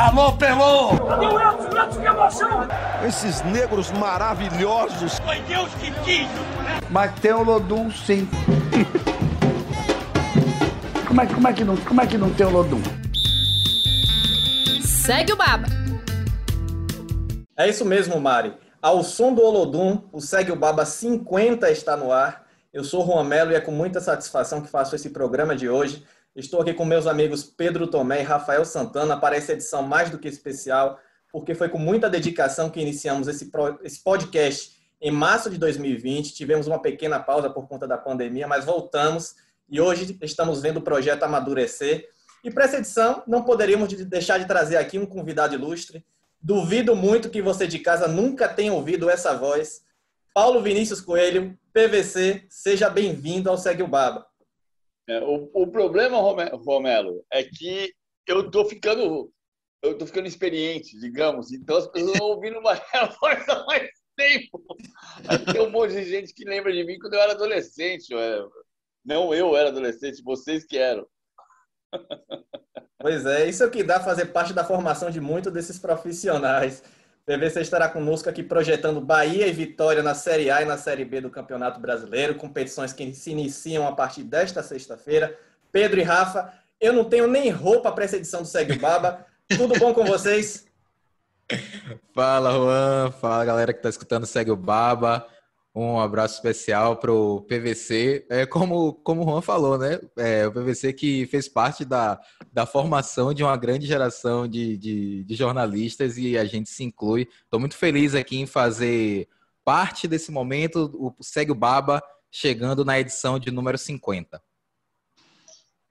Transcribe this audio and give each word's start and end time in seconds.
Alô, 0.00 0.32
Pelô! 0.32 0.96
Cadê 1.06 1.26
o 1.26 1.38
Edson? 1.38 1.78
Edson, 1.78 2.00
que 2.00 2.06
emoção! 2.06 2.68
Esses 3.06 3.42
negros 3.42 3.90
maravilhosos! 3.92 5.18
Foi 5.18 5.38
Deus 5.42 5.68
que 5.74 5.90
quis, 6.02 6.26
né? 6.26 6.80
Mas 6.88 7.12
tem 7.20 7.34
o 7.34 7.42
Lodum, 7.42 7.90
sim. 7.90 8.26
como, 11.06 11.20
é, 11.20 11.26
como, 11.26 11.48
é 11.48 11.52
que 11.52 11.64
não, 11.64 11.76
como 11.76 12.00
é 12.00 12.06
que 12.06 12.16
não 12.16 12.32
tem 12.32 12.46
o 12.46 12.50
Lodum? 12.50 12.80
Segue 14.82 15.34
o 15.34 15.36
Baba. 15.36 15.66
É 17.54 17.68
isso 17.68 17.84
mesmo, 17.84 18.18
Mari. 18.18 18.54
Ao 18.80 19.02
som 19.02 19.34
do 19.34 19.42
Olodum, 19.42 20.02
o 20.10 20.20
Segue 20.22 20.50
o 20.50 20.56
Baba 20.56 20.86
50 20.86 21.70
está 21.70 21.94
no 21.94 22.10
ar. 22.10 22.46
Eu 22.72 22.84
sou 22.84 23.04
Juan 23.04 23.24
Melo 23.24 23.52
e 23.52 23.54
é 23.54 23.60
com 23.60 23.72
muita 23.72 24.00
satisfação 24.00 24.62
que 24.62 24.70
faço 24.70 24.96
esse 24.96 25.10
programa 25.10 25.54
de 25.54 25.68
hoje. 25.68 26.06
Estou 26.34 26.60
aqui 26.60 26.72
com 26.72 26.84
meus 26.84 27.08
amigos 27.08 27.42
Pedro 27.42 27.88
Tomé 27.88 28.20
e 28.20 28.24
Rafael 28.24 28.64
Santana 28.64 29.18
para 29.18 29.34
essa 29.34 29.52
edição 29.52 29.82
mais 29.82 30.10
do 30.10 30.18
que 30.18 30.28
especial, 30.28 30.96
porque 31.32 31.56
foi 31.56 31.68
com 31.68 31.78
muita 31.78 32.08
dedicação 32.08 32.70
que 32.70 32.80
iniciamos 32.80 33.26
esse, 33.26 33.50
esse 33.82 34.00
podcast 34.00 34.80
em 35.00 35.10
março 35.10 35.50
de 35.50 35.58
2020. 35.58 36.32
Tivemos 36.32 36.68
uma 36.68 36.80
pequena 36.80 37.18
pausa 37.18 37.50
por 37.50 37.66
conta 37.66 37.86
da 37.86 37.98
pandemia, 37.98 38.46
mas 38.46 38.64
voltamos 38.64 39.34
e 39.68 39.80
hoje 39.80 40.16
estamos 40.22 40.62
vendo 40.62 40.76
o 40.76 40.82
projeto 40.82 41.24
amadurecer. 41.24 42.08
E 42.44 42.50
para 42.50 42.64
essa 42.64 42.76
edição, 42.76 43.24
não 43.26 43.42
poderíamos 43.42 43.92
deixar 43.92 44.38
de 44.38 44.46
trazer 44.46 44.76
aqui 44.76 45.00
um 45.00 45.06
convidado 45.06 45.56
ilustre. 45.56 46.06
Duvido 46.40 46.94
muito 46.94 47.28
que 47.28 47.42
você 47.42 47.66
de 47.66 47.80
casa 47.80 48.06
nunca 48.06 48.48
tenha 48.48 48.72
ouvido 48.72 49.10
essa 49.10 49.36
voz. 49.36 49.82
Paulo 50.32 50.62
Vinícius 50.62 51.00
Coelho, 51.00 51.58
PVC, 51.72 52.44
seja 52.48 52.88
bem-vindo 52.88 53.50
ao 53.50 53.58
Segue 53.58 53.82
o 53.82 53.88
Baba. 53.88 54.29
É, 55.10 55.20
o, 55.24 55.50
o, 55.52 55.66
problema, 55.66 56.18
Romelo, 56.18 57.24
é 57.32 57.42
que 57.42 57.92
eu 58.28 58.46
estou 58.46 58.64
ficando 58.64 59.28
eu 59.82 59.98
tô 59.98 60.06
ficando 60.06 60.28
experiente, 60.28 60.96
digamos, 61.00 61.50
então 61.50 61.78
as 61.78 61.88
pessoas 61.88 62.12
estão 62.12 62.28
ouvindo 62.28 62.60
uma 62.60 62.74
voz 63.20 63.48
há 63.48 63.64
mais 63.64 63.90
tempo. 64.16 64.62
tem 65.52 65.62
um 65.62 65.70
monte 65.70 65.94
de 65.94 66.04
gente 66.04 66.32
que 66.32 66.44
lembra 66.44 66.72
de 66.72 66.84
mim 66.84 66.96
quando 67.00 67.14
eu 67.14 67.20
era 67.20 67.32
adolescente. 67.32 68.12
Eu 68.12 68.52
Não 69.04 69.34
eu 69.34 69.56
era 69.56 69.70
adolescente, 69.70 70.22
vocês 70.22 70.64
que 70.64 70.78
eram. 70.78 71.04
Pois 73.00 73.26
é, 73.26 73.48
isso 73.48 73.64
é 73.64 73.66
o 73.66 73.70
que 73.70 73.82
dá 73.82 73.98
fazer 73.98 74.26
parte 74.26 74.52
da 74.52 74.62
formação 74.62 75.10
de 75.10 75.20
muitos 75.20 75.52
desses 75.52 75.76
profissionais. 75.76 76.84
PVC 77.30 77.60
estará 77.60 77.88
conosco 77.88 78.28
aqui 78.28 78.42
projetando 78.42 79.00
Bahia 79.00 79.46
e 79.46 79.52
Vitória 79.52 80.02
na 80.02 80.16
Série 80.16 80.50
A 80.50 80.62
e 80.62 80.64
na 80.64 80.76
Série 80.76 81.04
B 81.04 81.20
do 81.20 81.30
Campeonato 81.30 81.78
Brasileiro, 81.78 82.34
competições 82.34 82.92
que 82.92 83.14
se 83.14 83.30
iniciam 83.30 83.86
a 83.86 83.92
partir 83.92 84.24
desta 84.24 84.64
sexta-feira. 84.64 85.38
Pedro 85.70 86.00
e 86.00 86.02
Rafa, 86.02 86.52
eu 86.80 86.92
não 86.92 87.04
tenho 87.04 87.28
nem 87.28 87.48
roupa 87.48 87.92
para 87.92 88.02
essa 88.02 88.16
edição 88.16 88.42
do 88.42 88.48
Segue 88.48 88.72
o 88.72 88.80
Baba. 88.80 89.24
Tudo 89.48 89.78
bom 89.78 89.94
com 89.94 90.04
vocês? 90.04 90.66
Fala, 92.12 92.50
Juan. 92.50 93.12
Fala, 93.12 93.44
galera 93.44 93.72
que 93.72 93.78
está 93.78 93.88
escutando 93.88 94.26
Segue 94.26 94.50
o 94.50 94.56
Baba. 94.56 95.24
Um 95.74 96.00
abraço 96.00 96.34
especial 96.34 96.96
para 96.96 97.12
o 97.12 97.42
PVC. 97.42 98.26
É 98.28 98.44
como, 98.44 98.94
como 98.94 99.22
o 99.22 99.24
Juan 99.24 99.40
falou, 99.40 99.78
né? 99.78 100.00
É, 100.16 100.46
o 100.46 100.52
PVC 100.52 100.92
que 100.92 101.26
fez 101.26 101.48
parte 101.48 101.84
da, 101.84 102.20
da 102.52 102.66
formação 102.66 103.32
de 103.32 103.44
uma 103.44 103.56
grande 103.56 103.86
geração 103.86 104.48
de, 104.48 104.76
de, 104.76 105.24
de 105.24 105.34
jornalistas 105.36 106.18
e 106.18 106.36
a 106.36 106.44
gente 106.44 106.68
se 106.68 106.82
inclui. 106.82 107.28
Estou 107.44 107.60
muito 107.60 107.76
feliz 107.76 108.16
aqui 108.16 108.36
em 108.36 108.46
fazer 108.46 109.28
parte 109.64 110.08
desse 110.08 110.32
momento. 110.32 110.90
O 110.94 111.14
Segue 111.22 111.52
o 111.52 111.54
Baba 111.54 112.02
chegando 112.32 112.84
na 112.84 112.98
edição 112.98 113.38
de 113.38 113.52
número 113.52 113.78
50. 113.78 114.42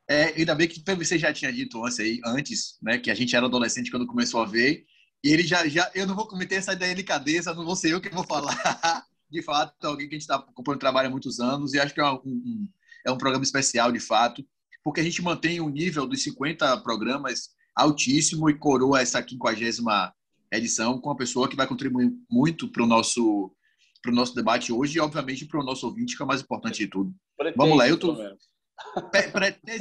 É, 0.10 0.34
ainda 0.38 0.56
bem 0.56 0.68
que 0.68 0.80
o 0.80 0.84
PVC 0.84 1.18
já 1.18 1.32
tinha 1.32 1.54
dito 1.54 1.86
antes, 1.86 2.00
aí, 2.00 2.20
antes 2.26 2.78
né, 2.82 2.98
que 2.98 3.12
a 3.12 3.16
gente 3.16 3.34
era 3.36 3.46
adolescente 3.46 3.92
quando 3.92 4.08
começou 4.08 4.42
a 4.42 4.46
ver. 4.46 4.86
E 5.24 5.32
ele 5.32 5.44
já, 5.44 5.68
já. 5.68 5.90
Eu 5.94 6.08
não 6.08 6.16
vou 6.16 6.28
cometer 6.28 6.56
essa 6.56 6.76
delicadeza, 6.76 7.54
não 7.54 7.66
vou 7.66 7.76
ser 7.76 7.92
eu 7.94 8.02
que 8.02 8.10
vou 8.10 8.26
falar. 8.26 8.58
de 9.30 9.42
fato, 9.42 9.74
alguém 9.86 10.08
que 10.08 10.16
a 10.16 10.18
gente 10.18 10.22
está 10.22 10.36
acompanhando 10.36 10.80
trabalho 10.80 11.08
há 11.08 11.12
muitos 11.12 11.40
anos 11.40 11.74
e 11.74 11.80
acho 11.80 11.94
que 11.94 12.02
é 12.02 12.06
um, 12.06 12.16
um, 12.26 12.70
é 13.06 13.12
um 13.12 13.18
programa 13.18 13.44
especial, 13.44 13.92
de 13.92 14.00
fato, 14.00 14.46
porque 14.84 15.02
a 15.02 15.04
gente 15.04 15.22
mantém 15.22 15.60
o 15.60 15.70
nível 15.70 16.08
dos 16.08 16.24
50 16.24 16.82
programas 16.82 17.50
altíssimo 17.76 18.50
e 18.50 18.58
coroa 18.58 19.02
essa 19.02 19.26
50 19.26 20.14
edição 20.52 21.00
com 21.00 21.10
uma 21.10 21.18
pessoa 21.18 21.48
que 21.48 21.56
vai 21.56 21.68
contribuir 21.68 22.12
muito 22.30 22.68
para 22.72 22.84
o 22.84 22.88
nosso 22.88 23.54
para 24.02 24.14
o 24.14 24.16
nosso 24.16 24.34
debate 24.34 24.72
hoje 24.72 24.98
e, 24.98 25.02
obviamente, 25.02 25.46
para 25.46 25.60
o 25.60 25.64
nosso 25.64 25.86
ouvinte, 25.86 26.16
que 26.16 26.22
é 26.22 26.26
o 26.26 26.28
mais 26.28 26.42
importante 26.42 26.78
de 26.78 26.88
tudo. 26.88 27.14
Pretende, 27.38 27.58
Vamos 27.58 27.78
lá, 27.78 27.90
eu 27.90 27.98
tô... 27.98 28.16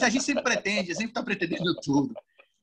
A 0.02 0.08
gente 0.08 0.24
sempre 0.24 0.42
pretende, 0.42 0.92
sempre 0.92 1.10
está 1.10 1.22
pretendendo 1.22 1.72
tudo. 1.80 2.12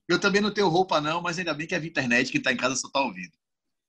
Eu 0.05 0.19
também 0.19 0.41
não 0.41 0.51
tenho 0.51 0.67
roupa, 0.67 0.99
não, 0.99 1.21
mas 1.21 1.39
ainda 1.39 1.53
bem 1.53 1.65
que 1.65 1.73
é 1.73 1.77
a 1.77 1.85
internet, 1.85 2.29
que 2.29 2.39
está 2.39 2.51
em 2.51 2.57
casa 2.57 2.75
só 2.75 2.87
está 2.87 2.99
ouvindo. 2.99 3.31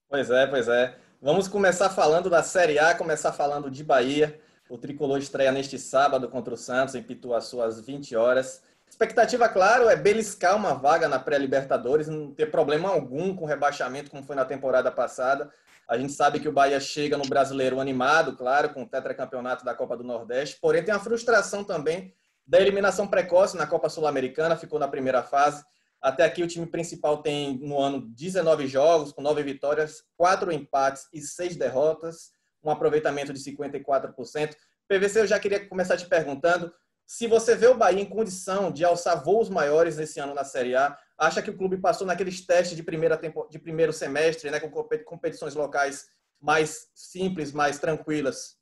Pois 0.09 0.31
é, 0.31 0.47
pois 0.47 0.69
é. 0.69 0.97
Vamos 1.27 1.49
começar 1.49 1.91
falando 1.91 2.31
da 2.31 2.41
Série 2.41 2.79
A, 2.79 2.95
começar 2.95 3.33
falando 3.33 3.69
de 3.69 3.83
Bahia. 3.83 4.39
O 4.69 4.79
Tricolor 4.79 5.19
estreia 5.19 5.51
neste 5.51 5.77
sábado 5.77 6.29
contra 6.29 6.55
o 6.55 6.57
Santos, 6.57 6.95
em 6.95 7.03
Pituaçu, 7.03 7.61
às 7.61 7.81
20 7.81 8.15
horas. 8.15 8.63
Expectativa, 8.89 9.49
claro, 9.49 9.89
é 9.89 9.97
beliscar 9.97 10.55
uma 10.55 10.75
vaga 10.75 11.09
na 11.09 11.19
pré-Libertadores, 11.19 12.07
não 12.07 12.33
ter 12.33 12.47
problema 12.53 12.91
algum 12.91 13.35
com 13.35 13.45
rebaixamento, 13.45 14.09
como 14.09 14.23
foi 14.23 14.37
na 14.37 14.45
temporada 14.45 14.89
passada. 14.93 15.51
A 15.89 15.99
gente 15.99 16.13
sabe 16.13 16.39
que 16.39 16.49
o 16.49 16.53
Bahia 16.53 16.79
chega 16.79 17.19
no 17.19 17.27
brasileiro 17.29 17.81
animado, 17.81 18.37
claro, 18.37 18.69
com 18.69 18.85
o 18.85 18.89
tetracampeonato 18.89 19.65
da 19.65 19.75
Copa 19.75 19.97
do 19.97 20.05
Nordeste, 20.05 20.59
porém 20.61 20.85
tem 20.85 20.95
a 20.95 21.01
frustração 21.01 21.65
também 21.65 22.15
da 22.47 22.61
eliminação 22.61 23.05
precoce 23.05 23.57
na 23.57 23.67
Copa 23.67 23.89
Sul-Americana, 23.89 24.55
ficou 24.55 24.79
na 24.79 24.87
primeira 24.87 25.25
fase. 25.25 25.65
Até 26.07 26.23
aqui 26.23 26.41
o 26.41 26.47
time 26.47 26.67
principal 26.67 27.21
tem 27.21 27.59
no 27.59 27.81
ano 27.81 28.01
19 28.01 28.69
jogos, 28.69 29.11
com 29.11 29.21
9 29.21 29.43
vitórias, 29.43 30.05
4 30.17 30.53
empates 30.53 31.09
e 31.13 31.21
6 31.21 31.57
derrotas, 31.57 32.31
um 32.63 32.71
aproveitamento 32.71 33.33
de 33.33 33.41
54%. 33.41 34.55
PVC, 34.87 35.19
eu 35.19 35.27
já 35.27 35.41
queria 35.41 35.69
começar 35.69 35.97
te 35.97 36.07
perguntando 36.07 36.73
se 37.05 37.27
você 37.27 37.57
vê 37.57 37.67
o 37.67 37.77
Bahia 37.77 38.01
em 38.01 38.09
condição 38.09 38.71
de 38.71 38.85
alçar 38.85 39.25
voos 39.25 39.49
maiores 39.49 39.97
nesse 39.97 40.21
ano 40.21 40.33
na 40.33 40.45
Série 40.45 40.77
A, 40.77 40.97
acha 41.19 41.43
que 41.43 41.51
o 41.51 41.59
clube 41.59 41.77
passou 41.77 42.07
naqueles 42.07 42.47
testes 42.47 42.77
de, 42.77 42.85
primeira 42.85 43.19
tempo, 43.19 43.49
de 43.51 43.59
primeiro 43.59 43.93
semestre, 43.93 44.49
né, 44.49 44.61
com 44.61 44.71
competições 45.05 45.57
locais 45.57 46.07
mais 46.41 46.89
simples, 46.95 47.51
mais 47.51 47.81
tranquilas? 47.81 48.57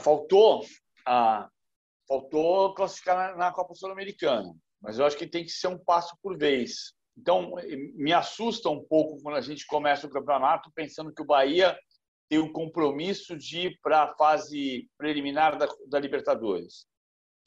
Faltou, 0.00 0.64
ah, 1.06 1.50
faltou 2.08 2.72
classificar 2.72 3.14
na, 3.14 3.36
na 3.36 3.52
Copa 3.52 3.74
Sul-Americana 3.74 4.54
mas 4.80 4.98
eu 4.98 5.04
acho 5.04 5.16
que 5.16 5.26
tem 5.26 5.44
que 5.44 5.50
ser 5.50 5.68
um 5.68 5.78
passo 5.78 6.16
por 6.22 6.36
vez. 6.38 6.94
Então, 7.16 7.54
me 7.94 8.12
assusta 8.12 8.70
um 8.70 8.82
pouco 8.82 9.20
quando 9.22 9.36
a 9.36 9.40
gente 9.40 9.66
começa 9.66 10.06
o 10.06 10.10
campeonato 10.10 10.70
pensando 10.74 11.12
que 11.12 11.20
o 11.20 11.26
Bahia 11.26 11.78
tem 12.28 12.38
o 12.38 12.52
compromisso 12.52 13.36
de 13.36 13.66
ir 13.66 13.80
para 13.82 14.04
a 14.04 14.14
fase 14.14 14.88
preliminar 14.96 15.58
da, 15.58 15.68
da 15.88 15.98
Libertadores. 15.98 16.86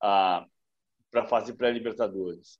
Ah, 0.01 0.45
para 1.09 1.23
a 1.23 1.27
fase 1.27 1.53
pré-Libertadores. 1.53 2.59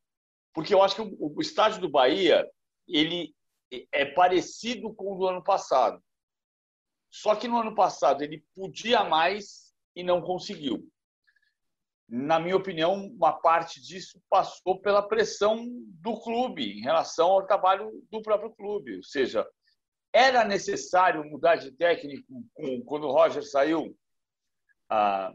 Porque 0.54 0.74
eu 0.74 0.82
acho 0.82 0.96
que 0.96 1.02
o, 1.02 1.34
o 1.36 1.42
estádio 1.42 1.82
do 1.82 1.90
Bahia 1.90 2.48
ele 2.88 3.36
é 3.92 4.06
parecido 4.06 4.94
com 4.94 5.14
o 5.14 5.18
do 5.18 5.28
ano 5.28 5.44
passado. 5.44 6.02
Só 7.12 7.36
que 7.36 7.48
no 7.48 7.60
ano 7.60 7.76
passado 7.76 8.24
ele 8.24 8.44
podia 8.56 9.04
mais 9.04 9.74
e 9.96 10.04
não 10.04 10.22
conseguiu 10.22 10.88
na 12.16 12.40
minha 12.40 12.56
opinião, 12.56 13.08
uma 13.08 13.34
parte 13.34 13.82
disso 13.82 14.22
passou 14.30 14.80
pela 14.80 15.02
pressão 15.02 15.66
do 16.00 16.16
clube 16.22 16.78
em 16.78 16.82
relação 16.82 17.32
ao 17.32 17.48
trabalho 17.48 17.90
do 18.12 18.22
próprio 18.22 18.52
clube. 18.52 18.98
Ou 18.98 19.04
seja, 19.04 19.44
era 20.14 20.46
necessário 20.46 21.26
mudar 21.26 21.56
de 21.56 21.72
técnico 21.72 22.46
quando 22.86 23.08
o 23.08 23.12
Roger 23.12 23.42
saiu? 23.42 23.98
A, 24.88 25.34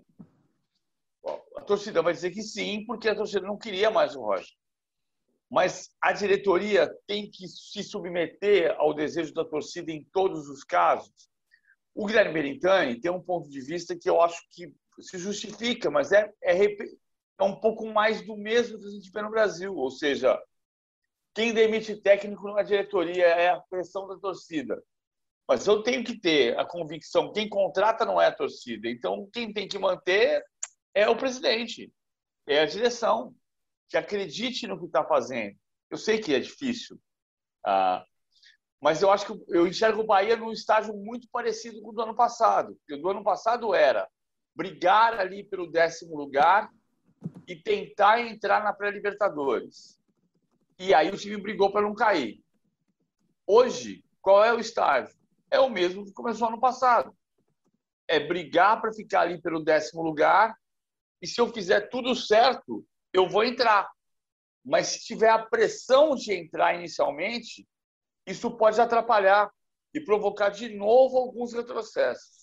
a 1.56 1.60
torcida 1.62 2.00
vai 2.00 2.12
dizer 2.12 2.30
que 2.30 2.42
sim, 2.42 2.86
porque 2.86 3.08
a 3.08 3.16
torcida 3.16 3.44
não 3.44 3.58
queria 3.58 3.90
mais 3.90 4.14
o 4.14 4.20
Roger. 4.20 4.54
Mas 5.50 5.90
a 6.00 6.12
diretoria 6.12 6.88
tem 7.08 7.28
que 7.28 7.48
se 7.48 7.82
submeter 7.82 8.72
ao 8.78 8.94
desejo 8.94 9.34
da 9.34 9.44
torcida 9.44 9.90
em 9.90 10.04
todos 10.12 10.48
os 10.48 10.62
casos. 10.62 11.28
O 11.92 12.06
Guilherme 12.06 12.34
Berintani 12.34 13.00
tem 13.00 13.10
um 13.10 13.20
ponto 13.20 13.50
de 13.50 13.60
vista 13.62 13.98
que 14.00 14.08
eu 14.08 14.20
acho 14.20 14.40
que 14.52 14.72
se 15.00 15.18
justifica, 15.18 15.90
mas 15.90 16.12
é, 16.12 16.32
é, 16.42 16.56
é 16.64 17.42
um 17.42 17.58
pouco 17.60 17.86
mais 17.86 18.24
do 18.26 18.36
mesmo 18.36 18.78
que 18.78 18.86
a 18.86 18.90
gente 18.90 19.10
vê 19.10 19.22
no 19.22 19.30
Brasil. 19.30 19.74
Ou 19.74 19.90
seja, 19.90 20.40
quem 21.34 21.52
demite 21.52 21.96
técnico 21.96 22.52
na 22.52 22.62
diretoria 22.62 23.26
é 23.26 23.50
a 23.50 23.60
pressão 23.60 24.08
da 24.08 24.16
torcida. 24.16 24.82
Mas 25.46 25.66
eu 25.66 25.82
tenho 25.82 26.04
que 26.04 26.18
ter 26.18 26.58
a 26.58 26.64
convicção, 26.64 27.32
quem 27.32 27.48
contrata 27.48 28.04
não 28.04 28.20
é 28.20 28.26
a 28.26 28.34
torcida. 28.34 28.88
Então, 28.88 29.28
quem 29.32 29.52
tem 29.52 29.66
que 29.66 29.78
manter 29.78 30.44
é 30.92 31.08
o 31.08 31.16
presidente, 31.16 31.92
é 32.46 32.60
a 32.60 32.66
direção, 32.66 33.34
que 33.88 33.96
acredite 33.96 34.66
no 34.66 34.78
que 34.78 34.86
está 34.86 35.02
fazendo. 35.04 35.56
Eu 35.90 35.96
sei 35.96 36.18
que 36.18 36.34
é 36.34 36.38
difícil, 36.38 37.00
ah, 37.64 38.04
mas 38.80 39.02
eu 39.02 39.10
acho 39.10 39.26
que 39.26 39.44
eu 39.48 39.66
enxergo 39.66 40.02
o 40.02 40.06
Bahia 40.06 40.36
num 40.36 40.52
estágio 40.52 40.94
muito 40.94 41.28
parecido 41.30 41.80
com 41.82 41.90
o 41.90 41.92
do 41.92 42.02
ano 42.02 42.14
passado. 42.14 42.76
Porque 42.76 42.94
o 42.94 43.02
do 43.02 43.10
ano 43.10 43.24
passado 43.24 43.74
era 43.74 44.08
brigar 44.58 45.20
ali 45.20 45.44
pelo 45.44 45.70
décimo 45.70 46.16
lugar 46.16 46.68
e 47.46 47.54
tentar 47.54 48.20
entrar 48.20 48.64
na 48.64 48.72
pré-Libertadores. 48.72 49.96
E 50.76 50.92
aí 50.92 51.10
o 51.10 51.16
time 51.16 51.36
brigou 51.40 51.70
para 51.70 51.82
não 51.82 51.94
cair. 51.94 52.42
Hoje, 53.46 54.04
qual 54.20 54.44
é 54.44 54.52
o 54.52 54.58
estágio? 54.58 55.16
É 55.48 55.60
o 55.60 55.70
mesmo 55.70 56.04
que 56.04 56.12
começou 56.12 56.48
ano 56.48 56.58
passado. 56.58 57.16
É 58.08 58.18
brigar 58.18 58.80
para 58.80 58.92
ficar 58.92 59.20
ali 59.20 59.40
pelo 59.40 59.62
décimo 59.62 60.02
lugar. 60.02 60.56
E 61.22 61.26
se 61.28 61.40
eu 61.40 61.52
fizer 61.52 61.82
tudo 61.88 62.16
certo, 62.16 62.84
eu 63.12 63.28
vou 63.28 63.44
entrar. 63.44 63.88
Mas 64.64 64.88
se 64.88 65.04
tiver 65.04 65.30
a 65.30 65.38
pressão 65.38 66.16
de 66.16 66.34
entrar 66.34 66.74
inicialmente, 66.74 67.64
isso 68.26 68.50
pode 68.56 68.80
atrapalhar 68.80 69.48
e 69.94 70.00
provocar 70.00 70.48
de 70.48 70.74
novo 70.74 71.16
alguns 71.16 71.52
retrocessos. 71.52 72.37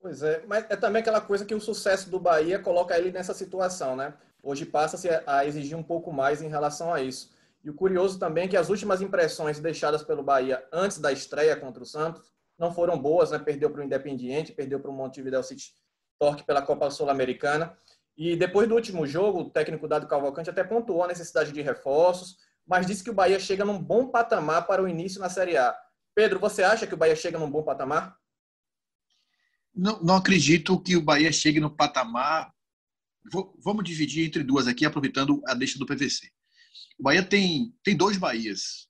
Pois 0.00 0.22
é, 0.22 0.42
mas 0.46 0.64
é 0.70 0.76
também 0.76 1.02
aquela 1.02 1.20
coisa 1.20 1.44
que 1.44 1.54
o 1.54 1.60
sucesso 1.60 2.08
do 2.08 2.18
Bahia 2.18 2.58
coloca 2.58 2.96
ele 2.96 3.12
nessa 3.12 3.34
situação, 3.34 3.94
né? 3.94 4.14
Hoje 4.42 4.64
passa-se 4.64 5.08
a 5.26 5.44
exigir 5.44 5.76
um 5.76 5.82
pouco 5.82 6.10
mais 6.10 6.40
em 6.40 6.48
relação 6.48 6.92
a 6.92 7.02
isso. 7.02 7.30
E 7.62 7.68
o 7.68 7.74
curioso 7.74 8.18
também 8.18 8.44
é 8.44 8.48
que 8.48 8.56
as 8.56 8.70
últimas 8.70 9.02
impressões 9.02 9.60
deixadas 9.60 10.02
pelo 10.02 10.22
Bahia 10.22 10.66
antes 10.72 10.98
da 10.98 11.12
estreia 11.12 11.54
contra 11.54 11.82
o 11.82 11.86
Santos 11.86 12.32
não 12.58 12.72
foram 12.72 12.98
boas, 12.98 13.30
né? 13.30 13.38
Perdeu 13.38 13.70
para 13.70 13.82
o 13.82 13.84
Independiente, 13.84 14.52
perdeu 14.52 14.80
para 14.80 14.90
o 14.90 14.94
Montevideo 14.94 15.42
City 15.42 15.74
Torque 16.18 16.44
pela 16.44 16.62
Copa 16.62 16.90
Sul-Americana. 16.90 17.76
E 18.16 18.36
depois 18.36 18.66
do 18.66 18.74
último 18.74 19.06
jogo, 19.06 19.40
o 19.40 19.50
técnico 19.50 19.86
Dado 19.86 20.06
Cavalcante 20.06 20.48
até 20.48 20.64
pontuou 20.64 21.04
a 21.04 21.08
necessidade 21.08 21.52
de 21.52 21.60
reforços, 21.60 22.38
mas 22.66 22.86
disse 22.86 23.04
que 23.04 23.10
o 23.10 23.14
Bahia 23.14 23.38
chega 23.38 23.66
num 23.66 23.78
bom 23.78 24.08
patamar 24.08 24.66
para 24.66 24.82
o 24.82 24.88
início 24.88 25.20
na 25.20 25.28
Série 25.28 25.58
A. 25.58 25.76
Pedro, 26.14 26.38
você 26.38 26.62
acha 26.62 26.86
que 26.86 26.94
o 26.94 26.96
Bahia 26.96 27.16
chega 27.16 27.38
num 27.38 27.50
bom 27.50 27.62
patamar? 27.62 28.19
Não, 29.74 30.02
não 30.02 30.16
acredito 30.16 30.80
que 30.80 30.96
o 30.96 31.02
Bahia 31.02 31.32
chegue 31.32 31.60
no 31.60 31.74
patamar. 31.74 32.52
Vou, 33.32 33.56
vamos 33.62 33.84
dividir 33.84 34.26
entre 34.26 34.42
duas 34.42 34.66
aqui, 34.66 34.84
aproveitando 34.84 35.42
a 35.46 35.54
deixa 35.54 35.78
do 35.78 35.86
PVC. 35.86 36.30
O 36.98 37.02
Bahia 37.02 37.22
tem, 37.22 37.74
tem 37.82 37.96
dois 37.96 38.16
Bahias. 38.16 38.88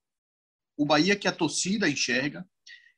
O 0.77 0.85
Bahia 0.85 1.15
que 1.17 1.29
a 1.29 1.33
torcida 1.33 1.89
enxerga, 1.89 2.47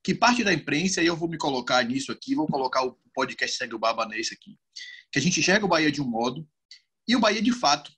que 0.02 0.14
parte 0.14 0.43
da 0.43 0.52
imprensa, 0.52 1.02
e 1.02 1.06
eu 1.06 1.17
vou 1.17 1.29
me 1.29 1.37
colocar 1.37 1.82
nisso 1.84 2.11
aqui, 2.11 2.34
vou 2.34 2.46
colocar 2.46 2.84
o 2.84 2.99
podcast 3.14 3.56
Segue 3.56 3.75
o 3.75 3.79
Baba 3.79 4.06
nesse 4.06 4.34
aqui, 4.34 4.58
que 5.11 5.19
a 5.19 5.23
gente 5.23 5.40
enxerga 5.40 5.64
o 5.64 5.69
Bahia 5.69 5.93
de 5.93 6.00
um 6.00 6.08
modo, 6.08 6.49
e 7.06 7.14
o 7.14 7.20
Bahia 7.20 7.43
de 7.43 7.52
fato. 7.52 7.93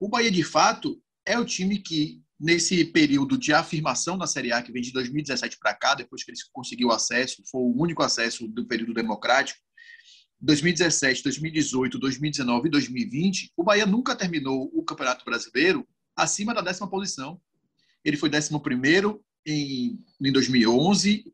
O 0.00 0.08
Bahia 0.08 0.30
de 0.30 0.44
fato 0.44 1.02
é 1.26 1.38
o 1.38 1.44
time 1.44 1.78
que, 1.78 2.22
nesse 2.38 2.84
período 2.84 3.36
de 3.36 3.52
afirmação 3.52 4.16
na 4.16 4.26
Série 4.26 4.52
A, 4.52 4.62
que 4.62 4.70
vem 4.70 4.82
de 4.82 4.92
2017 4.92 5.58
para 5.58 5.74
cá, 5.74 5.94
depois 5.94 6.22
que 6.22 6.30
ele 6.30 6.38
conseguiu 6.52 6.92
acesso, 6.92 7.42
foi 7.50 7.60
o 7.60 7.74
único 7.76 8.02
acesso 8.02 8.46
do 8.46 8.66
período 8.66 8.94
democrático, 8.94 9.60
2017, 10.40 11.24
2018, 11.24 11.98
2019 11.98 12.68
e 12.68 12.70
2020, 12.70 13.52
o 13.56 13.64
Bahia 13.64 13.84
nunca 13.84 14.14
terminou 14.14 14.70
o 14.72 14.84
Campeonato 14.84 15.24
Brasileiro 15.24 15.86
acima 16.14 16.54
da 16.54 16.60
décima 16.60 16.88
posição. 16.88 17.40
Ele 18.04 18.16
foi 18.16 18.30
décimo 18.30 18.60
primeiro 18.60 19.20
em, 19.44 19.98
em 20.20 20.32
2011, 20.32 21.24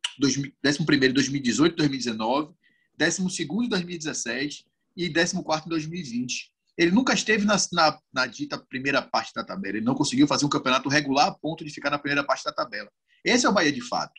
décimo 0.63 0.87
primeiro 0.87 1.13
em 1.13 1.15
2018, 1.17 1.77
2019, 1.77 2.55
décimo 2.97 3.29
segundo 3.29 3.67
em 3.67 3.69
2017 3.69 4.65
e 4.97 5.09
décimo 5.11 5.45
quarto 5.45 5.67
em 5.67 5.71
2020 5.71 6.54
ele 6.77 6.91
nunca 6.91 7.15
esteve 7.15 7.45
na, 7.45 7.57
na, 7.73 7.99
na, 8.13 8.27
dita 8.27 8.59
primeira 8.59 9.01
parte 9.01 9.33
da 9.35 9.45
tabela. 9.45 9.77
Ele 9.77 9.85
não 9.85 9.95
conseguiu 9.95 10.27
fazer 10.27 10.45
um 10.45 10.49
campeonato 10.49 10.89
regular 10.89 11.29
a 11.29 11.35
ponto 11.35 11.65
de 11.65 11.71
ficar 11.71 11.91
na 11.91 11.99
primeira 11.99 12.25
parte 12.25 12.45
da 12.45 12.53
tabela. 12.53 12.91
Esse 13.25 13.47
é 13.47 13.49
o 13.49 13.53
Bahia 13.53 13.73
de 13.73 13.81
fato. 13.81 14.13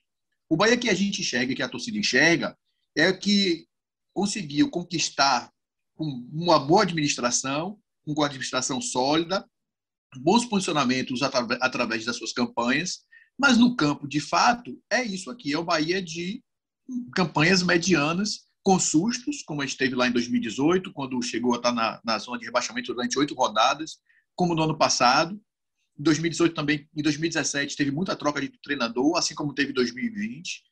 O 0.50 0.56
Bahia 0.56 0.78
que 0.78 0.90
a 0.90 0.94
gente 0.94 1.22
enxerga, 1.22 1.54
que 1.54 1.62
a 1.62 1.69
torcida 1.69 1.98
enxerga, 1.98 2.57
é 2.96 3.12
que 3.12 3.68
conseguiu 4.13 4.69
conquistar 4.69 5.52
uma 5.98 6.60
boa 6.60 6.84
administração, 6.84 7.78
uma 8.06 8.25
administração 8.25 8.81
sólida, 8.81 9.46
bons 10.18 10.46
posicionamentos 10.46 11.22
através 11.22 12.06
das 12.06 12.16
suas 12.16 12.31
campanhas, 12.31 13.06
mas 13.38 13.57
no 13.57 13.75
campo, 13.75 14.07
de 14.07 14.22
fato, 14.22 14.81
é 14.90 15.04
isso 15.04 15.30
aqui. 15.30 15.52
É 15.52 15.57
o 15.57 15.63
Bahia 15.63 16.02
de 16.02 16.42
campanhas 17.13 17.62
medianas 17.62 18.44
com 18.66 18.80
sustos, 18.80 19.44
como 19.44 19.62
a 19.62 19.66
gente 19.66 19.78
teve 19.78 19.94
lá 19.94 20.08
em 20.08 20.12
2018, 20.12 20.92
quando 20.92 21.22
chegou 21.22 21.54
a 21.54 21.58
estar 21.58 21.72
na, 21.72 22.02
na 22.04 22.18
zona 22.18 22.40
de 22.40 22.46
rebaixamento 22.46 22.92
durante 22.96 23.18
oito 23.20 23.36
rodadas, 23.36 24.00
como 24.36 24.56
no 24.56 24.64
ano 24.64 24.76
passado. 24.76 25.40
Em 26.00 26.02
2018 26.02 26.56
também, 26.56 26.90
em 26.98 27.04
2017 27.04 27.78
teve 27.78 27.92
muita 27.92 28.16
troca 28.16 28.42
de 28.42 28.50
treinador, 28.64 29.18
assim 29.18 29.36
como 29.36 29.54
teve 29.54 29.70
em 29.70 29.74
2020. 29.76 30.64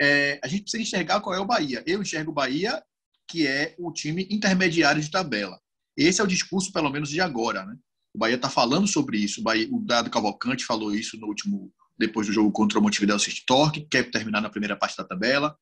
É, 0.00 0.38
a 0.44 0.46
gente 0.46 0.62
precisa 0.62 0.82
enxergar 0.84 1.20
qual 1.20 1.34
é 1.34 1.40
o 1.40 1.44
Bahia. 1.44 1.82
Eu 1.88 2.00
enxergo 2.00 2.30
o 2.30 2.34
Bahia, 2.34 2.80
que 3.28 3.48
é 3.48 3.74
o 3.80 3.92
time 3.92 4.28
intermediário 4.30 5.02
de 5.02 5.10
tabela. 5.10 5.58
Esse 5.96 6.20
é 6.20 6.24
o 6.24 6.28
discurso, 6.28 6.72
pelo 6.72 6.88
menos, 6.88 7.10
de 7.10 7.20
agora. 7.20 7.66
Né? 7.66 7.76
O 8.14 8.18
Bahia 8.18 8.36
está 8.36 8.48
falando 8.48 8.86
sobre 8.86 9.18
isso. 9.18 9.40
O, 9.40 9.42
Bahia, 9.42 9.68
o 9.72 9.80
Dado 9.80 10.08
Cavalcante 10.08 10.64
falou 10.64 10.94
isso 10.94 11.18
no 11.18 11.26
último, 11.26 11.72
depois 11.98 12.28
do 12.28 12.32
jogo 12.32 12.52
contra 12.52 12.78
o 12.78 12.82
Montevideo 12.82 13.18
City 13.18 13.42
Torque, 13.44 13.80
que 13.80 13.88
quer 13.88 14.08
terminar 14.08 14.40
na 14.40 14.48
primeira 14.48 14.76
parte 14.76 14.96
da 14.96 15.02
tabela 15.02 15.58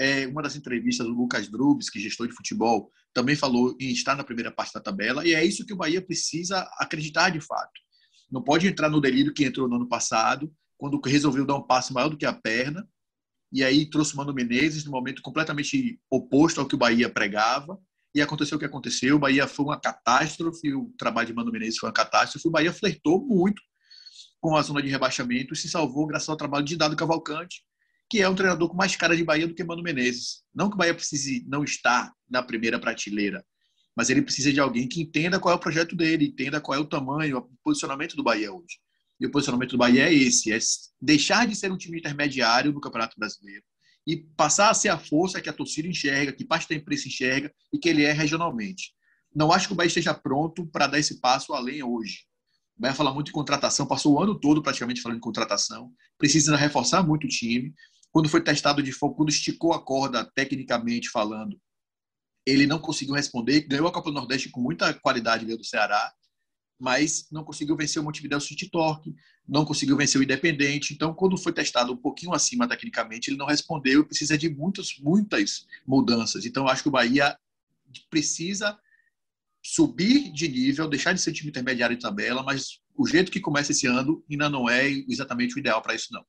é, 0.00 0.26
uma 0.26 0.42
das 0.42 0.56
entrevistas 0.56 1.06
do 1.06 1.12
Lucas 1.12 1.48
Drubs, 1.48 1.88
que 1.90 1.98
é 1.98 2.02
gestor 2.02 2.26
de 2.26 2.34
futebol, 2.34 2.90
também 3.12 3.34
falou 3.34 3.76
em 3.80 3.90
estar 3.90 4.14
na 4.14 4.24
primeira 4.24 4.50
parte 4.50 4.74
da 4.74 4.80
tabela, 4.80 5.26
e 5.26 5.34
é 5.34 5.44
isso 5.44 5.64
que 5.64 5.72
o 5.72 5.76
Bahia 5.76 6.02
precisa 6.02 6.68
acreditar 6.78 7.30
de 7.30 7.40
fato. 7.40 7.72
Não 8.30 8.42
pode 8.42 8.66
entrar 8.66 8.88
no 8.88 9.00
delírio 9.00 9.32
que 9.32 9.44
entrou 9.44 9.68
no 9.68 9.76
ano 9.76 9.88
passado, 9.88 10.52
quando 10.76 11.00
resolveu 11.00 11.46
dar 11.46 11.56
um 11.56 11.66
passo 11.66 11.94
maior 11.94 12.08
do 12.08 12.16
que 12.16 12.26
a 12.26 12.32
perna, 12.32 12.86
e 13.52 13.64
aí 13.64 13.88
trouxe 13.88 14.12
o 14.14 14.16
Mano 14.16 14.34
Menezes 14.34 14.84
no 14.84 14.90
momento 14.90 15.22
completamente 15.22 15.98
oposto 16.10 16.60
ao 16.60 16.66
que 16.66 16.74
o 16.74 16.78
Bahia 16.78 17.08
pregava, 17.08 17.78
e 18.14 18.20
aconteceu 18.22 18.56
o 18.56 18.58
que 18.58 18.64
aconteceu. 18.64 19.16
O 19.16 19.18
Bahia 19.18 19.46
foi 19.46 19.66
uma 19.66 19.78
catástrofe, 19.78 20.74
o 20.74 20.90
trabalho 20.98 21.28
de 21.28 21.34
Mano 21.34 21.52
Menezes 21.52 21.78
foi 21.78 21.88
uma 21.88 21.92
catástrofe. 21.92 22.48
O 22.48 22.50
Bahia 22.50 22.72
flertou 22.72 23.22
muito 23.26 23.60
com 24.40 24.56
a 24.56 24.62
zona 24.62 24.80
de 24.80 24.88
rebaixamento 24.88 25.52
e 25.52 25.56
se 25.56 25.68
salvou 25.68 26.06
graças 26.06 26.28
ao 26.28 26.36
trabalho 26.36 26.64
de 26.64 26.76
Dado 26.76 26.96
Cavalcante, 26.96 27.62
que 28.08 28.22
é 28.22 28.28
um 28.28 28.34
treinador 28.34 28.68
com 28.68 28.76
mais 28.76 28.94
cara 28.94 29.16
de 29.16 29.24
Bahia 29.24 29.46
do 29.46 29.54
que 29.54 29.64
Mano 29.64 29.82
Menezes. 29.82 30.42
Não 30.54 30.68
que 30.68 30.74
o 30.74 30.78
Bahia 30.78 30.94
precise 30.94 31.44
não 31.48 31.64
estar 31.64 32.12
na 32.28 32.42
primeira 32.42 32.78
prateleira, 32.78 33.44
mas 33.96 34.10
ele 34.10 34.22
precisa 34.22 34.52
de 34.52 34.60
alguém 34.60 34.86
que 34.86 35.00
entenda 35.00 35.40
qual 35.40 35.54
é 35.54 35.56
o 35.56 35.60
projeto 35.60 35.96
dele, 35.96 36.26
entenda 36.26 36.60
qual 36.60 36.78
é 36.78 36.80
o 36.80 36.86
tamanho, 36.86 37.38
o 37.38 37.48
posicionamento 37.64 38.14
do 38.14 38.22
Bahia 38.22 38.52
hoje. 38.52 38.78
E 39.18 39.26
o 39.26 39.30
posicionamento 39.30 39.70
do 39.70 39.78
Bahia 39.78 40.08
é 40.08 40.14
esse, 40.14 40.52
é 40.52 40.58
deixar 41.00 41.46
de 41.46 41.56
ser 41.56 41.72
um 41.72 41.76
time 41.76 41.98
intermediário 41.98 42.72
no 42.72 42.80
Campeonato 42.80 43.18
Brasileiro 43.18 43.64
e 44.06 44.16
passar 44.36 44.70
a 44.70 44.74
ser 44.74 44.90
a 44.90 44.98
força 44.98 45.40
que 45.40 45.48
a 45.48 45.52
torcida 45.52 45.88
enxerga, 45.88 46.32
que 46.32 46.44
parte 46.44 46.68
da 46.68 46.74
imprensa 46.74 47.08
enxerga 47.08 47.52
e 47.72 47.78
que 47.78 47.88
ele 47.88 48.04
é 48.04 48.12
regionalmente. 48.12 48.92
Não 49.34 49.50
acho 49.50 49.66
que 49.66 49.72
o 49.72 49.76
Bahia 49.76 49.88
esteja 49.88 50.14
pronto 50.14 50.66
para 50.66 50.86
dar 50.86 50.98
esse 50.98 51.18
passo 51.20 51.54
além 51.54 51.82
hoje. 51.82 52.20
O 52.78 52.82
Bahia 52.82 52.94
fala 52.94 53.12
muito 53.12 53.30
em 53.30 53.32
contratação, 53.32 53.86
passou 53.86 54.14
o 54.14 54.22
ano 54.22 54.38
todo 54.38 54.62
praticamente 54.62 55.00
falando 55.00 55.18
em 55.18 55.20
contratação, 55.20 55.90
precisa 56.18 56.56
reforçar 56.56 57.02
muito 57.02 57.24
o 57.24 57.28
time, 57.28 57.74
quando 58.16 58.30
foi 58.30 58.40
testado 58.40 58.82
de 58.82 58.92
fogo, 58.92 59.14
quando 59.14 59.28
esticou 59.28 59.74
a 59.74 59.78
corda, 59.78 60.24
tecnicamente 60.24 61.10
falando, 61.10 61.60
ele 62.46 62.66
não 62.66 62.78
conseguiu 62.78 63.14
responder. 63.14 63.60
Ganhou 63.68 63.86
a 63.86 63.92
Copa 63.92 64.10
do 64.10 64.14
Nordeste 64.14 64.48
com 64.48 64.58
muita 64.58 64.94
qualidade 64.94 65.44
do 65.44 65.62
Ceará, 65.62 66.14
mas 66.80 67.26
não 67.30 67.44
conseguiu 67.44 67.76
vencer 67.76 68.00
o 68.00 68.04
Montevideo 68.06 68.40
City 68.40 68.70
Torque, 68.70 69.14
não 69.46 69.66
conseguiu 69.66 69.98
vencer 69.98 70.18
o 70.18 70.24
Independente. 70.24 70.94
Então, 70.94 71.12
quando 71.12 71.36
foi 71.36 71.52
testado 71.52 71.92
um 71.92 71.96
pouquinho 71.98 72.32
acima 72.32 72.66
tecnicamente, 72.66 73.28
ele 73.28 73.36
não 73.36 73.44
respondeu 73.44 74.00
e 74.00 74.06
precisa 74.06 74.38
de 74.38 74.48
muitas, 74.48 74.96
muitas 74.98 75.66
mudanças. 75.86 76.46
Então, 76.46 76.66
acho 76.66 76.84
que 76.84 76.88
o 76.88 76.92
Bahia 76.92 77.38
precisa 78.08 78.78
subir 79.62 80.32
de 80.32 80.48
nível, 80.48 80.88
deixar 80.88 81.12
de 81.12 81.20
ser 81.20 81.34
time 81.34 81.50
intermediário 81.50 81.94
de 81.94 82.00
tabela, 82.00 82.42
mas 82.42 82.80
o 82.96 83.06
jeito 83.06 83.30
que 83.30 83.40
começa 83.40 83.72
esse 83.72 83.86
ano 83.86 84.24
ainda 84.30 84.48
não 84.48 84.70
é 84.70 84.88
exatamente 84.88 85.54
o 85.54 85.58
ideal 85.58 85.82
para 85.82 85.94
isso, 85.94 86.10
não. 86.14 86.24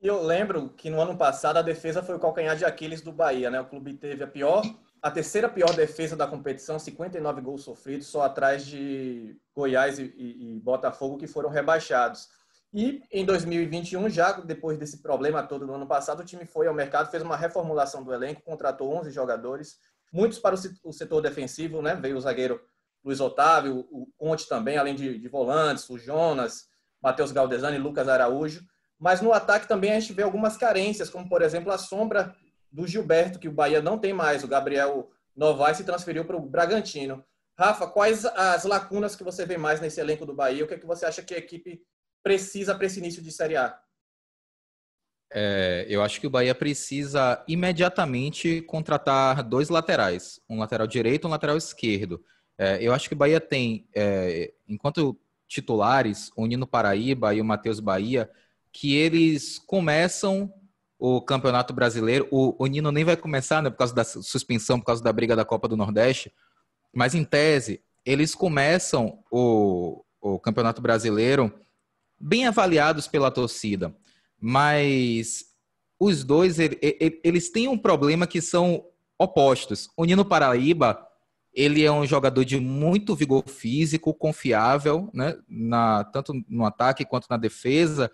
Eu 0.00 0.22
lembro 0.22 0.70
que 0.70 0.88
no 0.88 1.00
ano 1.00 1.16
passado 1.16 1.58
a 1.58 1.62
defesa 1.62 2.02
foi 2.02 2.14
o 2.16 2.18
calcanhar 2.18 2.56
de 2.56 2.64
Aquiles 2.64 3.02
do 3.02 3.12
Bahia, 3.12 3.50
né? 3.50 3.60
O 3.60 3.66
clube 3.66 3.92
teve 3.92 4.24
a 4.24 4.26
pior, 4.26 4.62
a 5.02 5.10
terceira 5.10 5.46
pior 5.46 5.74
defesa 5.74 6.16
da 6.16 6.26
competição, 6.26 6.78
59 6.78 7.42
gols 7.42 7.62
sofridos, 7.62 8.06
só 8.06 8.22
atrás 8.22 8.64
de 8.64 9.36
Goiás 9.54 9.98
e, 9.98 10.04
e, 10.16 10.56
e 10.56 10.60
Botafogo, 10.60 11.18
que 11.18 11.26
foram 11.26 11.50
rebaixados. 11.50 12.28
E 12.72 13.02
em 13.10 13.26
2021, 13.26 14.08
já 14.08 14.32
depois 14.32 14.78
desse 14.78 15.02
problema 15.02 15.42
todo 15.42 15.66
do 15.66 15.74
ano 15.74 15.86
passado, 15.86 16.20
o 16.20 16.24
time 16.24 16.46
foi 16.46 16.66
ao 16.66 16.74
mercado, 16.74 17.10
fez 17.10 17.22
uma 17.22 17.36
reformulação 17.36 18.02
do 18.02 18.14
elenco, 18.14 18.42
contratou 18.42 18.94
11 18.94 19.10
jogadores, 19.10 19.78
muitos 20.10 20.38
para 20.38 20.54
o 20.82 20.92
setor 20.92 21.20
defensivo, 21.20 21.82
né? 21.82 21.94
Veio 21.94 22.16
o 22.16 22.20
zagueiro 22.20 22.58
Luiz 23.04 23.20
Otávio, 23.20 23.86
o 23.90 24.06
Conte 24.16 24.48
também, 24.48 24.78
além 24.78 24.94
de, 24.94 25.18
de 25.18 25.28
volantes, 25.28 25.88
o 25.90 25.98
Jonas, 25.98 26.68
Matheus 27.02 27.32
Galdesani, 27.32 27.76
Lucas 27.76 28.08
Araújo. 28.08 28.64
Mas 29.00 29.22
no 29.22 29.32
ataque 29.32 29.66
também 29.66 29.92
a 29.92 29.98
gente 29.98 30.12
vê 30.12 30.22
algumas 30.22 30.58
carências, 30.58 31.08
como 31.08 31.26
por 31.26 31.40
exemplo 31.40 31.72
a 31.72 31.78
sombra 31.78 32.36
do 32.70 32.86
Gilberto, 32.86 33.38
que 33.38 33.48
o 33.48 33.52
Bahia 33.52 33.80
não 33.80 33.98
tem 33.98 34.12
mais. 34.12 34.44
O 34.44 34.48
Gabriel 34.48 35.10
Novaes 35.34 35.78
se 35.78 35.84
transferiu 35.84 36.24
para 36.26 36.36
o 36.36 36.40
Bragantino. 36.46 37.24
Rafa, 37.58 37.86
quais 37.86 38.24
as 38.26 38.64
lacunas 38.64 39.16
que 39.16 39.24
você 39.24 39.46
vê 39.46 39.56
mais 39.56 39.80
nesse 39.80 40.00
elenco 40.00 40.26
do 40.26 40.34
Bahia? 40.34 40.64
O 40.64 40.68
que, 40.68 40.74
é 40.74 40.78
que 40.78 40.86
você 40.86 41.06
acha 41.06 41.22
que 41.22 41.34
a 41.34 41.38
equipe 41.38 41.82
precisa 42.22 42.74
para 42.74 42.86
esse 42.86 42.98
início 42.98 43.22
de 43.22 43.32
Série 43.32 43.56
A? 43.56 43.78
É, 45.32 45.86
eu 45.88 46.02
acho 46.02 46.20
que 46.20 46.26
o 46.26 46.30
Bahia 46.30 46.54
precisa 46.54 47.42
imediatamente 47.46 48.60
contratar 48.62 49.42
dois 49.42 49.68
laterais, 49.68 50.40
um 50.48 50.58
lateral 50.58 50.86
direito 50.86 51.24
e 51.24 51.28
um 51.28 51.30
lateral 51.30 51.56
esquerdo. 51.56 52.22
É, 52.58 52.82
eu 52.82 52.92
acho 52.92 53.08
que 53.08 53.14
o 53.14 53.18
Bahia 53.18 53.40
tem, 53.40 53.88
é, 53.94 54.52
enquanto 54.68 55.18
titulares, 55.46 56.30
o 56.36 56.46
Nino 56.46 56.66
Paraíba 56.66 57.32
e 57.34 57.40
o 57.40 57.44
Matheus 57.44 57.80
Bahia, 57.80 58.30
que 58.72 58.94
eles 58.94 59.58
começam 59.58 60.52
o 60.98 61.20
Campeonato 61.20 61.72
Brasileiro. 61.72 62.28
O, 62.30 62.62
o, 62.62 62.66
Nino 62.66 62.92
nem 62.92 63.04
vai 63.04 63.16
começar, 63.16 63.62
né, 63.62 63.70
por 63.70 63.78
causa 63.78 63.94
da 63.94 64.04
suspensão, 64.04 64.78
por 64.78 64.86
causa 64.86 65.02
da 65.02 65.12
briga 65.12 65.34
da 65.34 65.44
Copa 65.44 65.66
do 65.66 65.76
Nordeste. 65.76 66.32
Mas, 66.92 67.14
em 67.14 67.24
tese, 67.24 67.82
eles 68.04 68.34
começam 68.34 69.22
o, 69.30 70.04
o 70.20 70.38
Campeonato 70.38 70.82
Brasileiro 70.82 71.52
bem 72.18 72.46
avaliados 72.46 73.08
pela 73.08 73.30
torcida. 73.30 73.94
Mas 74.38 75.46
os 75.98 76.22
dois, 76.24 76.58
eles 76.58 77.50
têm 77.50 77.68
um 77.68 77.78
problema 77.78 78.26
que 78.26 78.40
são 78.40 78.84
opostos. 79.18 79.88
O 79.96 80.04
Nino 80.04 80.24
Paraíba, 80.24 81.06
ele 81.52 81.84
é 81.84 81.92
um 81.92 82.06
jogador 82.06 82.44
de 82.44 82.58
muito 82.60 83.14
vigor 83.14 83.44
físico, 83.48 84.14
confiável, 84.14 85.10
né, 85.12 85.36
na, 85.48 86.04
tanto 86.04 86.32
no 86.48 86.64
ataque 86.64 87.04
quanto 87.04 87.26
na 87.28 87.36
defesa, 87.36 88.10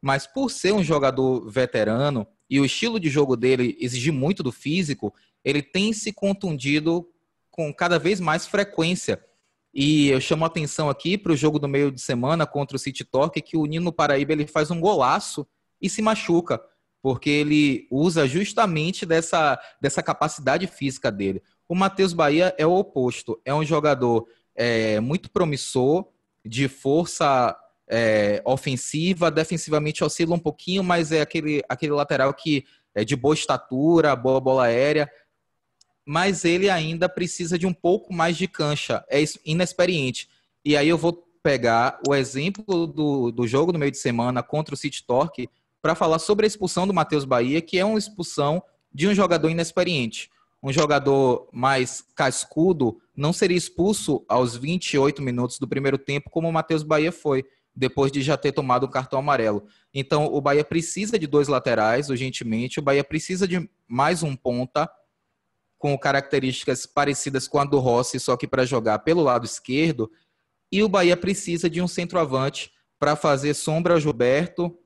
mas 0.00 0.26
por 0.26 0.50
ser 0.50 0.72
um 0.72 0.82
jogador 0.82 1.48
veterano 1.48 2.26
e 2.48 2.58
o 2.58 2.64
estilo 2.64 2.98
de 2.98 3.08
jogo 3.08 3.36
dele 3.36 3.76
exigir 3.80 4.12
muito 4.12 4.42
do 4.42 4.50
físico, 4.50 5.14
ele 5.44 5.62
tem 5.62 5.92
se 5.92 6.12
contundido 6.12 7.06
com 7.50 7.72
cada 7.72 7.98
vez 7.98 8.20
mais 8.20 8.46
frequência. 8.46 9.22
E 9.72 10.08
eu 10.08 10.20
chamo 10.20 10.44
a 10.44 10.48
atenção 10.48 10.88
aqui 10.88 11.16
para 11.16 11.32
o 11.32 11.36
jogo 11.36 11.58
do 11.58 11.68
meio 11.68 11.92
de 11.92 12.00
semana 12.00 12.46
contra 12.46 12.76
o 12.76 12.78
City 12.78 13.04
Torque, 13.04 13.40
que 13.40 13.56
o 13.56 13.66
Nino 13.66 13.92
Paraíba 13.92 14.32
ele 14.32 14.46
faz 14.46 14.70
um 14.70 14.80
golaço 14.80 15.46
e 15.80 15.88
se 15.88 16.02
machuca, 16.02 16.60
porque 17.00 17.30
ele 17.30 17.86
usa 17.90 18.26
justamente 18.26 19.06
dessa, 19.06 19.60
dessa 19.80 20.02
capacidade 20.02 20.66
física 20.66 21.10
dele. 21.10 21.42
O 21.68 21.74
Matheus 21.74 22.12
Bahia 22.12 22.54
é 22.58 22.66
o 22.66 22.74
oposto, 22.74 23.40
é 23.44 23.54
um 23.54 23.64
jogador 23.64 24.26
é, 24.56 24.98
muito 24.98 25.30
promissor, 25.30 26.08
de 26.44 26.68
força 26.68 27.56
é, 27.90 28.40
ofensiva, 28.44 29.30
defensivamente 29.30 30.04
oscila 30.04 30.36
um 30.36 30.38
pouquinho, 30.38 30.84
mas 30.84 31.10
é 31.10 31.20
aquele, 31.20 31.60
aquele 31.68 31.92
lateral 31.92 32.32
que 32.32 32.64
é 32.94 33.04
de 33.04 33.16
boa 33.16 33.34
estatura, 33.34 34.14
boa 34.14 34.40
bola 34.40 34.66
aérea, 34.66 35.10
mas 36.06 36.44
ele 36.44 36.70
ainda 36.70 37.08
precisa 37.08 37.58
de 37.58 37.66
um 37.66 37.74
pouco 37.74 38.14
mais 38.14 38.36
de 38.36 38.46
cancha, 38.46 39.04
é 39.10 39.22
inexperiente. 39.44 40.28
E 40.64 40.76
aí 40.76 40.88
eu 40.88 40.96
vou 40.96 41.26
pegar 41.42 41.98
o 42.08 42.14
exemplo 42.14 42.86
do, 42.86 43.32
do 43.32 43.46
jogo 43.46 43.72
no 43.72 43.78
meio 43.78 43.90
de 43.90 43.98
semana 43.98 44.42
contra 44.42 44.74
o 44.74 44.78
City 44.78 45.04
Torque 45.04 45.48
para 45.82 45.94
falar 45.94 46.18
sobre 46.18 46.46
a 46.46 46.48
expulsão 46.48 46.86
do 46.86 46.94
Matheus 46.94 47.24
Bahia, 47.24 47.60
que 47.60 47.78
é 47.78 47.84
uma 47.84 47.98
expulsão 47.98 48.62
de 48.92 49.08
um 49.08 49.14
jogador 49.14 49.48
inexperiente. 49.48 50.30
Um 50.62 50.72
jogador 50.72 51.48
mais 51.52 52.04
cascudo 52.14 53.00
não 53.16 53.32
seria 53.32 53.56
expulso 53.56 54.24
aos 54.28 54.56
28 54.56 55.22
minutos 55.22 55.58
do 55.58 55.66
primeiro 55.66 55.96
tempo, 55.96 56.28
como 56.28 56.48
o 56.48 56.52
Matheus 56.52 56.82
Bahia 56.82 57.10
foi 57.10 57.44
depois 57.74 58.10
de 58.10 58.22
já 58.22 58.36
ter 58.36 58.52
tomado 58.52 58.86
um 58.86 58.90
cartão 58.90 59.18
amarelo. 59.18 59.66
Então, 59.94 60.26
o 60.26 60.40
Bahia 60.40 60.64
precisa 60.64 61.18
de 61.18 61.26
dois 61.26 61.48
laterais, 61.48 62.10
urgentemente. 62.10 62.78
O 62.78 62.82
Bahia 62.82 63.04
precisa 63.04 63.46
de 63.46 63.68
mais 63.86 64.22
um 64.22 64.36
ponta 64.36 64.90
com 65.78 65.96
características 65.96 66.84
parecidas 66.84 67.48
com 67.48 67.58
a 67.58 67.64
do 67.64 67.78
Rossi, 67.78 68.20
só 68.20 68.36
que 68.36 68.46
para 68.46 68.66
jogar 68.66 68.98
pelo 69.00 69.22
lado 69.22 69.46
esquerdo. 69.46 70.10
E 70.70 70.82
o 70.82 70.88
Bahia 70.88 71.16
precisa 71.16 71.70
de 71.70 71.80
um 71.80 71.88
centroavante 71.88 72.70
para 72.98 73.16
fazer 73.16 73.54
sombra 73.54 73.94
ao 73.94 74.00
Gilberto. 74.00 74.76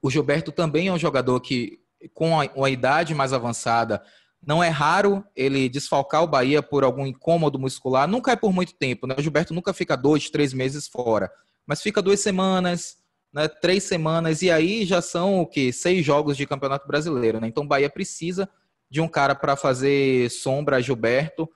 O 0.00 0.10
Gilberto 0.10 0.52
também 0.52 0.88
é 0.88 0.92
um 0.92 0.98
jogador 0.98 1.40
que, 1.40 1.80
com 2.14 2.38
a, 2.38 2.70
idade 2.70 3.14
mais 3.14 3.32
avançada, 3.32 4.00
não 4.40 4.62
é 4.62 4.68
raro 4.68 5.24
ele 5.34 5.68
desfalcar 5.68 6.22
o 6.22 6.28
Bahia 6.28 6.62
por 6.62 6.84
algum 6.84 7.04
incômodo 7.04 7.58
muscular. 7.58 8.06
Nunca 8.06 8.30
é 8.30 8.36
por 8.36 8.52
muito 8.52 8.74
tempo, 8.74 9.08
né? 9.08 9.16
O 9.18 9.22
Gilberto 9.22 9.52
nunca 9.52 9.72
fica 9.74 9.96
dois, 9.96 10.30
três 10.30 10.52
meses 10.52 10.86
fora 10.86 11.30
mas 11.66 11.82
fica 11.82 12.00
duas 12.00 12.20
semanas, 12.20 12.96
né, 13.32 13.48
três 13.48 13.84
semanas, 13.84 14.40
e 14.40 14.50
aí 14.50 14.86
já 14.86 15.02
são 15.02 15.40
o 15.40 15.46
quê? 15.46 15.72
Seis 15.72 16.04
jogos 16.04 16.36
de 16.36 16.46
Campeonato 16.46 16.86
Brasileiro, 16.86 17.40
né? 17.40 17.48
Então 17.48 17.64
o 17.64 17.66
Bahia 17.66 17.90
precisa 17.90 18.48
de 18.90 19.00
um 19.00 19.08
cara 19.08 19.34
para 19.34 19.56
fazer 19.56 20.30
sombra 20.30 20.76
a 20.76 20.80
Gilberto. 20.80 21.48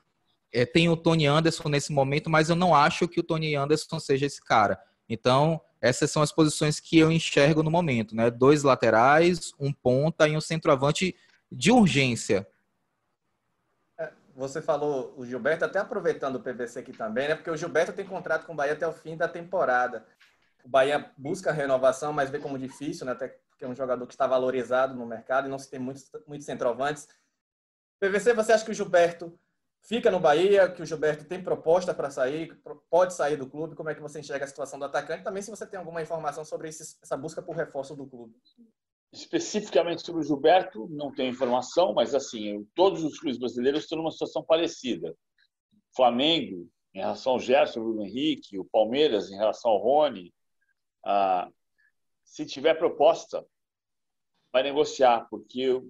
É, 0.53 0.67
tem 0.67 0.89
o 0.89 0.97
Tony 0.97 1.27
Anderson 1.27 1.69
nesse 1.69 1.93
momento, 1.93 2.29
mas 2.29 2.51
eu 2.51 2.57
não 2.57 2.75
acho 2.75 3.07
que 3.07 3.21
o 3.21 3.23
Tony 3.23 3.55
Anderson 3.55 4.01
seja 4.01 4.27
esse 4.27 4.45
cara. 4.45 4.79
Então, 5.09 5.61
essas 5.81 6.11
são 6.11 6.23
as 6.23 6.33
posições 6.33 6.79
que 6.79 6.99
eu 6.99 7.11
enxergo 7.11 7.63
no 7.63 7.71
momento, 7.71 8.15
né? 8.15 8.31
Dois 8.31 8.63
laterais, 8.63 9.53
um 9.59 9.73
ponta 9.73 10.29
e 10.29 10.37
um 10.37 10.41
centroavante 10.41 11.15
de 11.51 11.71
urgência. 11.71 12.47
Você 14.41 14.63
falou 14.63 15.13
o 15.19 15.27
Gilberto, 15.27 15.67
até 15.67 15.79
aproveitando 15.79 16.37
o 16.37 16.41
PVC 16.41 16.79
aqui 16.79 16.95
também, 16.95 17.29
né? 17.29 17.35
Porque 17.35 17.51
o 17.51 17.57
Gilberto 17.59 17.93
tem 17.93 18.07
contrato 18.07 18.47
com 18.47 18.55
o 18.55 18.57
Bahia 18.57 18.73
até 18.73 18.89
o 18.89 18.93
fim 18.93 19.15
da 19.15 19.29
temporada. 19.29 20.07
O 20.65 20.69
Bahia 20.69 21.13
busca 21.19 21.53
renovação, 21.53 22.11
mas 22.11 22.31
vê 22.31 22.39
como 22.39 22.59
difícil, 22.59 23.05
né? 23.05 23.13
Até 23.13 23.29
porque 23.51 23.67
é 23.67 23.69
um 23.69 23.75
jogador 23.75 24.07
que 24.07 24.15
está 24.15 24.27
valorizado 24.27 24.95
no 24.95 25.05
mercado 25.05 25.47
e 25.47 25.51
não 25.51 25.59
se 25.59 25.69
tem 25.69 25.79
muitos, 25.79 26.11
muitos 26.27 26.47
centroavantes. 26.47 27.07
PVC, 28.01 28.33
você 28.33 28.55
acha 28.55 28.65
que 28.65 28.71
o 28.71 28.75
Gilberto 28.75 29.39
fica 29.83 30.11
no 30.11 30.19
Bahia, 30.19 30.71
que 30.71 30.81
o 30.81 30.87
Gilberto 30.87 31.27
tem 31.27 31.45
proposta 31.45 31.93
para 31.93 32.09
sair, 32.09 32.59
pode 32.89 33.13
sair 33.13 33.37
do 33.37 33.47
clube? 33.47 33.77
Como 33.77 33.91
é 33.91 33.95
que 33.95 34.01
você 34.01 34.21
enxerga 34.21 34.47
a 34.47 34.49
situação 34.49 34.79
do 34.79 34.87
atacante? 34.87 35.23
Também 35.23 35.43
se 35.43 35.51
você 35.51 35.67
tem 35.67 35.79
alguma 35.79 36.01
informação 36.01 36.47
sobre 36.47 36.71
esse, 36.71 36.97
essa 37.03 37.15
busca 37.15 37.43
por 37.43 37.55
reforço 37.55 37.95
do 37.95 38.07
clube. 38.07 38.35
Especificamente 39.13 40.07
sobre 40.07 40.23
o 40.23 40.25
Gilberto, 40.25 40.89
não 40.89 41.13
tenho 41.13 41.31
informação, 41.31 41.93
mas 41.93 42.15
assim, 42.15 42.65
todos 42.75 43.03
os 43.03 43.19
clubes 43.19 43.39
brasileiros 43.39 43.83
estão 43.83 43.99
numa 43.99 44.13
situação 44.13 44.43
parecida. 44.45 45.17
Flamengo, 45.95 46.71
em 46.95 47.01
relação 47.01 47.33
ao 47.33 47.41
Gerson, 47.41 47.81
o 47.81 47.85
Bruno 47.85 48.07
Henrique, 48.07 48.59
o 48.59 48.65
Palmeiras, 48.65 49.31
em 49.31 49.37
relação 49.37 49.73
ao 49.73 49.79
Rony. 49.79 50.33
Ah, 51.05 51.49
se 52.25 52.47
tiver 52.47 52.75
proposta, 52.75 53.45
vai 54.53 54.63
negociar, 54.63 55.27
porque 55.29 55.81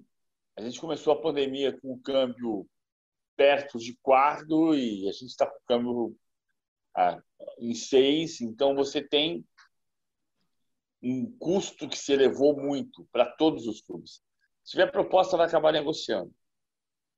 a 0.57 0.61
gente 0.61 0.79
começou 0.79 1.13
a 1.13 1.21
pandemia 1.21 1.79
com 1.79 1.93
o 1.93 2.01
câmbio 2.01 2.67
perto 3.35 3.77
de 3.77 3.97
quarto 4.01 4.75
e 4.75 5.07
a 5.07 5.11
gente 5.11 5.27
está 5.27 5.45
com 5.45 5.57
o 5.57 5.65
câmbio 5.67 6.17
ah, 6.95 7.21
em 7.59 7.73
seis, 7.73 8.41
então 8.41 8.75
você 8.75 9.01
tem 9.01 9.45
um 11.01 11.31
custo 11.37 11.89
que 11.89 11.97
se 11.97 12.13
elevou 12.13 12.55
muito 12.55 13.07
para 13.11 13.25
todos 13.25 13.67
os 13.67 13.81
clubes. 13.81 14.21
Se 14.63 14.71
tiver 14.71 14.91
proposta, 14.91 15.37
vai 15.37 15.47
acabar 15.47 15.71
negociando. 15.71 16.31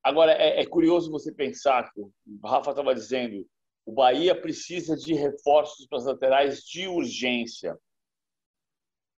Agora, 0.02 0.34
é, 0.34 0.62
é 0.62 0.66
curioso 0.66 1.12
você 1.12 1.32
pensar, 1.32 1.92
que 1.92 2.02
o 2.02 2.12
Rafa 2.44 2.72
estava 2.72 2.94
dizendo, 2.96 3.48
o 3.86 3.92
Bahia 3.92 4.40
precisa 4.40 4.96
de 4.96 5.14
reforços 5.14 5.86
para 5.88 5.98
as 5.98 6.06
laterais 6.06 6.62
de 6.62 6.88
urgência. 6.88 7.78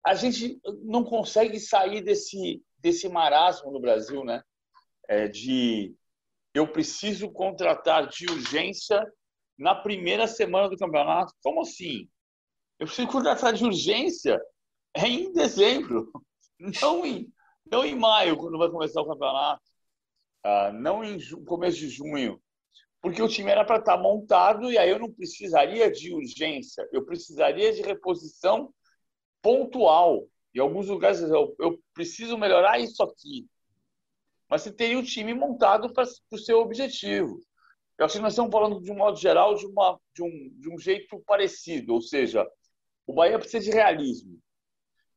A 0.04 0.14
gente 0.14 0.60
não 0.82 1.04
consegue 1.04 1.58
sair 1.58 2.02
desse, 2.02 2.62
desse 2.78 3.08
marasmo 3.08 3.70
no 3.70 3.80
Brasil, 3.80 4.24
né? 4.24 4.42
É 5.08 5.28
de 5.28 5.94
eu 6.54 6.70
preciso 6.70 7.30
contratar 7.30 8.06
de 8.08 8.26
urgência 8.26 9.04
na 9.58 9.74
primeira 9.74 10.26
semana 10.26 10.68
do 10.68 10.76
campeonato. 10.76 11.34
Como 11.42 11.62
assim? 11.62 12.08
Eu 12.78 12.86
preciso 12.86 13.08
contratar 13.08 13.52
de 13.52 13.64
urgência 13.64 14.40
é 14.94 15.08
em 15.08 15.32
dezembro, 15.32 16.10
não 16.80 17.04
em, 17.04 17.32
não 17.70 17.84
em 17.84 17.96
maio, 17.96 18.36
quando 18.36 18.56
vai 18.56 18.70
começar 18.70 19.00
o 19.02 19.08
campeonato, 19.08 19.62
ah, 20.44 20.72
não 20.72 21.02
em 21.02 21.18
começo 21.44 21.78
de 21.78 21.88
junho, 21.88 22.40
porque 23.00 23.20
o 23.20 23.28
time 23.28 23.50
era 23.50 23.64
para 23.64 23.78
estar 23.78 23.96
tá 23.96 24.02
montado 24.02 24.70
e 24.70 24.78
aí 24.78 24.88
eu 24.88 24.98
não 24.98 25.12
precisaria 25.12 25.90
de 25.90 26.14
urgência, 26.14 26.88
eu 26.92 27.04
precisaria 27.04 27.72
de 27.72 27.82
reposição 27.82 28.72
pontual. 29.42 30.26
Em 30.54 30.60
alguns 30.60 30.86
lugares 30.86 31.20
eu, 31.20 31.54
eu 31.58 31.78
preciso 31.92 32.38
melhorar 32.38 32.78
isso 32.78 33.02
aqui, 33.02 33.46
mas 34.48 34.62
você 34.62 34.72
teria 34.72 34.98
o 34.98 35.04
time 35.04 35.34
montado 35.34 35.92
para 35.92 36.04
o 36.30 36.38
seu 36.38 36.60
objetivo. 36.60 37.40
Eu 37.98 38.06
acho 38.06 38.16
que 38.16 38.22
nós 38.22 38.32
estamos 38.32 38.52
falando, 38.52 38.80
de 38.80 38.90
um 38.90 38.96
modo 38.96 39.18
geral, 39.18 39.54
de, 39.54 39.66
uma, 39.66 39.98
de, 40.14 40.22
um, 40.22 40.50
de 40.58 40.72
um 40.72 40.78
jeito 40.78 41.20
parecido, 41.26 41.94
ou 41.94 42.00
seja, 42.00 42.48
o 43.06 43.12
Bahia 43.12 43.38
precisa 43.38 43.64
de 43.64 43.70
realismo 43.70 44.40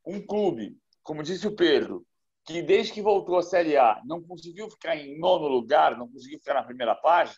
um 0.07 0.25
clube, 0.25 0.77
como 1.03 1.21
disse 1.21 1.45
o 1.45 1.55
Pedro, 1.55 2.05
que 2.45 2.61
desde 2.61 2.93
que 2.93 3.01
voltou 3.01 3.37
à 3.37 3.43
Série 3.43 3.75
A 3.75 4.01
não 4.05 4.23
conseguiu 4.23 4.69
ficar 4.69 4.95
em 4.95 5.19
nono 5.19 5.47
lugar, 5.47 5.97
não 5.97 6.07
conseguiu 6.07 6.39
ficar 6.39 6.53
na 6.53 6.63
primeira 6.63 6.95
página, 6.95 7.37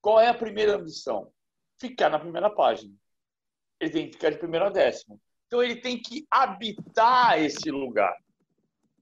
qual 0.00 0.20
é 0.20 0.28
a 0.28 0.34
primeira 0.34 0.76
ambição? 0.76 1.32
Ficar 1.78 2.08
na 2.08 2.18
primeira 2.18 2.48
página. 2.48 2.94
Ele 3.80 3.90
tem 3.90 4.06
que 4.06 4.12
ficar 4.12 4.30
de 4.30 4.38
primeiro 4.38 4.66
a 4.66 4.70
décimo. 4.70 5.20
Então 5.46 5.62
ele 5.62 5.76
tem 5.76 6.00
que 6.00 6.26
habitar 6.30 7.40
esse 7.42 7.70
lugar. 7.70 8.16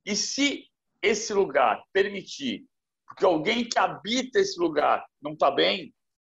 E 0.04 0.16
se 0.16 0.66
esse 1.02 1.34
lugar 1.34 1.84
permitir, 1.92 2.64
porque 3.06 3.24
alguém 3.24 3.68
que 3.68 3.78
habita 3.78 4.40
esse 4.40 4.58
lugar 4.58 5.04
não 5.20 5.32
está 5.32 5.50
bem 5.50 5.94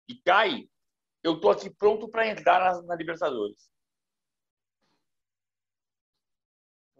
e 0.08 0.16
cai, 0.16 0.68
eu 1.22 1.34
estou 1.34 1.50
aqui 1.50 1.70
pronto 1.70 2.08
para 2.08 2.26
entrar 2.26 2.58
na, 2.58 2.82
na 2.82 2.96
Libertadores. 2.96 3.70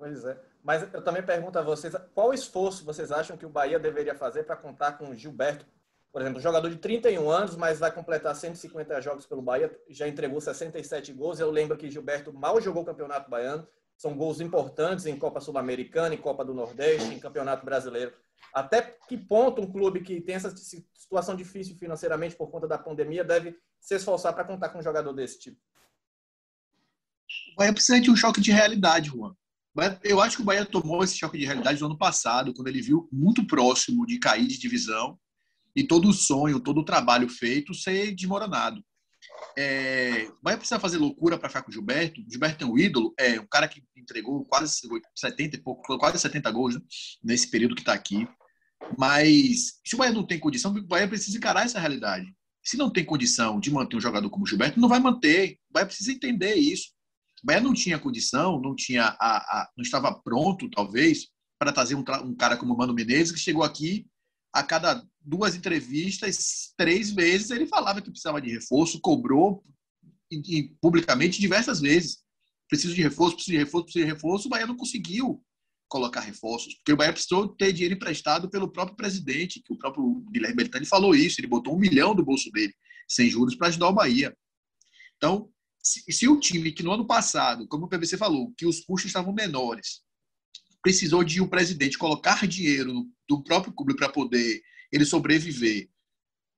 Pois 0.01 0.25
é. 0.25 0.41
Mas 0.65 0.91
eu 0.95 1.05
também 1.05 1.23
pergunto 1.23 1.59
a 1.59 1.63
vocês, 1.63 1.95
qual 2.15 2.33
esforço 2.33 2.87
vocês 2.87 3.13
acham 3.13 3.37
que 3.37 3.45
o 3.45 3.51
Bahia 3.51 3.79
deveria 3.79 4.15
fazer 4.15 4.45
para 4.45 4.57
contar 4.57 4.93
com 4.93 5.11
o 5.11 5.15
Gilberto 5.15 5.67
Por 6.11 6.23
exemplo, 6.23 6.41
jogador 6.41 6.71
de 6.71 6.77
31 6.77 7.31
anos, 7.31 7.55
mas 7.55 7.79
vai 7.79 7.93
completar 7.93 8.35
150 8.35 8.99
jogos 9.03 9.27
pelo 9.27 9.43
Bahia, 9.43 9.71
já 9.91 10.09
entregou 10.09 10.41
67 10.41 11.13
gols. 11.13 11.39
Eu 11.39 11.51
lembro 11.51 11.77
que 11.77 11.91
Gilberto 11.91 12.33
mal 12.33 12.59
jogou 12.63 12.83
o 12.83 12.87
Campeonato 12.87 13.31
Baiano. 13.31 13.69
São 13.95 14.17
gols 14.17 14.41
importantes 14.41 15.05
em 15.05 15.19
Copa 15.19 15.39
Sul-Americana, 15.39 16.15
em 16.15 16.19
Copa 16.19 16.43
do 16.47 16.55
Nordeste, 16.55 17.13
em 17.13 17.21
Campeonato 17.21 17.67
Brasileiro. 17.67 18.15
Até 18.55 18.81
que 19.07 19.19
ponto 19.19 19.61
um 19.61 19.71
clube 19.71 20.01
que 20.01 20.19
tem 20.23 20.35
essa 20.35 20.51
situação 20.57 21.37
difícil 21.37 21.77
financeiramente 21.77 22.35
por 22.35 22.51
conta 22.51 22.67
da 22.67 22.79
pandemia 22.79 23.23
deve 23.23 23.55
se 23.79 23.97
esforçar 23.97 24.33
para 24.33 24.45
contar 24.45 24.71
com 24.71 24.79
um 24.79 24.83
jogador 24.83 25.13
desse 25.13 25.39
tipo? 25.39 25.61
O 27.53 27.57
Bahia 27.59 27.75
precisa 27.75 28.01
de 28.01 28.11
um 28.11 28.17
choque 28.17 28.41
de 28.41 28.51
realidade, 28.51 29.11
Juan. 29.11 29.37
Eu 30.03 30.21
acho 30.21 30.37
que 30.37 30.43
o 30.43 30.45
Bahia 30.45 30.67
tomou 30.67 31.03
esse 31.05 31.17
choque 31.17 31.39
de 31.39 31.47
realidade 31.47 31.81
no 31.81 31.87
ano 31.87 31.99
passado, 31.99 32.53
quando 32.53 32.69
ele 32.69 32.83
viu 32.83 33.09
muito 33.13 33.47
próximo 33.47 34.05
de 34.05 34.19
cair 34.19 34.47
de 34.47 34.59
divisão 34.59 35.19
e 35.75 35.85
todo 35.85 36.09
o 36.09 36.13
sonho, 36.13 36.61
todo 36.61 36.81
o 36.81 36.85
trabalho 36.85 37.29
feito 37.29 37.73
ser 37.73 38.13
desmoronado. 38.15 38.85
É, 39.57 40.29
o 40.29 40.43
Bahia 40.43 40.59
precisa 40.59 40.81
fazer 40.81 40.99
loucura 40.99 41.39
para 41.39 41.49
ficar 41.49 41.63
com 41.63 41.71
o 41.71 41.73
Gilberto. 41.73 42.21
O 42.21 42.31
Gilberto 42.31 42.65
é 42.65 42.67
um 42.67 42.79
ídolo, 42.79 43.15
é 43.19 43.41
um 43.41 43.47
cara 43.47 43.69
que 43.69 43.83
entregou 43.97 44.45
quase 44.45 44.77
70 45.15 45.57
e 45.57 45.61
pouco, 45.61 45.99
quase 45.99 46.19
70 46.19 46.51
gols 46.51 46.75
né, 46.75 46.81
nesse 47.23 47.51
período 47.51 47.75
que 47.75 47.83
está 47.83 47.93
aqui. 47.93 48.29
Mas 48.99 49.81
se 49.85 49.95
o 49.95 49.99
Bahia 49.99 50.13
não 50.13 50.27
tem 50.27 50.39
condição, 50.39 50.73
o 50.73 50.87
Bahia 50.87 51.09
precisa 51.09 51.37
encarar 51.37 51.65
essa 51.65 51.79
realidade. 51.79 52.27
Se 52.63 52.77
não 52.77 52.91
tem 52.91 53.05
condição 53.05 53.61
de 53.61 53.71
manter 53.71 53.97
um 53.97 54.01
jogador 54.01 54.29
como 54.31 54.45
o 54.45 54.47
Gilberto, 54.47 54.81
não 54.81 54.89
vai 54.89 55.01
manter. 55.01 55.59
O 55.71 55.75
Bahia 55.75 55.87
precisa 55.87 56.13
entender 56.13 56.55
isso. 56.55 56.91
O 57.43 57.47
Bahia 57.47 57.61
não 57.61 57.73
tinha 57.73 57.99
condição, 57.99 58.61
não 58.61 58.75
tinha 58.75 59.17
a, 59.19 59.37
a 59.37 59.71
não 59.77 59.83
estava 59.83 60.13
pronto, 60.13 60.69
talvez, 60.71 61.29
para 61.59 61.73
trazer 61.73 61.95
um, 61.95 62.05
um, 62.25 62.35
cara 62.35 62.57
como 62.57 62.75
o 62.75 62.77
Mano 62.77 62.95
Menezes, 62.95 63.33
que 63.33 63.39
chegou 63.39 63.63
aqui 63.63 64.07
a 64.53 64.63
cada 64.63 65.05
duas 65.21 65.55
entrevistas, 65.55 66.73
três 66.77 67.11
vezes, 67.11 67.51
ele 67.51 67.67
falava 67.67 68.01
que 68.01 68.11
precisava 68.11 68.41
de 68.41 68.51
reforço, 68.51 69.01
cobrou 69.01 69.63
e, 70.31 70.59
e, 70.59 70.75
publicamente 70.81 71.41
diversas 71.41 71.81
vezes. 71.81 72.19
Preciso 72.69 72.95
de 72.95 73.03
reforço, 73.03 73.37
preciso 73.37 73.57
de 73.57 73.65
reforço, 73.65 73.85
preciso 73.85 74.05
de 74.05 74.13
reforço. 74.13 74.47
O 74.47 74.51
Bahia 74.51 74.67
não 74.67 74.77
conseguiu 74.77 75.43
colocar 75.89 76.21
reforços, 76.21 76.75
porque 76.75 76.93
o 76.93 76.97
Bahia 76.97 77.13
precisou 77.13 77.49
ter 77.49 77.73
dinheiro 77.73 77.95
emprestado 77.95 78.49
pelo 78.49 78.71
próprio 78.71 78.97
presidente, 78.97 79.61
que 79.61 79.73
o 79.73 79.77
próprio 79.77 80.25
Guilherme 80.33 80.57
Beltrani 80.57 80.87
falou 80.87 81.15
isso, 81.15 81.41
ele 81.41 81.49
botou 81.49 81.75
um 81.75 81.79
milhão 81.79 82.15
do 82.15 82.25
bolso 82.25 82.51
dele, 82.53 82.73
sem 83.09 83.29
juros, 83.29 83.57
para 83.57 83.69
ajudar 83.69 83.89
o 83.89 83.93
Bahia. 83.93 84.37
Então, 85.17 85.51
se, 85.83 86.03
se 86.13 86.29
o 86.29 86.39
time 86.39 86.73
que 86.73 86.83
no 86.83 86.93
ano 86.93 87.07
passado, 87.07 87.67
como 87.69 87.87
o 87.87 87.89
PVC 87.89 88.17
falou, 88.17 88.53
que 88.57 88.67
os 88.67 88.81
custos 88.81 89.09
estavam 89.09 89.33
menores, 89.33 90.03
precisou 90.83 91.23
de 91.25 91.41
um 91.41 91.49
presidente 91.49 91.99
colocar 91.99 92.47
dinheiro 92.47 93.07
do 93.29 93.43
próprio 93.43 93.73
clube 93.73 93.97
para 93.97 94.09
poder 94.09 94.63
ele 94.93 95.05
sobreviver, 95.05 95.89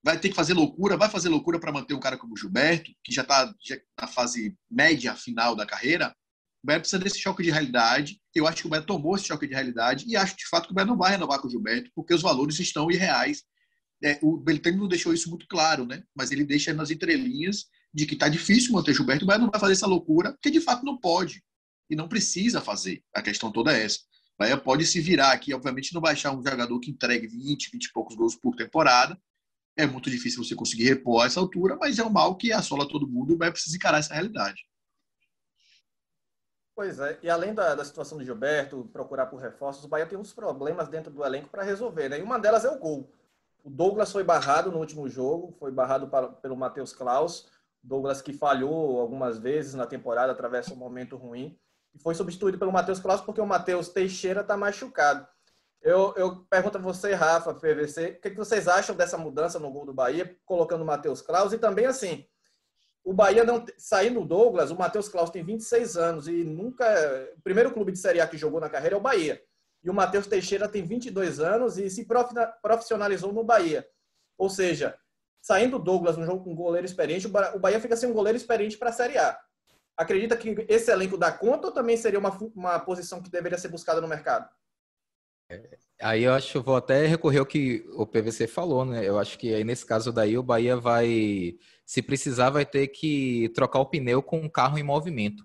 vai 0.05 0.19
ter 0.19 0.29
que 0.29 0.35
fazer 0.35 0.55
loucura, 0.55 0.97
vai 0.97 1.09
fazer 1.09 1.29
loucura 1.29 1.61
para 1.61 1.73
manter 1.73 1.95
um 1.95 2.01
cara 2.01 2.19
como 2.19 2.35
o 2.35 2.37
Gilberto, 2.37 2.91
que 3.05 3.13
já 3.13 3.23
está 3.23 3.55
na 4.01 4.07
fase 4.07 4.57
média 4.71 5.15
final 5.15 5.55
da 5.55 5.67
carreira, 5.67 6.15
o 6.63 6.67
Bahia 6.67 6.79
precisa 6.79 7.03
desse 7.03 7.19
choque 7.19 7.43
de 7.43 7.51
realidade. 7.51 8.21
Eu 8.33 8.47
acho 8.47 8.63
que 8.63 8.67
o 8.69 8.71
Bahia 8.71 8.87
tomou 8.87 9.17
esse 9.17 9.27
choque 9.27 9.49
de 9.49 9.55
realidade 9.55 10.05
e 10.07 10.17
acho 10.17 10.37
de 10.37 10.47
fato 10.47 10.67
que 10.67 10.73
o 10.73 10.75
Bahia 10.75 10.87
não 10.87 10.97
vai 10.97 11.11
renovar 11.11 11.41
com 11.41 11.49
o 11.49 11.51
Gilberto, 11.51 11.91
porque 11.95 12.15
os 12.15 12.23
valores 12.23 12.59
estão 12.61 12.89
irreais. 12.91 13.43
É, 14.03 14.19
o 14.23 14.37
Beltrame 14.37 14.79
não 14.79 14.89
deixou 14.89 15.13
isso 15.13 15.29
muito 15.29 15.47
claro, 15.49 15.85
né? 15.85 16.03
mas 16.15 16.31
ele 16.31 16.45
deixa 16.45 16.73
nas 16.73 16.91
entrelinhas 16.91 17.67
de 17.93 18.07
que 18.07 18.15
está 18.15 18.29
difícil 18.29 18.73
manter 18.73 18.95
Gilberto, 18.95 19.25
o 19.25 19.27
Bahia 19.27 19.41
não 19.41 19.51
vai 19.51 19.61
fazer 19.61 19.75
essa 19.75 19.87
loucura, 19.87 20.33
porque 20.33 20.51
de 20.51 20.61
fato 20.61 20.85
não 20.85 20.97
pode 20.97 21.43
e 21.91 21.97
não 21.97 22.09
precisa 22.09 22.61
fazer. 22.61 23.03
A 23.15 23.21
questão 23.21 23.53
toda 23.53 23.77
é 23.77 23.85
essa. 23.85 23.99
O 23.99 24.39
Bahia 24.39 24.57
pode 24.57 24.87
se 24.87 25.01
virar 25.01 25.33
aqui, 25.33 25.53
obviamente 25.53 25.93
não 25.93 26.01
vai 26.01 26.13
achar 26.13 26.33
um 26.33 26.43
jogador 26.43 26.81
que 26.81 26.91
entregue 26.91 27.27
20, 27.27 27.71
20 27.71 27.85
e 27.85 27.93
poucos 27.93 28.17
gols 28.17 28.35
por 28.37 28.57
temporada. 28.57 29.19
É 29.77 29.87
muito 29.87 30.11
difícil 30.11 30.43
você 30.43 30.55
conseguir 30.55 30.85
repor 30.85 31.23
a 31.23 31.27
essa 31.27 31.41
altura, 31.41 31.77
mas 31.77 31.99
é 31.99 32.05
um 32.05 32.11
mal 32.11 32.37
que 32.37 32.53
assola 32.53 32.89
todo 32.89 33.09
mundo 33.09 33.33
e 33.33 33.35
o 33.35 33.39
Bahia 33.39 33.53
precisa 33.53 33.77
encarar 33.77 33.99
essa 33.99 34.15
realidade. 34.15 34.63
Pois 36.75 36.99
é, 36.99 37.19
e 37.23 37.29
além 37.29 37.53
da, 37.53 37.75
da 37.75 37.85
situação 37.85 38.17
do 38.17 38.25
Gilberto, 38.25 38.89
procurar 38.93 39.27
por 39.27 39.39
reforços, 39.39 39.85
o 39.85 39.89
Bahia 39.89 40.07
tem 40.07 40.19
uns 40.19 40.33
problemas 40.33 40.89
dentro 40.89 41.13
do 41.13 41.25
elenco 41.25 41.51
para 41.51 41.63
resolver, 41.63 42.09
né? 42.09 42.19
E 42.19 42.23
uma 42.23 42.39
delas 42.39 42.65
é 42.65 42.71
o 42.71 42.79
gol. 42.79 43.13
O 43.63 43.71
Douglas 43.71 44.11
foi 44.11 44.25
barrado 44.25 44.73
no 44.73 44.79
último 44.79 45.09
jogo, 45.09 45.55
foi 45.59 45.71
barrado 45.71 46.09
para, 46.09 46.29
pelo 46.29 46.57
Matheus 46.57 46.93
Klaus. 46.93 47.49
Douglas 47.83 48.23
que 48.23 48.33
falhou 48.33 49.01
algumas 49.01 49.39
vezes 49.39 49.75
na 49.75 49.87
temporada, 49.87 50.33
atravessa 50.33 50.73
um 50.73 50.77
momento 50.77 51.17
ruim 51.17 51.59
e 51.95 51.99
foi 51.99 52.15
substituído 52.15 52.59
pelo 52.59 52.73
Matheus 52.73 53.01
Klaus 53.01 53.21
porque 53.21 53.41
o 53.41 53.47
Matheus 53.47 53.89
Teixeira 53.89 54.41
está 54.41 54.57
machucado. 54.57 55.27
Eu, 55.83 56.15
eu 56.17 56.45
pergunto 56.49 56.79
a 56.79 56.81
você, 56.81 57.13
Rafa, 57.13 57.53
PVC, 57.55 58.17
o 58.19 58.21
que, 58.21 58.31
que 58.31 58.37
vocês 58.37 58.69
acham 58.69 58.95
dessa 58.95 59.19
mudança 59.19 59.59
no 59.59 59.71
gol 59.71 59.85
do 59.85 59.93
Bahia, 59.93 60.37
colocando 60.45 60.83
o 60.83 60.87
Matheus 60.87 61.21
Klaus? 61.21 61.53
E 61.53 61.59
também, 61.59 61.87
assim, 61.87 62.25
o 63.05 63.13
Bahia 63.13 63.43
não 63.43 63.65
saindo 63.77 64.21
o 64.21 64.25
Douglas, 64.25 64.71
o 64.71 64.77
Matheus 64.77 65.09
Klaus 65.09 65.31
tem 65.31 65.45
26 65.45 65.97
anos 65.97 66.29
e 66.29 66.45
nunca. 66.45 66.87
O 67.37 67.43
primeiro 67.43 67.73
clube 67.73 67.91
de 67.91 67.99
Série 67.99 68.21
A 68.21 68.29
que 68.29 68.39
jogou 68.39 68.61
na 68.61 68.71
carreira 68.71 68.95
é 68.95 68.99
o 68.99 69.03
Bahia. 69.03 69.43
E 69.83 69.91
o 69.91 69.95
Matheus 69.95 70.29
Teixeira 70.29 70.69
tem 70.69 70.85
22 70.85 71.41
anos 71.41 71.77
e 71.77 71.91
se 71.91 72.07
profissionalizou 72.63 73.33
no 73.33 73.43
Bahia. 73.43 73.85
Ou 74.39 74.49
seja, 74.49 74.97
saindo 75.43 75.77
o 75.77 75.81
Douglas 75.81 76.17
no 76.17 76.25
jogo 76.25 76.45
com 76.45 76.53
um 76.53 76.57
goleiro 76.57 76.87
experiente, 76.87 77.27
o 77.27 77.59
Bahia 77.59 77.81
fica 77.81 77.97
sem 77.97 78.09
um 78.09 78.15
goleiro 78.15 78.37
experiente 78.37 78.79
para 78.79 78.91
a 78.91 78.93
Série 78.93 79.19
A. 79.19 79.37
Acredita 79.97 80.37
que 80.37 80.65
esse 80.69 80.91
elenco 80.91 81.19
dá 81.19 81.33
conta 81.33 81.67
ou 81.67 81.73
também 81.73 81.97
seria 81.97 82.19
uma, 82.19 82.31
uma 82.55 82.79
posição 82.79 83.21
que 83.21 83.29
deveria 83.29 83.59
ser 83.59 83.69
buscada 83.69 84.01
no 84.01 84.09
mercado? 84.09 84.49
Aí 86.01 86.23
eu 86.23 86.33
acho 86.33 86.63
vou 86.63 86.77
até 86.77 87.07
recorrer 87.07 87.41
ao 87.41 87.47
que 87.47 87.85
o 87.95 88.07
PVC 88.07 88.47
falou, 88.47 88.85
né? 88.85 89.07
Eu 89.07 89.19
acho 89.19 89.39
que 89.39 89.53
aí 89.53 89.65
nesse 89.65 89.85
caso 89.85 90.13
daí 90.13 90.39
o 90.39 90.43
Bahia 90.43 90.77
vai, 90.77 91.57
se 91.85 92.01
precisar, 92.01 92.51
vai 92.51 92.65
ter 92.65 92.89
que 92.89 93.51
trocar 93.55 93.81
o 93.81 93.87
pneu 93.87 94.23
com 94.23 94.39
um 94.39 94.49
carro 94.49 94.79
em 94.79 94.83
movimento. 94.83 95.45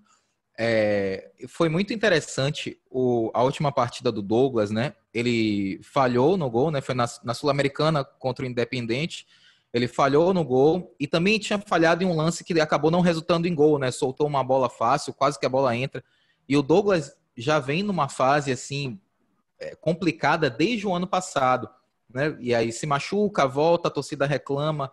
É, 0.58 1.30
foi 1.48 1.68
muito 1.68 1.92
interessante 1.92 2.80
o, 2.90 3.30
a 3.34 3.42
última 3.42 3.70
partida 3.70 4.10
do 4.10 4.22
Douglas, 4.22 4.70
né? 4.70 4.94
Ele 5.12 5.80
falhou 5.82 6.36
no 6.36 6.50
gol, 6.50 6.70
né? 6.70 6.80
Foi 6.80 6.94
na, 6.94 7.06
na 7.22 7.34
Sul-Americana 7.34 8.02
contra 8.04 8.44
o 8.44 8.48
Independente 8.48 9.26
ele 9.72 9.86
falhou 9.86 10.32
no 10.32 10.44
gol 10.44 10.94
e 10.98 11.06
também 11.06 11.38
tinha 11.38 11.58
falhado 11.58 12.02
em 12.02 12.06
um 12.06 12.16
lance 12.16 12.42
que 12.42 12.58
acabou 12.60 12.90
não 12.90 13.00
resultando 13.00 13.46
em 13.46 13.54
gol, 13.54 13.78
né? 13.78 13.90
Soltou 13.90 14.26
uma 14.26 14.42
bola 14.42 14.70
fácil, 14.70 15.12
quase 15.12 15.38
que 15.38 15.46
a 15.46 15.50
bola 15.50 15.76
entra. 15.76 16.02
E 16.48 16.56
o 16.56 16.62
Douglas 16.62 17.16
já 17.36 17.58
vem 17.58 17.82
numa 17.82 18.08
fase 18.08 18.50
assim 18.50 18.98
é, 19.58 19.74
complicada 19.76 20.48
desde 20.48 20.86
o 20.86 20.94
ano 20.94 21.06
passado, 21.06 21.68
né? 22.08 22.36
E 22.40 22.54
aí 22.54 22.72
se 22.72 22.86
machuca, 22.86 23.46
volta, 23.46 23.88
a 23.88 23.90
torcida 23.90 24.26
reclama. 24.26 24.90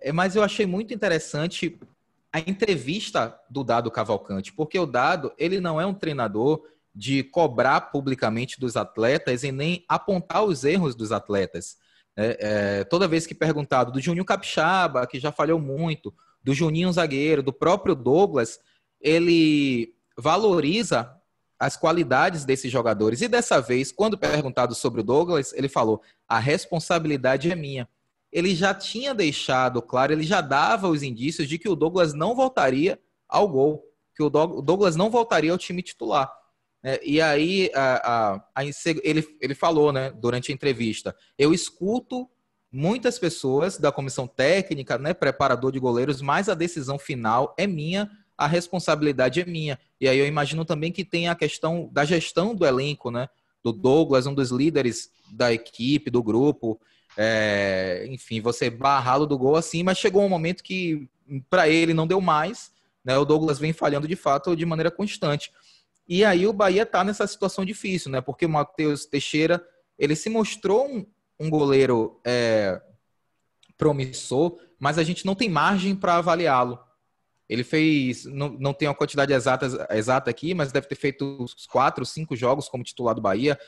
É, 0.00 0.10
mas 0.10 0.36
eu 0.36 0.42
achei 0.42 0.64
muito 0.64 0.94
interessante 0.94 1.78
a 2.32 2.40
entrevista 2.40 3.38
do 3.48 3.62
Dado 3.62 3.90
Cavalcante, 3.90 4.52
porque 4.52 4.78
o 4.78 4.86
Dado 4.86 5.32
ele 5.38 5.60
não 5.60 5.80
é 5.80 5.86
um 5.86 5.94
treinador 5.94 6.64
de 6.94 7.22
cobrar 7.24 7.80
publicamente 7.92 8.58
dos 8.58 8.76
atletas 8.76 9.44
e 9.44 9.52
nem 9.52 9.84
apontar 9.88 10.44
os 10.44 10.64
erros 10.64 10.94
dos 10.94 11.12
atletas. 11.12 11.76
É, 12.16 12.38
é, 12.80 12.84
toda 12.84 13.08
vez 13.08 13.26
que 13.26 13.34
perguntado 13.34 13.90
do 13.90 14.00
Juninho 14.00 14.24
Capixaba, 14.24 15.06
que 15.06 15.18
já 15.18 15.32
falhou 15.32 15.58
muito, 15.58 16.14
do 16.42 16.54
Juninho 16.54 16.92
Zagueiro, 16.92 17.42
do 17.42 17.52
próprio 17.52 17.94
Douglas, 17.94 18.60
ele 19.00 19.94
valoriza 20.16 21.14
as 21.58 21.76
qualidades 21.76 22.44
desses 22.44 22.70
jogadores. 22.70 23.20
E 23.22 23.28
dessa 23.28 23.60
vez, 23.60 23.90
quando 23.90 24.18
perguntado 24.18 24.74
sobre 24.74 25.00
o 25.00 25.04
Douglas, 25.04 25.52
ele 25.54 25.68
falou: 25.68 26.02
a 26.28 26.38
responsabilidade 26.38 27.50
é 27.50 27.54
minha. 27.54 27.88
Ele 28.30 28.54
já 28.54 28.74
tinha 28.74 29.14
deixado 29.14 29.80
claro, 29.80 30.12
ele 30.12 30.24
já 30.24 30.40
dava 30.40 30.88
os 30.88 31.02
indícios 31.02 31.48
de 31.48 31.58
que 31.58 31.68
o 31.68 31.76
Douglas 31.76 32.12
não 32.12 32.34
voltaria 32.34 32.98
ao 33.28 33.48
gol, 33.48 33.84
que 34.14 34.22
o 34.22 34.28
Douglas 34.28 34.96
não 34.96 35.08
voltaria 35.08 35.52
ao 35.52 35.58
time 35.58 35.82
titular. 35.82 36.30
É, 36.86 37.00
e 37.02 37.18
aí 37.18 37.70
a, 37.74 38.34
a, 38.34 38.44
a, 38.56 38.64
ele, 39.02 39.26
ele 39.40 39.54
falou 39.54 39.90
né, 39.90 40.10
durante 40.10 40.52
a 40.52 40.54
entrevista: 40.54 41.16
eu 41.38 41.54
escuto 41.54 42.28
muitas 42.70 43.18
pessoas 43.18 43.78
da 43.78 43.90
comissão 43.90 44.26
técnica, 44.26 44.98
né, 44.98 45.14
preparador 45.14 45.72
de 45.72 45.78
goleiros, 45.78 46.20
mas 46.20 46.48
a 46.48 46.54
decisão 46.54 46.98
final 46.98 47.54
é 47.56 47.66
minha, 47.66 48.10
a 48.36 48.46
responsabilidade 48.46 49.40
é 49.40 49.46
minha. 49.46 49.78
E 49.98 50.06
aí 50.06 50.18
eu 50.18 50.26
imagino 50.26 50.62
também 50.64 50.92
que 50.92 51.04
tem 51.04 51.28
a 51.28 51.34
questão 51.34 51.88
da 51.90 52.04
gestão 52.04 52.54
do 52.54 52.66
elenco, 52.66 53.10
né? 53.10 53.28
Do 53.62 53.72
Douglas, 53.72 54.26
um 54.26 54.34
dos 54.34 54.50
líderes 54.50 55.08
da 55.32 55.52
equipe, 55.52 56.10
do 56.10 56.22
grupo. 56.22 56.78
É, 57.16 58.06
enfim, 58.10 58.42
você 58.42 58.68
barrá-lo 58.68 59.24
do 59.24 59.38
gol 59.38 59.56
assim, 59.56 59.82
mas 59.82 59.96
chegou 59.96 60.22
um 60.22 60.28
momento 60.28 60.62
que 60.62 61.08
para 61.48 61.66
ele 61.66 61.94
não 61.94 62.06
deu 62.06 62.20
mais. 62.20 62.72
Né, 63.02 63.16
o 63.18 63.24
Douglas 63.24 63.58
vem 63.58 63.72
falhando 63.72 64.08
de 64.08 64.16
fato 64.16 64.56
de 64.56 64.66
maneira 64.66 64.90
constante. 64.90 65.50
E 66.06 66.24
aí 66.24 66.46
o 66.46 66.52
Bahia 66.52 66.82
está 66.82 67.02
nessa 67.02 67.26
situação 67.26 67.64
difícil, 67.64 68.10
né? 68.10 68.20
Porque 68.20 68.46
o 68.46 68.48
Matheus 68.48 69.06
Teixeira 69.06 69.64
ele 69.98 70.14
se 70.14 70.28
mostrou 70.28 70.86
um, 70.86 71.06
um 71.38 71.48
goleiro 71.48 72.20
é, 72.24 72.80
promissor, 73.76 74.58
mas 74.78 74.98
a 74.98 75.02
gente 75.02 75.24
não 75.24 75.34
tem 75.34 75.48
margem 75.48 75.94
para 75.94 76.16
avaliá-lo. 76.16 76.78
Ele 77.48 77.62
fez, 77.62 78.24
não, 78.24 78.50
não 78.50 78.76
uma 78.82 78.94
quantidade 78.94 79.32
exata, 79.32 79.86
exata 79.90 80.30
aqui, 80.30 80.54
mas 80.54 80.72
deve 80.72 80.86
ter 80.86 80.94
feito 80.94 81.24
uns 81.40 81.66
quatro, 81.66 82.04
cinco 82.04 82.34
jogos 82.34 82.68
como 82.68 82.84
titular 82.84 83.14
do 83.14 83.20
Bahia. 83.20 83.58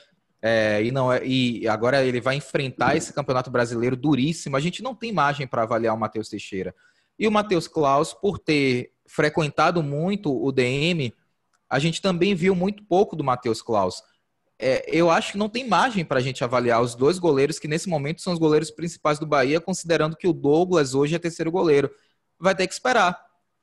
É, 0.41 0.83
e 0.83 0.91
não 0.91 1.11
é, 1.11 1.25
e 1.25 1.67
agora 1.67 2.03
ele 2.03 2.21
vai 2.21 2.35
enfrentar 2.35 2.95
esse 2.95 3.13
campeonato 3.13 3.49
brasileiro 3.49 3.95
duríssimo. 3.95 4.55
A 4.55 4.59
gente 4.59 4.81
não 4.81 4.95
tem 4.95 5.11
margem 5.11 5.47
para 5.47 5.63
avaliar 5.63 5.95
o 5.95 5.99
Matheus 5.99 6.29
Teixeira. 6.29 6.75
E 7.17 7.27
o 7.27 7.31
Matheus 7.31 7.67
Klaus, 7.67 8.13
por 8.13 8.37
ter 8.37 8.93
frequentado 9.05 9.81
muito 9.81 10.31
o 10.31 10.51
DM, 10.51 11.13
a 11.69 11.79
gente 11.79 12.01
também 12.01 12.33
viu 12.33 12.55
muito 12.55 12.83
pouco 12.83 13.15
do 13.15 13.23
Matheus 13.23 13.61
Klaus. 13.61 14.01
É, 14.59 14.83
eu 14.91 15.11
acho 15.11 15.33
que 15.33 15.37
não 15.37 15.49
tem 15.49 15.67
margem 15.67 16.03
para 16.03 16.17
a 16.17 16.21
gente 16.21 16.43
avaliar 16.43 16.81
os 16.81 16.95
dois 16.95 17.19
goleiros 17.19 17.59
que 17.59 17.67
nesse 17.67 17.87
momento 17.87 18.21
são 18.21 18.33
os 18.33 18.39
goleiros 18.39 18.71
principais 18.71 19.19
do 19.19 19.25
Bahia, 19.25 19.61
considerando 19.61 20.15
que 20.15 20.27
o 20.27 20.33
Douglas 20.33 20.95
hoje 20.95 21.15
é 21.15 21.19
terceiro 21.19 21.51
goleiro. 21.51 21.91
Vai 22.39 22.55
ter 22.55 22.65
que 22.65 22.73
esperar. 22.73 23.19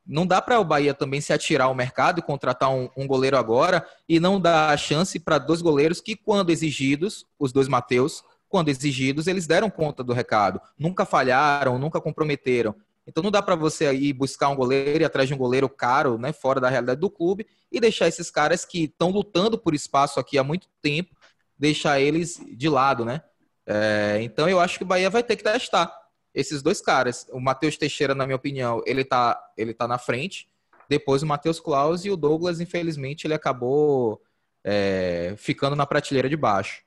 Não 0.06 0.26
dá 0.26 0.40
para 0.40 0.60
o 0.60 0.64
Bahia 0.64 0.92
também 0.92 1.20
se 1.20 1.32
atirar 1.32 1.66
ao 1.66 1.74
mercado 1.74 2.18
e 2.18 2.22
contratar 2.22 2.70
um, 2.70 2.88
um 2.96 3.06
goleiro 3.06 3.36
agora 3.38 3.84
e 4.08 4.20
não 4.20 4.40
dar 4.40 4.70
a 4.70 4.76
chance 4.76 5.18
para 5.18 5.38
dois 5.38 5.62
goleiros 5.62 6.00
que, 6.00 6.14
quando 6.14 6.50
exigidos, 6.50 7.24
os 7.38 7.52
dois 7.52 7.68
Mateus, 7.68 8.22
quando 8.48 8.68
exigidos, 8.68 9.26
eles 9.26 9.46
deram 9.46 9.70
conta 9.70 10.04
do 10.04 10.12
recado. 10.12 10.60
Nunca 10.78 11.04
falharam, 11.04 11.78
nunca 11.78 12.00
comprometeram. 12.00 12.74
Então 13.06 13.22
não 13.22 13.30
dá 13.30 13.42
para 13.42 13.54
você 13.54 13.92
ir 13.92 14.12
buscar 14.12 14.48
um 14.48 14.56
goleiro 14.56 15.02
e 15.02 15.04
atrás 15.04 15.28
de 15.28 15.34
um 15.34 15.38
goleiro 15.38 15.68
caro, 15.68 16.18
né, 16.18 16.32
fora 16.32 16.60
da 16.60 16.68
realidade 16.68 17.00
do 17.00 17.10
clube, 17.10 17.46
e 17.70 17.80
deixar 17.80 18.08
esses 18.08 18.30
caras 18.30 18.64
que 18.64 18.84
estão 18.84 19.10
lutando 19.10 19.58
por 19.58 19.74
espaço 19.74 20.18
aqui 20.18 20.38
há 20.38 20.44
muito 20.44 20.68
tempo, 20.80 21.14
deixar 21.58 22.00
eles 22.00 22.40
de 22.56 22.68
lado, 22.68 23.04
né? 23.04 23.22
É, 23.66 24.18
então 24.22 24.48
eu 24.48 24.60
acho 24.60 24.78
que 24.78 24.84
o 24.84 24.86
Bahia 24.86 25.08
vai 25.08 25.22
ter 25.22 25.36
que 25.36 25.42
testar 25.42 25.92
esses 26.34 26.62
dois 26.62 26.80
caras. 26.80 27.26
O 27.30 27.40
Matheus 27.40 27.76
Teixeira, 27.76 28.14
na 28.14 28.26
minha 28.26 28.36
opinião, 28.36 28.82
ele 28.84 29.04
tá, 29.04 29.40
ele 29.56 29.72
tá 29.72 29.86
na 29.86 29.98
frente. 29.98 30.48
Depois 30.88 31.22
o 31.22 31.26
Matheus 31.26 31.60
Klaus 31.60 32.04
e 32.04 32.10
o 32.10 32.16
Douglas, 32.16 32.60
infelizmente, 32.60 33.26
ele 33.26 33.34
acabou 33.34 34.20
é, 34.64 35.34
ficando 35.38 35.76
na 35.76 35.86
prateleira 35.86 36.28
de 36.28 36.36
baixo. 36.36 36.82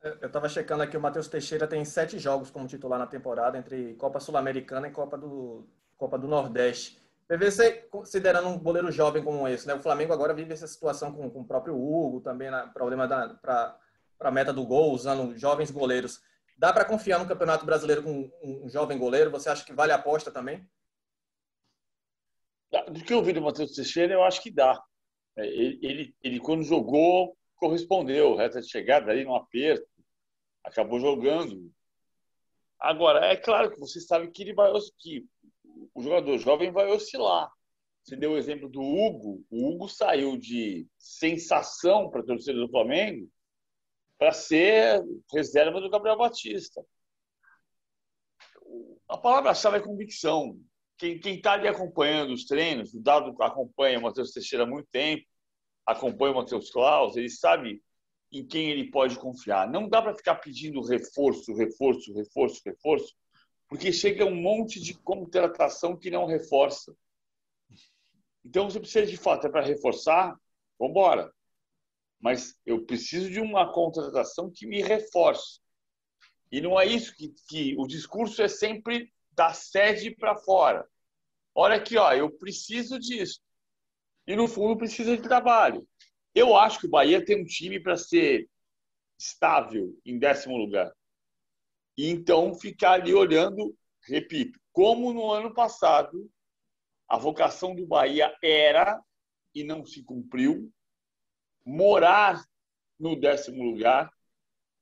Eu 0.00 0.28
estava 0.28 0.48
checando 0.48 0.82
aqui, 0.82 0.96
o 0.96 1.00
Matheus 1.00 1.26
Teixeira 1.26 1.66
tem 1.66 1.84
sete 1.84 2.18
jogos 2.18 2.50
como 2.50 2.68
titular 2.68 2.98
na 2.98 3.06
temporada, 3.06 3.58
entre 3.58 3.94
Copa 3.94 4.20
Sul-Americana 4.20 4.86
e 4.86 4.92
Copa 4.92 5.18
do, 5.18 5.66
Copa 5.96 6.16
do 6.16 6.28
Nordeste. 6.28 7.02
PVC, 7.26 7.88
considerando 7.90 8.48
um 8.48 8.58
goleiro 8.58 8.90
jovem 8.92 9.22
como 9.22 9.46
esse, 9.48 9.66
né? 9.66 9.74
O 9.74 9.82
Flamengo 9.82 10.12
agora 10.12 10.32
vive 10.32 10.52
essa 10.52 10.66
situação 10.66 11.12
com, 11.12 11.28
com 11.28 11.40
o 11.40 11.46
próprio 11.46 11.74
Hugo, 11.76 12.20
também 12.20 12.50
na 12.50 12.68
problema 12.68 13.06
para 13.42 13.76
a 14.20 14.30
meta 14.30 14.52
do 14.52 14.64
gol, 14.64 14.92
usando 14.92 15.36
jovens 15.36 15.70
goleiros. 15.70 16.20
Dá 16.56 16.72
para 16.72 16.84
confiar 16.84 17.18
no 17.18 17.28
Campeonato 17.28 17.66
Brasileiro 17.66 18.02
com 18.02 18.30
um 18.42 18.68
jovem 18.68 18.98
goleiro? 18.98 19.30
Você 19.30 19.48
acha 19.48 19.64
que 19.64 19.72
vale 19.72 19.92
a 19.92 19.96
aposta 19.96 20.30
também? 20.30 20.66
Do 22.90 23.04
que 23.04 23.12
eu 23.12 23.22
vi 23.22 23.32
do 23.32 23.42
Matheus 23.42 23.72
Teixeira, 23.72 24.14
eu 24.14 24.22
acho 24.22 24.42
que 24.42 24.50
dá. 24.50 24.80
É, 25.36 25.46
ele, 25.46 25.78
ele, 25.82 26.16
ele 26.22 26.40
quando 26.40 26.62
jogou, 26.62 27.36
correspondeu. 27.58 28.36
Reta 28.36 28.60
de 28.60 28.68
chegada 28.68 29.10
ali 29.10 29.24
no 29.24 29.34
aperto, 29.34 29.86
acabou 30.64 30.98
jogando. 30.98 31.70
Agora, 32.78 33.26
é 33.26 33.36
claro 33.36 33.70
que 33.70 33.80
você 33.80 34.00
sabe 34.00 34.30
que 34.30 34.42
ele 34.42 34.54
vai 34.54 34.72
que 34.98 35.26
o 35.94 36.02
jogador 36.02 36.38
jovem 36.38 36.70
vai 36.70 36.86
oscilar. 36.86 37.50
Você 38.02 38.16
deu 38.16 38.32
o 38.32 38.38
exemplo 38.38 38.68
do 38.68 38.80
Hugo. 38.80 39.44
O 39.50 39.68
Hugo 39.68 39.88
saiu 39.88 40.36
de 40.36 40.86
sensação 40.98 42.08
para 42.08 42.20
a 42.20 42.24
torcida 42.24 42.58
do 42.58 42.70
Flamengo 42.70 43.28
para 44.16 44.32
ser 44.32 45.02
reserva 45.32 45.80
do 45.80 45.90
Gabriel 45.90 46.16
Batista. 46.16 46.84
A 49.08 49.16
palavra-chave 49.16 49.78
é 49.78 49.80
convicção. 49.80 50.58
Quem 50.96 51.20
está 51.24 51.52
ali 51.52 51.68
acompanhando 51.68 52.32
os 52.32 52.44
treinos, 52.44 52.92
o 52.92 53.00
Dado 53.00 53.34
acompanha 53.40 53.98
o 53.98 54.02
Matheus 54.02 54.32
Teixeira 54.32 54.64
há 54.64 54.66
muito 54.66 54.88
tempo, 54.90 55.24
acompanha 55.88 56.32
o 56.32 56.36
Matheus 56.36 56.70
Klaus, 56.70 57.16
ele 57.16 57.30
sabe 57.30 57.82
em 58.30 58.46
quem 58.46 58.70
ele 58.70 58.90
pode 58.90 59.18
confiar. 59.18 59.68
Não 59.68 59.88
dá 59.88 60.02
para 60.02 60.14
ficar 60.14 60.36
pedindo 60.36 60.82
reforço, 60.82 61.54
reforço, 61.54 62.12
reforço, 62.12 62.62
reforço, 62.64 63.14
porque 63.68 63.92
chega 63.92 64.24
um 64.24 64.34
monte 64.34 64.80
de 64.80 64.94
contratação 64.94 65.96
que 65.96 66.10
não 66.10 66.26
reforça. 66.26 66.94
Então, 68.44 68.70
você 68.70 68.78
precisa 68.78 69.06
de 69.06 69.16
fato 69.16 69.46
é 69.46 69.50
para 69.50 69.64
reforçar, 69.64 70.36
vamos 70.78 70.92
embora 70.92 71.32
mas 72.20 72.58
eu 72.66 72.84
preciso 72.84 73.30
de 73.30 73.40
uma 73.40 73.72
contratação 73.72 74.50
que 74.50 74.66
me 74.66 74.82
reforce. 74.82 75.60
E 76.50 76.60
não 76.60 76.78
é 76.78 76.86
isso 76.86 77.14
que, 77.14 77.32
que 77.48 77.76
o 77.78 77.86
discurso 77.86 78.42
é 78.42 78.48
sempre 78.48 79.12
da 79.32 79.52
sede 79.52 80.10
para 80.10 80.34
fora. 80.34 80.86
Olha 81.54 81.76
aqui, 81.76 81.96
ó, 81.96 82.12
eu 82.12 82.30
preciso 82.30 82.98
disso. 82.98 83.40
E 84.28 84.36
no 84.36 84.46
fundo 84.46 84.76
precisa 84.76 85.16
de 85.16 85.22
trabalho. 85.22 85.88
Eu 86.34 86.54
acho 86.54 86.78
que 86.80 86.86
o 86.86 86.90
Bahia 86.90 87.24
tem 87.24 87.40
um 87.40 87.46
time 87.46 87.80
para 87.80 87.96
ser 87.96 88.46
estável 89.18 89.98
em 90.04 90.18
décimo 90.18 90.54
lugar. 90.54 90.92
E 91.96 92.10
então 92.10 92.54
ficar 92.54 92.92
ali 92.92 93.14
olhando, 93.14 93.74
repito, 94.06 94.60
como 94.70 95.14
no 95.14 95.32
ano 95.32 95.54
passado 95.54 96.30
a 97.08 97.16
vocação 97.16 97.74
do 97.74 97.86
Bahia 97.86 98.30
era 98.44 99.02
e 99.54 99.64
não 99.64 99.86
se 99.86 100.04
cumpriu, 100.04 100.70
morar 101.64 102.44
no 103.00 103.18
décimo 103.18 103.64
lugar 103.64 104.12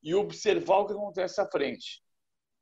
e 0.03 0.13
observar 0.13 0.79
o 0.79 0.87
que 0.87 0.93
acontece 0.93 1.41
à 1.41 1.47
frente. 1.49 2.03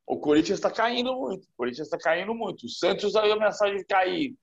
O 0.05 0.19
Corinthians 0.19 0.59
está 0.59 0.69
caindo 0.69 1.15
muito. 1.15 1.45
O 1.45 1.53
Corinthians 1.57 1.87
está 1.87 1.97
caindo 1.97 2.35
muito. 2.35 2.67
O 2.67 2.69
Santos 2.69 3.15
aí 3.15 3.31
ameaçado 3.31 3.75
de 3.75 3.83
cair. 3.85 4.35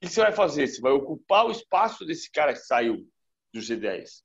Que 0.00 0.08
você 0.08 0.20
vai 0.20 0.32
fazer? 0.32 0.66
Você 0.66 0.80
vai 0.80 0.92
ocupar 0.92 1.46
o 1.46 1.50
espaço 1.50 2.06
desse 2.06 2.30
cara 2.30 2.52
que 2.52 2.60
saiu 2.60 3.06
do 3.52 3.60
G10. 3.60 4.22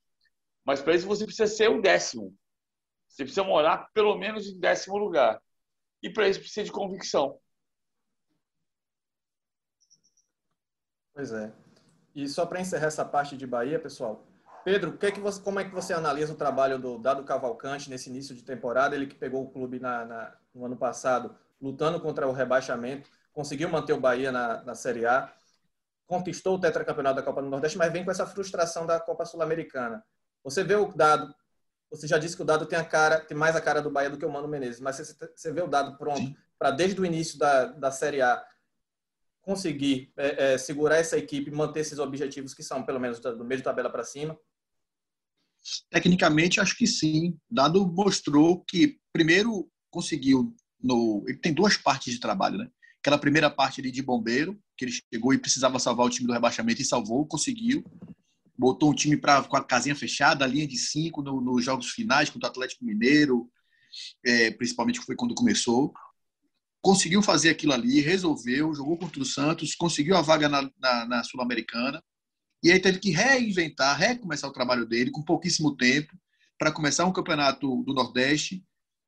Mas 0.64 0.82
para 0.82 0.96
isso 0.96 1.08
você 1.08 1.26
precisa 1.26 1.48
ser 1.48 1.70
o 1.70 1.82
décimo. 1.82 2.36
Você 3.08 3.24
precisa 3.24 3.44
morar 3.44 3.90
pelo 3.94 4.18
menos 4.18 4.48
em 4.48 4.60
décimo 4.60 4.98
lugar. 4.98 5.42
E 6.02 6.10
para 6.10 6.28
isso 6.28 6.40
precisa 6.40 6.64
de 6.64 6.72
convicção. 6.72 7.40
Pois 11.14 11.32
é. 11.32 11.52
E 12.14 12.28
só 12.28 12.46
para 12.46 12.62
encerrar 12.62 12.88
essa 12.88 13.06
parte 13.06 13.36
de 13.38 13.46
Bahia, 13.46 13.80
pessoal, 13.80 14.26
Pedro, 14.64 14.98
que 14.98 15.06
é 15.06 15.12
que 15.12 15.20
você, 15.20 15.42
como 15.42 15.60
é 15.60 15.64
que 15.64 15.74
você 15.74 15.94
analisa 15.94 16.34
o 16.34 16.38
trabalho 16.38 16.80
do 16.80 16.98
Dado 16.98 17.24
Cavalcante 17.24 17.90
nesse 17.90 18.10
início 18.10 18.34
de 18.34 18.44
temporada? 18.44 18.96
Ele 18.96 19.06
que 19.06 19.16
pegou 19.16 19.44
o 19.44 19.50
clube 19.50 19.80
na, 19.80 20.06
na, 20.06 20.36
no 20.54 20.66
ano 20.66 20.76
passado, 20.76 21.36
lutando 21.62 22.00
contra 22.00 22.28
o 22.28 22.32
rebaixamento, 22.32 23.10
conseguiu 23.32 23.70
manter 23.70 23.94
o 23.94 24.00
Bahia 24.00 24.32
na, 24.32 24.64
na 24.64 24.74
Série 24.74 25.06
A, 25.06 25.32
conquistou 26.08 26.56
o 26.56 26.60
tetracampeonato 26.60 27.18
da 27.18 27.24
Copa 27.24 27.42
do 27.42 27.50
Nordeste, 27.50 27.78
mas 27.78 27.92
vem 27.92 28.06
com 28.06 28.12
essa 28.12 28.26
frustração 28.26 28.86
da 28.86 29.00
Copa 29.00 29.26
Sul-Americana. 29.26 30.04
Você 30.44 30.64
vê 30.64 30.76
o 30.76 30.94
Dado, 30.94 31.34
você 31.90 32.08
já 32.08 32.18
disse 32.18 32.36
que 32.36 32.42
o 32.42 32.46
Dado 32.46 32.66
tem 32.66 32.78
a 32.78 32.86
cara, 32.86 33.20
tem 33.22 33.36
mais 33.36 33.56
a 33.56 33.62
cara 33.62 33.82
do 33.82 33.92
Bahia 33.92 34.10
do 34.10 34.18
que 34.18 34.26
o 34.26 34.32
Mano 34.32 34.48
Menezes, 34.48 34.80
mas 34.80 34.98
você, 34.98 35.16
você 35.36 35.52
vê 35.52 35.62
o 35.62 35.68
Dado 35.68 35.98
pronto 35.98 36.36
para 36.58 36.72
desde 36.72 37.00
o 37.02 37.06
início 37.06 37.38
da, 37.38 37.66
da 37.66 37.92
Série 37.92 38.22
A 38.22 38.44
conseguir 39.42 40.12
é, 40.18 40.54
é, 40.54 40.58
segurar 40.58 40.98
essa 40.98 41.18
equipe, 41.18 41.52
manter 41.52 41.82
esses 41.82 42.00
objetivos 42.00 42.54
que 42.54 42.64
são 42.64 42.84
pelo 42.84 43.00
menos 43.00 43.20
do 43.20 43.46
meio 43.46 43.60
de 43.60 43.64
tabela 43.64 43.90
para 43.90 44.04
cima? 44.04 44.38
Tecnicamente, 45.90 46.60
acho 46.60 46.78
que 46.78 46.88
sim. 46.88 47.38
Dado 47.50 47.88
mostrou 47.88 48.64
que, 48.64 49.00
primeiro, 49.12 49.70
conseguiu. 49.90 50.56
No, 50.82 51.24
ele 51.28 51.38
tem 51.38 51.54
duas 51.54 51.78
partes 51.78 52.14
de 52.14 52.20
trabalho, 52.20 52.58
né? 52.58 52.70
Aquela 53.06 53.20
primeira 53.20 53.52
parte 53.52 53.80
ali 53.80 53.92
de 53.92 54.02
bombeiro, 54.02 54.60
que 54.76 54.84
ele 54.84 54.92
chegou 55.14 55.32
e 55.32 55.38
precisava 55.38 55.78
salvar 55.78 56.08
o 56.08 56.10
time 56.10 56.26
do 56.26 56.34
rebaixamento 56.34 56.82
e 56.82 56.86
salvou, 56.86 57.24
conseguiu. 57.28 57.84
Botou 58.58 58.90
um 58.90 58.96
time 58.96 59.16
pra, 59.16 59.44
com 59.44 59.56
a 59.56 59.64
casinha 59.64 59.96
fechada, 59.96 60.44
a 60.44 60.48
linha 60.48 60.66
de 60.66 60.76
cinco 60.76 61.22
no, 61.22 61.40
nos 61.40 61.64
jogos 61.64 61.92
finais 61.92 62.32
contra 62.32 62.48
o 62.48 62.50
Atlético 62.50 62.84
Mineiro, 62.84 63.48
é, 64.26 64.50
principalmente 64.50 65.00
que 65.00 65.06
foi 65.06 65.16
quando 65.16 65.36
começou. 65.36 65.94
Conseguiu 66.82 67.22
fazer 67.22 67.52
aquilo 67.52 67.74
ali, 67.74 68.02
resolveu, 68.02 68.74
jogou 68.74 68.98
contra 68.98 69.22
o 69.22 69.26
Santos, 69.26 69.76
conseguiu 69.76 70.18
a 70.18 70.24
vaga 70.24 70.50
na, 70.50 70.68
na, 70.80 71.06
na 71.06 71.24
Sul-Americana 71.24 72.04
e 72.64 72.72
aí 72.72 72.80
teve 72.80 72.98
que 72.98 73.12
reinventar, 73.12 73.96
recomeçar 73.96 74.50
o 74.50 74.54
trabalho 74.54 74.84
dele 74.84 75.12
com 75.12 75.22
pouquíssimo 75.22 75.78
tempo 75.78 76.12
para 76.58 76.72
começar 76.72 77.06
um 77.06 77.14
campeonato 77.14 77.84
do 77.84 77.94
Nordeste, 77.94 78.66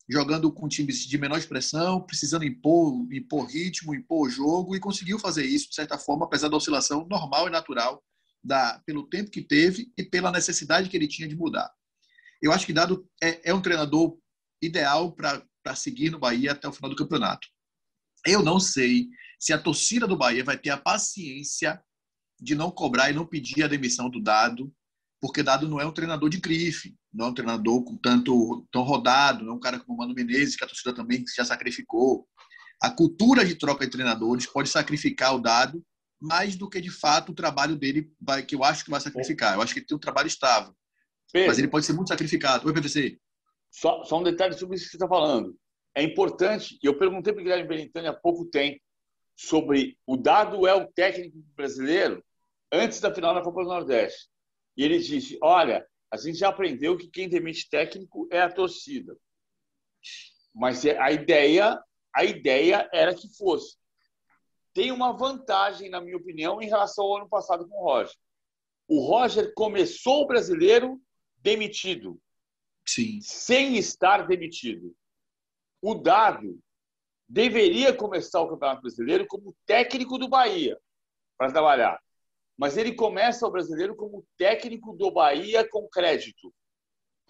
jogando 0.09 0.51
com 0.51 0.67
times 0.67 1.05
de 1.05 1.17
menor 1.17 1.37
expressão, 1.37 2.01
precisando 2.01 2.45
impor, 2.45 3.05
impor 3.11 3.45
ritmo, 3.45 3.93
impor 3.93 4.29
jogo 4.29 4.75
e 4.75 4.79
conseguiu 4.79 5.19
fazer 5.19 5.45
isso 5.45 5.69
de 5.69 5.75
certa 5.75 5.97
forma, 5.97 6.25
apesar 6.25 6.47
da 6.47 6.55
oscilação 6.55 7.05
normal 7.09 7.47
e 7.47 7.51
natural 7.51 8.01
da 8.43 8.81
pelo 8.85 9.07
tempo 9.07 9.29
que 9.29 9.41
teve 9.41 9.91
e 9.97 10.03
pela 10.03 10.31
necessidade 10.31 10.89
que 10.89 10.95
ele 10.95 11.07
tinha 11.07 11.27
de 11.27 11.35
mudar. 11.35 11.69
Eu 12.41 12.51
acho 12.51 12.65
que 12.65 12.73
Dado 12.73 13.05
é, 13.21 13.49
é 13.49 13.53
um 13.53 13.61
treinador 13.61 14.17
ideal 14.61 15.11
para 15.11 15.75
seguir 15.75 16.09
no 16.09 16.19
Bahia 16.19 16.53
até 16.53 16.67
o 16.67 16.71
final 16.71 16.89
do 16.89 16.95
campeonato. 16.95 17.47
Eu 18.25 18.41
não 18.43 18.59
sei 18.59 19.07
se 19.39 19.53
a 19.53 19.61
torcida 19.61 20.07
do 20.07 20.17
Bahia 20.17 20.43
vai 20.43 20.57
ter 20.57 20.69
a 20.69 20.77
paciência 20.77 21.81
de 22.39 22.55
não 22.55 22.71
cobrar 22.71 23.09
e 23.09 23.13
não 23.13 23.25
pedir 23.25 23.63
a 23.63 23.67
demissão 23.67 24.09
do 24.09 24.21
Dado, 24.21 24.73
porque 25.19 25.43
Dado 25.43 25.67
não 25.67 25.79
é 25.79 25.85
um 25.85 25.91
treinador 25.91 26.29
de 26.29 26.39
grife, 26.39 26.95
não 27.17 27.25
é 27.25 27.29
um 27.29 27.33
treinador 27.33 27.83
com 27.83 27.97
tanto 27.97 28.63
tão 28.71 28.83
rodado, 28.83 29.43
não 29.43 29.53
é 29.53 29.55
um 29.55 29.59
cara 29.59 29.79
como 29.79 29.95
o 29.95 29.97
Mano 29.97 30.13
Menezes, 30.13 30.55
que 30.55 30.63
a 30.63 30.67
torcida 30.67 30.93
também 30.93 31.23
já 31.35 31.43
sacrificou. 31.43 32.27
A 32.79 32.91
cultura 32.91 33.43
de 33.43 33.55
troca 33.55 33.83
de 33.85 33.91
treinadores 33.91 34.45
pode 34.45 34.69
sacrificar 34.69 35.35
o 35.35 35.39
Dado 35.39 35.83
mais 36.21 36.55
do 36.55 36.69
que 36.69 36.79
de 36.79 36.91
fato 36.91 37.31
o 37.31 37.35
trabalho 37.35 37.75
dele 37.75 38.11
vai, 38.21 38.43
que 38.43 38.53
eu 38.53 38.63
acho 38.63 38.85
que 38.85 38.91
vai 38.91 39.01
sacrificar. 39.01 39.55
Eu 39.55 39.61
acho 39.63 39.73
que 39.73 39.79
ele 39.79 39.87
tem 39.87 39.97
um 39.97 39.99
trabalho 39.99 40.27
estável. 40.27 40.73
Pedro, 41.31 41.47
Mas 41.47 41.57
ele 41.57 41.67
pode 41.67 41.87
ser 41.87 41.93
muito 41.93 42.09
sacrificado. 42.09 42.67
Oi, 42.67 42.73
PVC. 42.73 43.19
só, 43.71 44.03
só 44.03 44.19
um 44.19 44.23
detalhe 44.23 44.53
sobre 44.53 44.75
isso 44.75 44.85
que 44.85 44.91
você 44.91 44.97
está 44.97 45.07
falando. 45.07 45.57
É 45.95 46.03
importante, 46.03 46.77
e 46.81 46.85
eu 46.85 46.97
perguntei 46.99 47.33
para 47.33 47.41
o 47.41 47.43
Guilherme 47.43 47.67
Benintani 47.67 48.07
há 48.07 48.13
pouco 48.13 48.45
tempo 48.45 48.79
sobre 49.35 49.97
o 50.05 50.15
dado 50.15 50.67
é 50.67 50.73
o 50.75 50.87
técnico 50.87 51.37
brasileiro 51.55 52.23
antes 52.71 52.99
da 52.99 53.13
final 53.13 53.33
da 53.33 53.41
Copa 53.41 53.63
do 53.63 53.69
Nordeste. 53.69 54.29
E 54.75 54.83
ele 54.83 54.99
disse: 54.99 55.37
Olha, 55.41 55.85
a 56.11 56.17
gente 56.17 56.37
já 56.37 56.49
aprendeu 56.49 56.97
que 56.97 57.07
quem 57.07 57.27
demite 57.27 57.69
técnico 57.69 58.27
é 58.31 58.41
a 58.41 58.51
torcida. 58.51 59.17
Mas 60.53 60.85
é- 60.85 60.97
a 60.97 61.11
ideia, 61.11 61.81
a 62.15 62.23
ideia 62.23 62.89
era 62.93 63.13
que 63.13 63.27
fosse. 63.35 63.77
Tem 64.73 64.91
uma 64.91 65.11
vantagem, 65.11 65.89
na 65.89 65.99
minha 65.99 66.17
opinião, 66.17 66.61
em 66.61 66.67
relação 66.67 67.05
ao 67.05 67.17
ano 67.17 67.29
passado 67.29 67.67
com 67.67 67.75
o 67.75 67.83
Roger. 67.83 68.15
O 68.87 69.01
Roger 69.01 69.53
começou 69.53 70.23
o 70.23 70.27
brasileiro 70.27 71.01
demitido, 71.37 72.19
Sim. 72.85 73.19
sem 73.21 73.77
estar 73.77 74.27
demitido. 74.27 74.95
O 75.81 75.93
Dado 75.93 76.59
deveria 77.27 77.93
começar 77.93 78.41
o 78.41 78.49
Campeonato 78.49 78.81
Brasileiro 78.81 79.27
como 79.27 79.55
técnico 79.65 80.17
do 80.17 80.29
Bahia 80.29 80.79
para 81.37 81.51
trabalhar. 81.51 81.99
Mas 82.57 82.75
ele 82.75 82.93
começa 82.93 83.45
o 83.45 83.51
brasileiro 83.51 83.95
como 83.95 84.25
técnico 84.37 84.93
do 84.93 85.11
Bahia 85.11 85.67
com 85.69 85.87
crédito. 85.87 86.53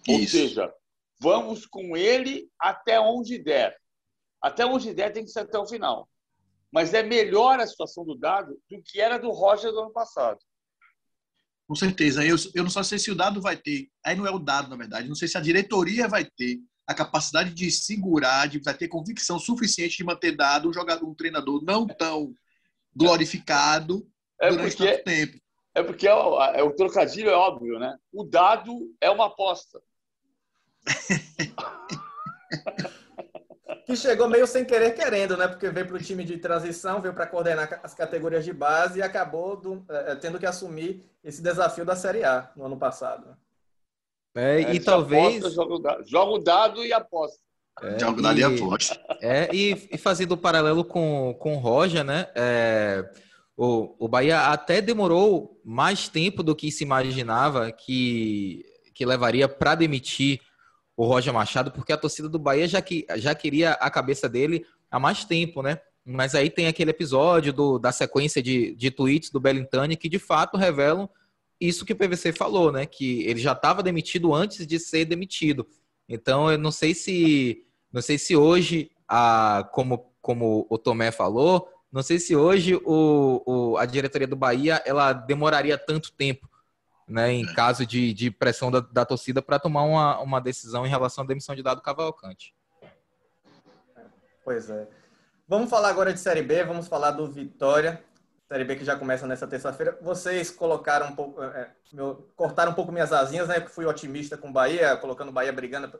Ou 0.08 0.18
Isso. 0.18 0.36
seja, 0.36 0.72
vamos 1.20 1.66
com 1.66 1.96
ele 1.96 2.48
até 2.58 2.98
onde 2.98 3.38
der. 3.38 3.76
Até 4.40 4.64
onde 4.64 4.94
der 4.94 5.12
tem 5.12 5.24
que 5.24 5.30
ser 5.30 5.40
até 5.40 5.58
o 5.58 5.66
final. 5.66 6.08
Mas 6.72 6.94
é 6.94 7.02
melhor 7.02 7.60
a 7.60 7.66
situação 7.66 8.04
do 8.04 8.16
Dado 8.16 8.58
do 8.70 8.82
que 8.82 9.00
era 9.00 9.18
do 9.18 9.30
Roger 9.30 9.70
do 9.70 9.80
ano 9.80 9.92
passado. 9.92 10.38
Com 11.66 11.74
certeza. 11.74 12.24
Eu, 12.24 12.36
eu 12.54 12.62
não 12.62 12.70
só 12.70 12.82
sei 12.82 12.98
se 12.98 13.10
o 13.10 13.14
dado 13.14 13.42
vai 13.42 13.54
ter. 13.54 13.90
Aí 14.02 14.16
não 14.16 14.26
é 14.26 14.30
o 14.30 14.38
dado, 14.38 14.70
na 14.70 14.76
verdade. 14.76 15.06
Não 15.06 15.14
sei 15.14 15.28
se 15.28 15.36
a 15.36 15.40
diretoria 15.40 16.08
vai 16.08 16.24
ter 16.24 16.58
a 16.86 16.94
capacidade 16.94 17.52
de 17.52 17.70
segurar, 17.70 18.48
de 18.48 18.58
vai 18.60 18.72
ter 18.72 18.88
convicção 18.88 19.38
suficiente 19.38 19.98
de 19.98 20.04
manter 20.04 20.34
dado 20.34 20.70
um 20.70 20.72
jogador, 20.72 21.06
um 21.06 21.14
treinador 21.14 21.62
não 21.62 21.86
tão 21.86 22.32
glorificado 22.96 24.10
É 24.40 24.50
durante 24.50 24.76
porque, 24.76 24.92
tanto 24.92 25.04
tempo. 25.04 25.38
é 25.74 25.82
porque 25.82 26.08
é 26.08 26.14
o, 26.14 26.42
é 26.42 26.62
o 26.62 26.70
trocadilho 26.74 27.30
é 27.30 27.34
óbvio, 27.34 27.78
né? 27.78 27.96
O 28.12 28.24
Dado 28.24 28.72
é 29.00 29.10
uma 29.10 29.26
aposta. 29.26 29.80
Que 33.86 33.96
chegou 33.96 34.28
meio 34.28 34.46
sem 34.46 34.66
querer 34.66 34.92
querendo, 34.94 35.34
né? 35.36 35.48
Porque 35.48 35.70
veio 35.70 35.86
para 35.86 35.96
o 35.96 36.00
time 36.02 36.22
de 36.22 36.36
transição, 36.36 37.00
veio 37.00 37.14
para 37.14 37.26
coordenar 37.26 37.80
as 37.82 37.94
categorias 37.94 38.44
de 38.44 38.52
base 38.52 38.98
e 38.98 39.02
acabou 39.02 39.56
do- 39.56 39.84
eh, 39.88 40.14
tendo 40.16 40.38
que 40.38 40.44
assumir 40.44 41.02
esse 41.24 41.40
desafio 41.42 41.86
da 41.86 41.96
Série 41.96 42.22
A 42.22 42.50
no 42.54 42.66
ano 42.66 42.76
passado. 42.78 43.34
É, 44.34 44.60
É, 44.62 44.74
e 44.74 44.80
talvez. 44.80 45.38
aposta, 45.38 45.50
joga, 45.50 45.74
o 45.74 45.78
dado, 45.78 46.04
joga 46.06 46.32
o 46.32 46.38
dado 46.38 46.84
e 46.84 46.92
aposta. 46.92 47.38
é, 47.82 47.98
Jogo 47.98 48.20
e- 48.20 48.22
dali 48.22 48.44
aposta. 48.44 49.00
É, 49.22 49.48
e, 49.54 49.88
e 49.90 49.96
fazendo 49.96 50.32
o 50.32 50.36
paralelo 50.38 50.84
com, 50.84 51.34
com 51.38 51.54
o 51.56 51.58
Roger, 51.58 52.04
né? 52.04 52.26
é, 52.34 53.10
o, 53.58 53.96
o 53.98 54.06
Bahia 54.06 54.52
até 54.52 54.80
demorou 54.80 55.60
mais 55.64 56.08
tempo 56.08 56.44
do 56.44 56.54
que 56.54 56.70
se 56.70 56.84
imaginava 56.84 57.72
que, 57.72 58.64
que 58.94 59.04
levaria 59.04 59.48
para 59.48 59.74
demitir 59.74 60.40
o 60.96 61.04
Roger 61.04 61.34
Machado, 61.34 61.72
porque 61.72 61.92
a 61.92 61.96
torcida 61.96 62.28
do 62.28 62.38
Bahia 62.38 62.68
já, 62.68 62.80
que, 62.80 63.04
já 63.16 63.34
queria 63.34 63.72
a 63.72 63.90
cabeça 63.90 64.28
dele 64.28 64.64
há 64.88 65.00
mais 65.00 65.24
tempo, 65.24 65.60
né? 65.60 65.80
Mas 66.04 66.36
aí 66.36 66.48
tem 66.48 66.68
aquele 66.68 66.92
episódio 66.92 67.52
do, 67.52 67.80
da 67.80 67.90
sequência 67.90 68.40
de, 68.40 68.76
de 68.76 68.92
tweets 68.92 69.30
do 69.30 69.40
Bellintani 69.40 69.96
que 69.96 70.08
de 70.08 70.20
fato 70.20 70.56
revelam 70.56 71.08
isso 71.60 71.84
que 71.84 71.92
o 71.92 71.96
PVC 71.96 72.32
falou, 72.32 72.70
né? 72.70 72.86
Que 72.86 73.24
ele 73.24 73.40
já 73.40 73.52
estava 73.52 73.82
demitido 73.82 74.32
antes 74.32 74.64
de 74.64 74.78
ser 74.78 75.04
demitido. 75.04 75.66
Então 76.08 76.48
eu 76.48 76.58
não 76.58 76.70
sei 76.70 76.94
se 76.94 77.64
não 77.92 78.00
sei 78.00 78.18
se 78.18 78.36
hoje, 78.36 78.90
a, 79.08 79.68
como, 79.72 80.12
como 80.20 80.64
o 80.70 80.78
Tomé 80.78 81.10
falou, 81.10 81.68
não 81.90 82.02
sei 82.02 82.18
se 82.18 82.36
hoje 82.36 82.74
o, 82.84 83.42
o- 83.46 83.76
a 83.78 83.86
diretoria 83.86 84.26
do 84.26 84.36
Bahia 84.36 84.82
ela 84.84 85.12
demoraria 85.12 85.78
tanto 85.78 86.12
tempo, 86.12 86.48
né, 87.06 87.32
em 87.32 87.46
caso 87.54 87.86
de, 87.86 88.12
de 88.12 88.30
pressão 88.30 88.70
da, 88.70 88.80
da 88.80 89.04
torcida 89.04 89.40
para 89.40 89.58
tomar 89.58 89.82
uma, 89.84 90.18
uma 90.20 90.40
decisão 90.40 90.84
em 90.86 90.90
relação 90.90 91.24
à 91.24 91.26
demissão 91.26 91.54
de 91.54 91.62
Dado 91.62 91.80
Cavalcante. 91.80 92.54
Pois 94.44 94.68
é. 94.70 94.88
Vamos 95.46 95.70
falar 95.70 95.88
agora 95.88 96.12
de 96.12 96.20
Série 96.20 96.42
B, 96.42 96.62
vamos 96.64 96.88
falar 96.88 97.12
do 97.12 97.26
Vitória. 97.30 98.02
Série 98.48 98.64
B 98.64 98.76
que 98.76 98.84
já 98.84 98.96
começa 98.96 99.26
nessa 99.26 99.46
terça-feira. 99.46 99.98
Vocês 100.00 100.50
colocaram 100.50 101.08
um 101.08 101.14
pouco, 101.14 101.42
é, 101.42 101.70
meu- 101.92 102.30
cortaram 102.36 102.72
um 102.72 102.74
pouco 102.74 102.90
minhas 102.92 103.12
asinhas, 103.12 103.48
né? 103.48 103.60
Que 103.60 103.70
fui 103.70 103.84
otimista 103.84 104.36
com 104.38 104.48
o 104.48 104.52
Bahia, 104.52 104.96
colocando 104.96 105.28
o 105.28 105.32
Bahia 105.32 105.52
brigando 105.52 105.98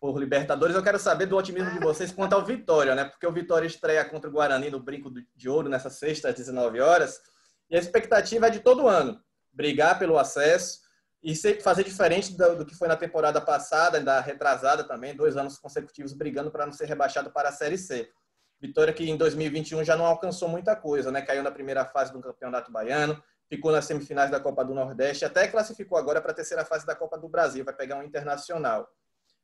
por 0.00 0.18
Libertadores. 0.18 0.74
Eu 0.74 0.82
quero 0.82 0.98
saber 0.98 1.26
do 1.26 1.36
otimismo 1.36 1.70
de 1.70 1.78
vocês 1.78 2.10
quanto 2.10 2.32
ao 2.32 2.44
Vitória, 2.44 2.94
né? 2.94 3.04
Porque 3.04 3.26
o 3.26 3.32
Vitória 3.32 3.66
estreia 3.66 4.02
contra 4.04 4.30
o 4.30 4.32
Guarani 4.32 4.70
no 4.70 4.80
Brinco 4.80 5.12
de 5.36 5.48
Ouro 5.48 5.68
nessa 5.68 5.90
sexta 5.90 6.30
às 6.30 6.34
19 6.34 6.80
horas. 6.80 7.20
E 7.68 7.76
a 7.76 7.78
expectativa 7.78 8.46
é 8.46 8.50
de 8.50 8.60
todo 8.60 8.88
ano 8.88 9.20
brigar 9.52 9.98
pelo 9.98 10.18
acesso 10.18 10.80
e 11.22 11.34
fazer 11.60 11.84
diferente 11.84 12.34
do, 12.34 12.64
que 12.64 12.74
foi 12.74 12.88
na 12.88 12.96
temporada 12.96 13.40
passada, 13.42 14.00
da 14.00 14.20
retrasada 14.20 14.84
também, 14.84 15.14
dois 15.14 15.36
anos 15.36 15.58
consecutivos 15.58 16.14
brigando 16.14 16.50
para 16.50 16.64
não 16.64 16.72
ser 16.72 16.86
rebaixado 16.86 17.30
para 17.30 17.50
a 17.50 17.52
Série 17.52 17.76
C. 17.76 18.10
Vitória 18.58 18.92
que 18.92 19.08
em 19.08 19.16
2021 19.16 19.84
já 19.84 19.96
não 19.96 20.06
alcançou 20.06 20.48
muita 20.48 20.74
coisa, 20.74 21.12
né? 21.12 21.20
Caiu 21.20 21.42
na 21.42 21.50
primeira 21.50 21.84
fase 21.84 22.10
do 22.10 22.20
Campeonato 22.20 22.72
Baiano, 22.72 23.22
ficou 23.48 23.70
nas 23.70 23.84
semifinais 23.84 24.30
da 24.30 24.40
Copa 24.40 24.64
do 24.64 24.74
Nordeste, 24.74 25.26
até 25.26 25.46
classificou 25.46 25.98
agora 25.98 26.22
para 26.22 26.32
a 26.32 26.34
terceira 26.34 26.64
fase 26.64 26.86
da 26.86 26.94
Copa 26.94 27.18
do 27.18 27.28
Brasil, 27.28 27.64
vai 27.64 27.74
pegar 27.74 27.96
um 27.96 28.02
internacional. 28.02 28.88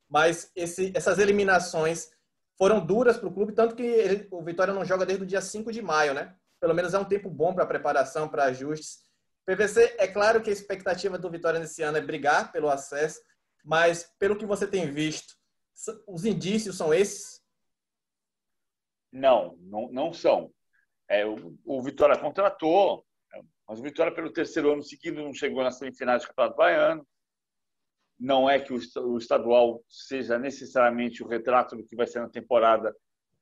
Mas 0.09 0.51
esse- 0.55 0.93
essas 0.95 1.19
eliminações 1.19 2.11
foram 2.57 2.85
duras 2.85 3.17
para 3.19 3.29
o 3.29 3.35
clube, 3.35 3.53
tanto 3.53 3.75
que 3.75 3.83
ele- 3.83 4.29
o 4.31 4.43
Vitória 4.43 4.73
não 4.73 4.85
joga 4.85 5.05
desde 5.05 5.25
o 5.25 5.27
dia 5.27 5.41
5 5.41 5.71
de 5.73 5.83
maio, 5.83 6.15
né? 6.15 6.35
Pelo 6.61 6.75
menos 6.75 6.95
é 6.95 6.99
um 6.99 7.05
tempo 7.05 7.29
bom 7.29 7.55
para 7.55 7.67
preparação, 7.67 8.29
para 8.29 8.45
ajustes. 8.45 9.05
PVC, 9.45 9.95
é 9.99 10.09
claro 10.09 10.43
que 10.43 10.51
a 10.51 10.53
expectativa 10.53 11.19
do 11.19 11.31
Vitória 11.31 11.61
nesse 11.61 11.83
ano 11.83 11.99
é 11.99 12.01
brigar 12.01 12.51
pelo 12.51 12.69
acesso, 12.69 13.21
mas 13.65 14.13
pelo 14.19 14.37
que 14.37 14.47
você 14.47 14.67
tem 14.67 14.91
visto, 14.91 15.35
os 16.07 16.25
indícios 16.25 16.77
são 16.77 16.93
esses? 16.95 17.41
Não, 19.13 19.57
não, 19.61 19.89
não 19.93 20.13
são. 20.13 20.53
É, 21.09 21.25
o, 21.25 21.57
o 21.65 21.83
Vitória 21.83 22.19
contratou, 22.19 23.05
mas 23.69 23.79
o 23.79 23.83
Vitória, 23.83 24.15
pelo 24.15 24.33
terceiro 24.33 24.73
ano 24.73 24.83
seguido, 24.83 25.23
não 25.23 25.33
chegou 25.33 25.63
nas 25.63 25.79
semifinais 25.79 26.23
do 26.23 26.29
Campeonato 26.29 26.57
Baiano. 26.57 27.07
Não 28.19 28.49
é 28.49 28.59
que 28.59 28.73
o, 28.73 28.77
esta- 28.77 29.01
o 29.03 29.19
estadual 29.19 29.83
seja 29.89 30.39
necessariamente 30.39 31.23
o 31.23 31.27
retrato 31.29 31.77
do 31.77 31.85
que 31.85 31.95
vai 31.97 32.07
ser 32.07 32.21
na 32.21 32.29
temporada, 32.29 32.95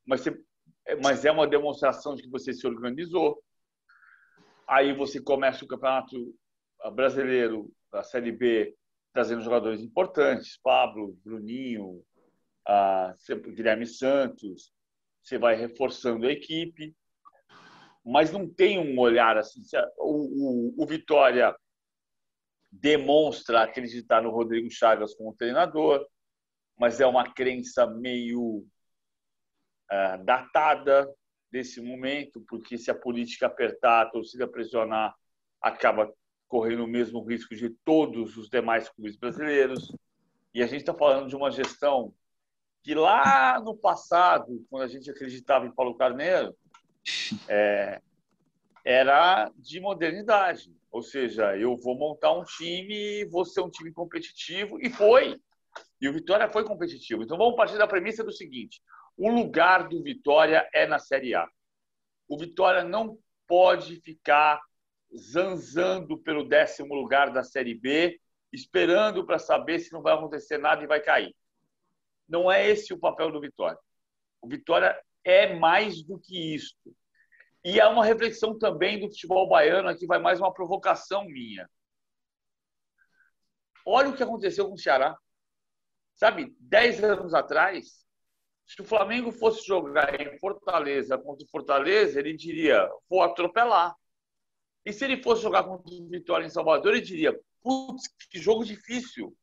mas, 0.05 0.21
você- 0.23 0.41
é- 0.87 0.97
mas 0.97 1.25
é 1.25 1.31
uma 1.31 1.47
demonstração 1.47 2.15
de 2.15 2.23
que 2.23 2.31
você 2.31 2.53
se 2.53 2.67
organizou. 2.67 3.43
Aí 4.67 4.93
você 4.93 5.21
começa 5.21 5.65
o 5.65 5.69
Campeonato 5.69 6.35
Brasileiro, 6.95 7.71
a 7.93 8.03
Série 8.03 8.33
B, 8.33 8.75
trazendo 9.13 9.43
jogadores 9.43 9.81
importantes, 9.81 10.59
Pablo, 10.63 11.17
Bruninho, 11.25 12.03
ah, 12.67 13.15
Guilherme 13.55 13.87
Santos, 13.87 14.73
você 15.23 15.39
vai 15.39 15.55
reforçando 15.55 16.27
a 16.27 16.33
equipe, 16.33 16.95
mas 18.05 18.33
não 18.33 18.49
tem 18.49 18.79
um 18.79 18.99
olhar 18.99 19.37
assim. 19.39 19.63
a- 19.77 19.91
O, 19.99 20.73
o, 20.77 20.83
o 20.83 20.87
Vitória 20.87 21.55
demonstra 22.81 23.63
acreditar 23.63 24.23
no 24.23 24.31
Rodrigo 24.31 24.71
Chagas 24.71 25.15
como 25.15 25.35
treinador, 25.35 26.07
mas 26.77 27.01
é 27.01 27.07
uma 27.07 27.33
crença 27.33 27.87
meio 27.87 28.67
ah, 29.91 30.17
datada 30.17 31.09
desse 31.51 31.81
momento, 31.81 32.45
porque 32.49 32.77
se 32.77 32.91
a 32.91 32.95
política 32.95 33.47
apertar, 33.47 34.03
a 34.03 34.11
torcida 34.11 34.49
pressionar, 34.49 35.15
acaba 35.61 36.13
correndo 36.49 36.85
o 36.85 36.89
mesmo 36.89 37.23
risco 37.23 37.55
de 37.55 37.71
todos 37.85 38.37
os 38.37 38.49
demais 38.49 38.89
clubes 38.89 39.17
brasileiros. 39.17 39.95
E 40.53 40.63
a 40.63 40.67
gente 40.67 40.81
está 40.81 40.95
falando 40.95 41.29
de 41.29 41.37
uma 41.37 41.51
gestão 41.51 42.13
que 42.83 42.95
lá 42.95 43.61
no 43.61 43.77
passado, 43.77 44.67
quando 44.69 44.83
a 44.83 44.89
gente 44.89 45.11
acreditava 45.11 45.67
em 45.67 45.75
Paulo 45.75 45.97
Carneiro, 45.97 46.55
é, 47.49 48.01
era 48.85 49.51
de 49.57 49.81
modernidade. 49.81 50.71
Ou 50.95 51.03
seja, 51.03 51.59
eu 51.59 51.77
vou 51.77 51.99
montar 51.99 52.33
um 52.33 52.45
time 52.45 53.25
vou 53.25 53.45
ser 53.45 53.61
um 53.63 53.69
time 53.69 53.93
competitivo. 53.93 54.81
E 54.81 54.89
foi. 54.89 55.41
E 56.01 56.09
o 56.09 56.13
Vitória 56.13 56.49
foi 56.49 56.65
competitivo. 56.65 57.25
Então 57.25 57.37
vamos 57.37 57.57
partir 57.57 57.77
da 57.77 57.89
premissa 57.89 58.23
do 58.23 58.31
seguinte: 58.31 58.81
o 59.17 59.29
lugar 59.29 59.89
do 59.89 60.01
Vitória 60.05 60.69
é 60.73 60.87
na 60.87 61.01
Série 61.01 61.35
A. 61.35 61.49
O 62.29 62.39
Vitória 62.39 62.85
não 62.85 63.19
pode 63.45 63.97
ficar 64.03 64.63
zanzando 65.17 66.17
pelo 66.17 66.49
décimo 66.49 66.95
lugar 66.95 67.33
da 67.33 67.43
Série 67.43 67.75
B, 67.75 68.21
esperando 68.53 69.27
para 69.27 69.41
saber 69.41 69.81
se 69.81 69.93
não 69.93 70.01
vai 70.01 70.15
acontecer 70.15 70.59
nada 70.59 70.85
e 70.85 70.87
vai 70.87 71.01
cair. 71.01 71.35
Não 72.29 72.51
é 72.51 72.71
esse 72.71 72.95
o 72.95 73.01
papel 73.01 73.33
do 73.33 73.41
Vitória. 73.41 73.79
O 74.41 74.47
Vitória 74.47 74.97
é 75.25 75.57
mais 75.57 76.05
do 76.05 76.21
que 76.21 76.55
isso. 76.55 76.77
E 77.65 77.81
é 77.81 77.87
uma 77.87 78.05
reflexão 78.05 78.59
também 78.59 79.01
do 79.01 79.09
futebol 79.09 79.49
baiano, 79.49 79.89
aqui 79.89 80.07
vai 80.07 80.19
mais 80.19 80.39
uma 80.39 80.53
provocação 80.53 81.25
minha. 81.25 81.69
olha 83.87 84.11
o 84.11 84.17
que 84.17 84.23
aconteceu 84.23 84.69
com 84.69 84.75
o 84.75 84.79
Ceará. 84.79 85.17
Sabe, 86.15 86.55
dez 86.61 87.03
anos 87.03 87.35
atrás, 87.35 88.05
se 88.67 88.81
o 88.81 88.85
Flamengo 88.85 89.33
fosse 89.33 89.67
jogar 89.67 90.21
em 90.21 90.39
Fortaleza 90.39 91.19
contra 91.19 91.45
o 91.45 91.49
Fortaleza, 91.49 92.21
ele 92.21 92.37
diria: 92.37 92.89
vou 93.09 93.23
atropelar. 93.23 93.95
E 94.85 94.93
se 94.93 95.05
ele 95.05 95.23
fosse 95.23 95.43
jogar 95.43 95.65
contra 95.65 95.93
o 95.93 96.09
Vitória 96.09 96.45
em 96.45 96.51
Salvador, 96.51 96.93
ele 96.93 97.01
diria: 97.01 97.39
putz, 97.63 98.09
que 98.31 98.39
jogo 98.39 98.65
difícil. 98.65 99.35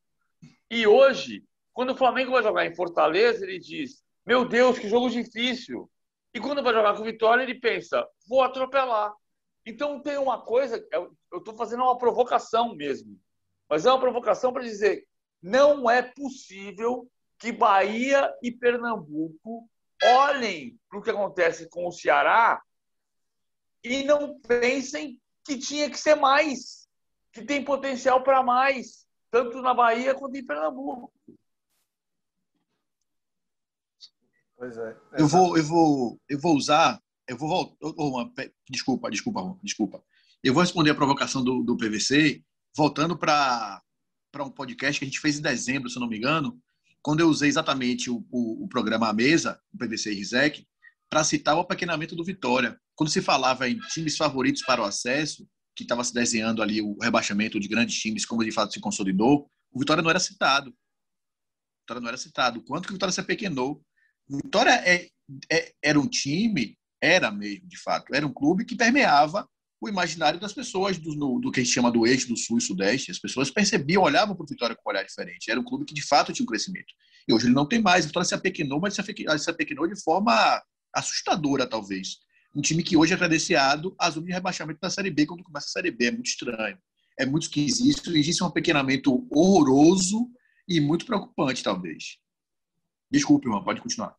E 0.70 0.88
hoje, 0.88 1.44
quando 1.74 1.92
o 1.92 1.98
Flamengo 1.98 2.32
vai 2.32 2.44
jogar 2.44 2.66
em 2.66 2.76
Fortaleza, 2.76 3.44
ele 3.44 3.60
diz: 3.60 4.04
meu 4.26 4.48
Deus, 4.48 4.78
que 4.78 4.88
jogo 4.88 5.10
difícil. 5.10 5.90
E 6.34 6.40
quando 6.40 6.64
vai 6.64 6.74
jogar 6.74 6.94
com 6.96 7.02
o 7.02 7.06
Vitória, 7.06 7.44
ele 7.44 7.60
pensa: 7.60 8.08
vou 8.28 8.42
atropelar. 8.42 9.14
Então 9.66 10.02
tem 10.02 10.18
uma 10.18 10.42
coisa, 10.42 10.86
eu 10.92 11.16
estou 11.34 11.56
fazendo 11.56 11.84
uma 11.84 11.98
provocação 11.98 12.76
mesmo, 12.76 13.20
mas 13.70 13.86
é 13.86 13.92
uma 13.92 14.00
provocação 14.00 14.52
para 14.52 14.64
dizer: 14.64 15.08
não 15.42 15.90
é 15.90 16.02
possível 16.02 17.10
que 17.38 17.52
Bahia 17.52 18.32
e 18.42 18.52
Pernambuco 18.52 19.68
olhem 20.04 20.80
para 20.90 21.00
o 21.00 21.02
que 21.02 21.10
acontece 21.10 21.70
com 21.70 21.88
o 21.88 21.92
Ceará 21.92 22.62
e 23.84 24.04
não 24.04 24.40
pensem 24.40 25.20
que 25.44 25.58
tinha 25.58 25.90
que 25.90 25.98
ser 25.98 26.16
mais, 26.16 26.88
que 27.32 27.44
tem 27.44 27.64
potencial 27.64 28.24
para 28.24 28.44
mais, 28.44 29.06
tanto 29.30 29.62
na 29.62 29.74
Bahia 29.74 30.14
quanto 30.14 30.36
em 30.36 30.46
Pernambuco. 30.46 31.12
Pois 34.62 34.78
é. 34.78 34.96
Eu 35.18 35.28
vou, 35.28 35.58
eu 35.58 35.64
vou, 35.64 36.22
eu 36.30 36.40
vou 36.40 36.56
usar, 36.56 37.02
eu 37.28 37.36
vou 37.36 37.50
voltar. 37.50 38.48
Desculpa, 38.70 39.10
desculpa, 39.10 39.58
desculpa. 39.64 40.04
Eu 40.44 40.54
vou 40.54 40.62
responder 40.62 40.92
a 40.92 40.96
provocação 40.96 41.44
do, 41.44 41.64
do 41.64 41.76
PVC, 41.76 42.44
voltando 42.78 43.18
para 43.18 43.82
um 44.36 44.52
podcast 44.52 45.00
que 45.00 45.06
a 45.06 45.08
gente 45.08 45.20
fez 45.20 45.40
em 45.40 45.42
dezembro, 45.42 45.90
se 45.90 46.00
não 46.00 46.08
me 46.08 46.16
engano, 46.16 46.62
quando 47.02 47.22
eu 47.22 47.28
usei 47.28 47.50
exatamente 47.50 48.12
o, 48.12 48.24
o, 48.30 48.66
o 48.66 48.68
programa 48.68 49.10
A 49.10 49.14
Mesa, 49.14 49.60
o 49.74 49.80
PVC 49.80 50.12
e 50.12 50.16
Rizek, 50.18 50.68
para 51.10 51.24
citar 51.24 51.56
o 51.58 51.62
apequenamento 51.62 52.16
do 52.16 52.24
Vitória. 52.24 52.80
Quando 52.94 53.10
se 53.10 53.20
falava 53.20 53.68
em 53.68 53.80
times 53.92 54.16
favoritos 54.16 54.62
para 54.62 54.80
o 54.80 54.86
acesso, 54.86 55.44
que 55.76 55.82
estava 55.82 56.04
se 56.04 56.14
desenhando 56.14 56.62
ali 56.62 56.84
o 56.84 57.00
rebaixamento 57.02 57.60
de 57.60 57.68
grandes 57.68 58.00
times, 58.00 58.28
como 58.28 58.46
de 58.46 58.52
fato 58.52 58.74
se 58.74 58.80
consolidou, 58.80 59.50
o 59.72 59.80
Vitória 59.80 60.04
não 60.04 60.10
era 60.12 60.20
citado. 60.20 60.70
O 60.70 61.82
Vitória 61.82 62.02
não 62.02 62.10
era 62.10 62.18
citado. 62.18 62.64
Quanto 62.64 62.84
que 62.86 62.92
o 62.92 62.94
Vitória 62.94 63.12
se 63.12 63.20
apequenou? 63.20 63.84
Vitória 64.38 64.72
é, 64.86 65.08
é, 65.50 65.74
era 65.84 66.00
um 66.00 66.08
time, 66.08 66.78
era 67.02 67.32
mesmo, 67.32 67.68
de 67.68 67.78
fato, 67.78 68.14
era 68.14 68.26
um 68.26 68.34
clube 68.34 68.66
que 68.66 68.76
permeava 68.76 69.48
o 69.82 69.90
imaginário 69.90 70.40
das 70.40 70.54
pessoas 70.54 71.00
do, 71.00 71.40
do 71.40 71.52
que 71.52 71.60
a 71.60 71.64
gente 71.64 71.74
chama 71.74 71.92
do 71.92 72.06
eixo 72.06 72.28
do 72.28 72.38
sul 72.38 72.60
e 72.60 72.62
sudeste. 72.62 73.10
As 73.10 73.18
pessoas 73.18 73.50
percebiam, 73.50 74.04
olhavam 74.04 74.36
para 74.36 74.44
o 74.44 74.48
Vitória 74.48 74.76
com 74.76 74.88
um 74.88 74.94
olhar 74.94 75.04
diferente. 75.04 75.50
Era 75.50 75.60
um 75.60 75.64
clube 75.64 75.86
que 75.86 75.94
de 75.94 76.04
fato 76.04 76.32
tinha 76.32 76.44
um 76.44 76.48
crescimento. 76.48 76.94
E 77.28 77.34
hoje 77.34 77.48
ele 77.48 77.56
não 77.56 77.68
tem 77.68 77.82
mais. 77.82 78.06
O 78.06 78.08
Vitória 78.08 78.28
se 78.28 78.36
apequenou, 78.36 78.80
mas 78.80 78.94
se 78.94 79.50
apequenou, 79.50 79.88
de 79.88 80.00
forma 80.04 80.62
assustadora, 80.94 81.66
talvez. 81.66 82.18
Um 82.54 82.62
time 82.62 82.84
que 82.84 82.96
hoje 82.96 83.14
é 83.14 83.18
credenciado 83.18 83.96
à 83.98 84.10
zona 84.12 84.28
de 84.28 84.34
rebaixamento 84.34 84.80
da 84.80 84.90
Série 84.90 85.10
B 85.10 85.26
quando 85.26 85.44
começa 85.44 85.66
a 85.66 85.72
Série 85.72 85.90
B. 85.90 86.06
É 86.06 86.12
muito 86.12 86.28
estranho. 86.28 86.78
É 87.18 87.26
muito 87.26 87.44
esquisito. 87.44 88.16
Existe 88.16 88.44
um 88.44 88.48
apequenamento 88.48 89.28
horroroso 89.32 90.30
e 90.68 90.80
muito 90.80 91.08
preocupante, 91.08 91.64
talvez. 91.64 92.18
Desculpe, 93.10 93.48
irmão, 93.48 93.64
pode 93.64 93.82
continuar. 93.82 94.16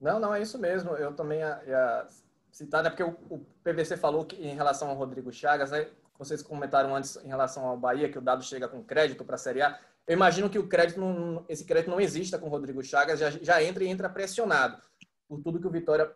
Não, 0.00 0.20
não, 0.20 0.34
é 0.34 0.40
isso 0.40 0.58
mesmo. 0.58 0.90
Eu 0.92 1.14
também 1.14 1.40
ia, 1.40 1.62
ia 1.66 2.06
citar, 2.50 2.82
né? 2.82 2.90
Porque 2.90 3.02
o, 3.02 3.16
o, 3.28 3.38
PVC 3.62 3.96
falou 3.96 4.24
que 4.24 4.36
em 4.36 4.54
relação 4.54 4.88
ao 4.88 4.96
Rodrigo 4.96 5.32
Chagas, 5.32 5.70
né? 5.70 5.88
Vocês 6.18 6.42
comentaram 6.42 6.94
antes 6.94 7.16
em 7.16 7.28
relação 7.28 7.66
ao 7.66 7.76
Bahia 7.76 8.10
que 8.10 8.18
o 8.18 8.22
dado 8.22 8.42
chega 8.42 8.68
com 8.68 8.82
crédito 8.82 9.24
para 9.24 9.36
a 9.36 9.38
Série 9.38 9.62
A. 9.62 9.78
Eu 10.06 10.14
imagino 10.14 10.50
que 10.50 10.58
o 10.58 10.66
crédito, 10.66 10.98
não, 10.98 11.44
esse 11.48 11.64
crédito 11.64 11.90
não 11.90 12.00
exista 12.00 12.38
com 12.38 12.46
o 12.46 12.50
Rodrigo 12.50 12.82
Chagas, 12.82 13.20
já, 13.20 13.30
já 13.30 13.62
entra 13.62 13.84
e 13.84 13.88
entra 13.88 14.08
pressionado 14.08 14.80
por 15.28 15.40
tudo 15.42 15.60
que 15.60 15.66
o 15.66 15.70
Vitória 15.70 16.10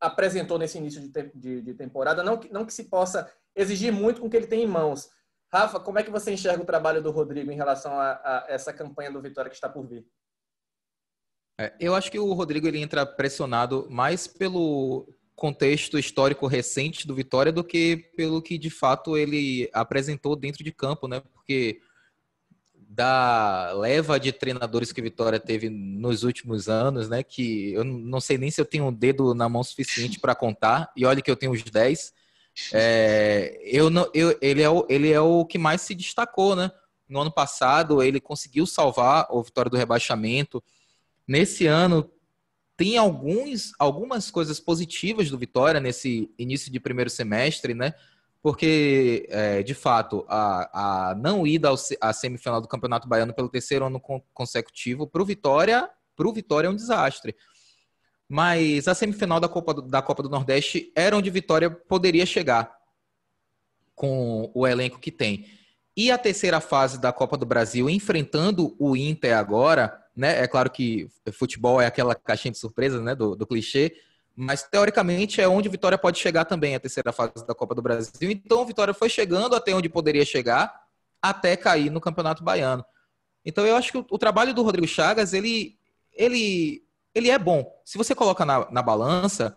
apresentou 0.00 0.58
nesse 0.58 0.78
início 0.78 1.00
de, 1.00 1.32
de, 1.34 1.62
de 1.62 1.74
temporada. 1.74 2.22
Não 2.22 2.36
que, 2.36 2.52
não 2.52 2.66
que 2.66 2.74
se 2.74 2.84
possa 2.84 3.32
exigir 3.54 3.92
muito 3.92 4.20
com 4.20 4.26
o 4.26 4.30
que 4.30 4.36
ele 4.36 4.46
tem 4.46 4.62
em 4.62 4.66
mãos. 4.66 5.10
Rafa, 5.52 5.80
como 5.80 5.98
é 5.98 6.02
que 6.02 6.10
você 6.10 6.32
enxerga 6.32 6.62
o 6.62 6.66
trabalho 6.66 7.02
do 7.02 7.10
Rodrigo 7.10 7.50
em 7.50 7.56
relação 7.56 7.98
a, 7.98 8.12
a 8.12 8.44
essa 8.48 8.72
campanha 8.72 9.10
do 9.10 9.22
Vitória 9.22 9.48
que 9.48 9.54
está 9.54 9.68
por 9.68 9.86
vir? 9.86 10.06
É, 11.58 11.72
eu 11.80 11.94
acho 11.94 12.10
que 12.10 12.18
o 12.18 12.32
Rodrigo 12.32 12.66
ele 12.68 12.80
entra 12.80 13.06
pressionado 13.06 13.86
mais 13.90 14.26
pelo 14.26 15.08
contexto 15.34 15.98
histórico 15.98 16.46
recente 16.46 17.06
do 17.06 17.14
Vitória 17.14 17.52
do 17.52 17.62
que 17.62 18.10
pelo 18.16 18.40
que 18.42 18.58
de 18.58 18.70
fato 18.70 19.16
ele 19.16 19.68
apresentou 19.72 20.34
dentro 20.34 20.64
de 20.64 20.72
campo, 20.72 21.06
né? 21.08 21.20
Porque 21.34 21.80
da 22.74 23.72
leva 23.72 24.18
de 24.18 24.32
treinadores 24.32 24.92
que 24.92 25.02
Vitória 25.02 25.38
teve 25.38 25.68
nos 25.68 26.22
últimos 26.24 26.68
anos, 26.68 27.08
né? 27.08 27.22
Que 27.22 27.72
eu 27.72 27.84
não 27.84 28.20
sei 28.20 28.38
nem 28.38 28.50
se 28.50 28.60
eu 28.60 28.64
tenho 28.64 28.86
um 28.86 28.92
dedo 28.92 29.34
na 29.34 29.48
mão 29.48 29.62
suficiente 29.62 30.18
para 30.18 30.34
contar, 30.34 30.90
e 30.96 31.04
olha 31.04 31.20
que 31.20 31.30
eu 31.30 31.36
tenho 31.36 31.52
os 31.52 31.62
10. 31.62 32.14
É, 32.72 33.60
eu 33.64 33.90
não, 33.90 34.10
eu, 34.14 34.38
ele, 34.40 34.62
é 34.62 34.70
o, 34.70 34.86
ele 34.88 35.12
é 35.12 35.20
o 35.20 35.44
que 35.44 35.58
mais 35.58 35.82
se 35.82 35.94
destacou, 35.94 36.56
né? 36.56 36.70
No 37.06 37.20
ano 37.20 37.30
passado, 37.30 38.02
ele 38.02 38.20
conseguiu 38.20 38.66
salvar 38.66 39.26
o 39.30 39.42
Vitória 39.42 39.70
do 39.70 39.76
rebaixamento 39.76 40.62
Nesse 41.26 41.66
ano, 41.66 42.10
tem 42.76 42.98
alguns, 42.98 43.72
algumas 43.78 44.30
coisas 44.30 44.60
positivas 44.60 45.30
do 45.30 45.38
Vitória 45.38 45.80
nesse 45.80 46.30
início 46.38 46.70
de 46.70 46.78
primeiro 46.78 47.08
semestre, 47.08 47.74
né? 47.74 47.94
Porque, 48.42 49.26
é, 49.30 49.62
de 49.62 49.74
fato, 49.74 50.24
a, 50.28 51.10
a 51.10 51.14
não 51.14 51.46
ida 51.46 51.70
à 52.00 52.12
semifinal 52.12 52.60
do 52.60 52.68
Campeonato 52.68 53.08
Baiano 53.08 53.34
pelo 53.34 53.48
terceiro 53.48 53.86
ano 53.86 54.00
consecutivo 54.32 55.06
para 55.06 55.22
o 55.22 55.24
Vitória, 55.24 55.90
para 56.14 56.28
o 56.28 56.32
Vitória 56.32 56.68
é 56.68 56.70
um 56.70 56.76
desastre. 56.76 57.34
Mas 58.28 58.86
a 58.86 58.94
semifinal 58.94 59.40
da 59.40 59.48
Copa 59.48 59.74
do, 59.74 59.82
da 59.82 60.02
Copa 60.02 60.22
do 60.22 60.28
Nordeste 60.28 60.92
era 60.94 61.16
onde 61.16 61.30
Vitória 61.30 61.70
poderia 61.70 62.26
chegar 62.26 62.76
com 63.94 64.50
o 64.54 64.66
elenco 64.66 64.98
que 64.98 65.10
tem. 65.10 65.46
E 65.96 66.10
a 66.10 66.18
terceira 66.18 66.60
fase 66.60 67.00
da 67.00 67.12
Copa 67.12 67.38
do 67.38 67.46
Brasil, 67.46 67.88
enfrentando 67.88 68.76
o 68.78 68.94
Inter 68.94 69.36
agora, 69.36 70.05
né? 70.16 70.42
É 70.42 70.46
claro 70.46 70.70
que 70.70 71.08
futebol 71.32 71.80
é 71.80 71.86
aquela 71.86 72.14
caixinha 72.14 72.52
de 72.52 72.58
surpresas, 72.58 73.02
né? 73.02 73.14
Do, 73.14 73.36
do 73.36 73.46
clichê, 73.46 73.94
mas 74.34 74.62
teoricamente 74.62 75.40
é 75.40 75.48
onde 75.48 75.68
Vitória 75.68 75.96
pode 75.96 76.18
chegar 76.18 76.44
também, 76.44 76.74
a 76.74 76.80
terceira 76.80 77.12
fase 77.12 77.46
da 77.46 77.54
Copa 77.54 77.74
do 77.74 77.82
Brasil. 77.82 78.30
Então, 78.30 78.64
Vitória 78.66 78.92
foi 78.92 79.08
chegando 79.08 79.56
até 79.56 79.74
onde 79.74 79.88
poderia 79.88 80.24
chegar, 80.24 80.72
até 81.22 81.56
cair 81.56 81.90
no 81.90 82.00
Campeonato 82.00 82.44
Baiano. 82.44 82.84
Então, 83.44 83.66
eu 83.66 83.76
acho 83.76 83.92
que 83.92 83.98
o, 83.98 84.06
o 84.10 84.18
trabalho 84.18 84.52
do 84.52 84.62
Rodrigo 84.62 84.86
Chagas, 84.86 85.32
ele, 85.32 85.78
ele, 86.12 86.82
ele 87.14 87.30
é 87.30 87.38
bom. 87.38 87.64
Se 87.84 87.96
você 87.96 88.14
coloca 88.14 88.44
na, 88.44 88.70
na 88.70 88.82
balança 88.82 89.56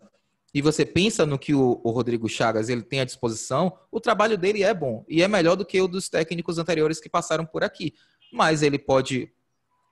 e 0.53 0.61
você 0.61 0.85
pensa 0.85 1.25
no 1.25 1.37
que 1.37 1.53
o, 1.53 1.81
o, 1.83 1.91
Rodrigo 1.91 2.29
Chagas 2.29 2.69
ele 2.69 2.81
tem 2.81 3.01
à 3.01 3.05
disposição, 3.05 3.77
o 3.91 3.99
trabalho 3.99 4.37
dele 4.37 4.63
é 4.63 4.73
bom 4.73 5.03
e 5.09 5.21
é 5.21 5.27
melhor 5.27 5.55
do 5.55 5.65
que 5.65 5.81
o 5.81 5.87
dos 5.87 6.07
técnicos 6.07 6.57
anteriores 6.57 7.01
que 7.01 7.09
passaram 7.09 7.45
por 7.45 7.63
aqui. 7.63 7.93
Mas 8.31 8.61
ele 8.61 8.79
pode 8.79 9.31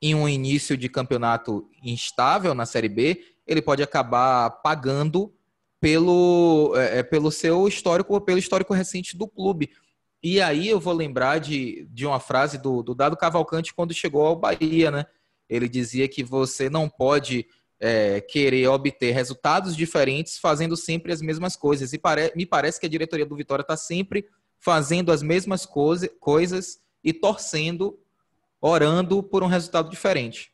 em 0.01 0.13
um 0.13 0.27
início 0.27 0.77
de 0.77 0.89
campeonato 0.89 1.69
instável 1.83 2.53
na 2.53 2.65
Série 2.65 2.89
B, 2.89 3.23
ele 3.45 3.61
pode 3.61 3.81
acabar 3.81 4.49
pagando 4.49 5.33
pelo, 5.79 6.73
é, 6.75 6.99
é, 6.99 7.03
pelo 7.03 7.31
seu 7.31 7.67
histórico, 7.67 8.19
pelo 8.21 8.37
histórico 8.37 8.73
recente 8.73 9.17
do 9.17 9.27
clube. 9.27 9.71
E 10.21 10.41
aí 10.41 10.67
eu 10.67 10.79
vou 10.79 10.93
lembrar 10.93 11.39
de, 11.39 11.87
de 11.91 12.05
uma 12.05 12.19
frase 12.19 12.57
do, 12.57 12.81
do 12.81 12.95
Dado 12.95 13.15
Cavalcante 13.15 13.73
quando 13.73 13.93
chegou 13.93 14.25
ao 14.25 14.35
Bahia, 14.35 14.91
né? 14.91 15.05
Ele 15.49 15.69
dizia 15.69 16.07
que 16.07 16.23
você 16.23 16.69
não 16.69 16.89
pode 16.89 17.45
é, 17.79 18.19
querer 18.21 18.67
obter 18.67 19.11
resultados 19.11 19.75
diferentes 19.75 20.37
fazendo 20.37 20.75
sempre 20.75 21.13
as 21.13 21.21
mesmas 21.21 21.55
coisas. 21.55 21.93
E 21.93 21.97
pare, 21.97 22.33
me 22.35 22.45
parece 22.45 22.79
que 22.79 22.85
a 22.85 22.89
diretoria 22.89 23.25
do 23.25 23.35
Vitória 23.35 23.61
está 23.61 23.77
sempre 23.77 24.25
fazendo 24.59 25.11
as 25.11 25.21
mesmas 25.21 25.65
coisa, 25.65 26.09
coisas 26.19 26.79
e 27.03 27.13
torcendo 27.13 27.97
orando 28.61 29.21
por 29.21 29.43
um 29.43 29.47
resultado 29.47 29.89
diferente. 29.89 30.53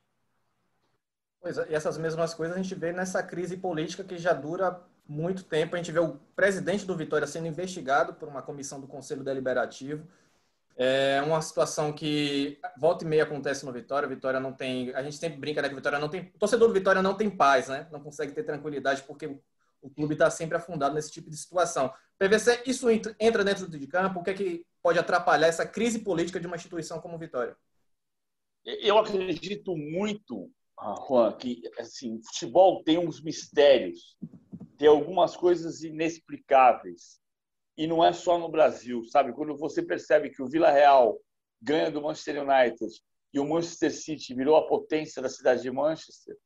Pois 1.41 1.57
é, 1.57 1.67
e 1.69 1.75
essas 1.75 1.97
mesmas 1.97 2.33
coisas 2.33 2.55
a 2.55 2.61
gente 2.61 2.73
vê 2.73 2.91
nessa 2.93 3.21
crise 3.21 3.57
política 3.57 4.03
que 4.03 4.17
já 4.17 4.33
dura 4.33 4.81
muito 5.07 5.43
tempo. 5.43 5.75
A 5.75 5.77
gente 5.77 5.91
vê 5.91 5.99
o 5.99 6.17
presidente 6.35 6.85
do 6.85 6.95
Vitória 6.95 7.27
sendo 7.27 7.47
investigado 7.47 8.13
por 8.13 8.29
uma 8.29 8.41
comissão 8.41 8.79
do 8.79 8.87
Conselho 8.87 9.23
Deliberativo. 9.23 10.07
É 10.75 11.21
uma 11.21 11.41
situação 11.41 11.93
que 11.93 12.59
volta 12.77 13.03
e 13.03 13.07
meia 13.07 13.23
acontece 13.23 13.65
no 13.65 13.71
Vitória. 13.71 14.07
Vitória 14.07 14.39
não 14.39 14.53
tem. 14.53 14.93
A 14.95 15.03
gente 15.03 15.17
sempre 15.17 15.37
brinca 15.37 15.61
né, 15.61 15.69
que 15.69 15.75
Vitória 15.75 15.99
não 15.99 16.09
tem. 16.09 16.31
O 16.33 16.39
torcedor 16.39 16.67
do 16.67 16.73
Vitória 16.73 17.01
não 17.01 17.13
tem 17.13 17.29
paz, 17.29 17.67
né? 17.67 17.87
Não 17.91 17.99
consegue 17.99 18.31
ter 18.31 18.43
tranquilidade 18.43 19.03
porque 19.03 19.37
o 19.81 19.89
clube 19.89 20.13
está 20.13 20.29
sempre 20.29 20.57
afundado 20.57 20.95
nesse 20.95 21.11
tipo 21.11 21.29
de 21.29 21.37
situação. 21.37 21.93
PVC, 22.17 22.63
isso 22.65 22.87
entra 23.19 23.43
dentro 23.43 23.67
de 23.67 23.85
campo? 23.85 24.21
O 24.21 24.23
que 24.23 24.29
é 24.29 24.33
que 24.33 24.65
pode 24.81 24.97
atrapalhar 24.97 25.47
essa 25.47 25.65
crise 25.65 25.99
política 25.99 26.39
de 26.39 26.47
uma 26.47 26.55
instituição 26.55 26.99
como 26.99 27.17
Vitória? 27.17 27.55
Eu 28.65 28.97
acredito 28.97 29.75
muito, 29.75 30.49
ah, 30.79 30.95
Juan, 31.07 31.33
que 31.33 31.61
assim, 31.77 32.21
futebol 32.23 32.83
tem 32.83 32.97
uns 32.97 33.21
mistérios, 33.21 34.17
tem 34.77 34.87
algumas 34.87 35.35
coisas 35.35 35.83
inexplicáveis. 35.83 37.21
E 37.75 37.87
não 37.87 38.03
é 38.03 38.13
só 38.13 38.37
no 38.37 38.49
Brasil, 38.49 39.03
sabe? 39.05 39.33
Quando 39.33 39.57
você 39.57 39.81
percebe 39.81 40.29
que 40.29 40.41
o 40.41 40.47
Vila 40.47 40.71
Real 40.71 41.19
ganha 41.61 41.89
do 41.89 42.01
Manchester 42.01 42.43
United 42.43 42.93
e 43.33 43.39
o 43.39 43.47
Manchester 43.47 43.91
City 43.91 44.33
virou 44.35 44.55
a 44.55 44.67
potência 44.67 45.21
da 45.21 45.29
cidade 45.29 45.63
de 45.63 45.71
Manchester, 45.71 46.37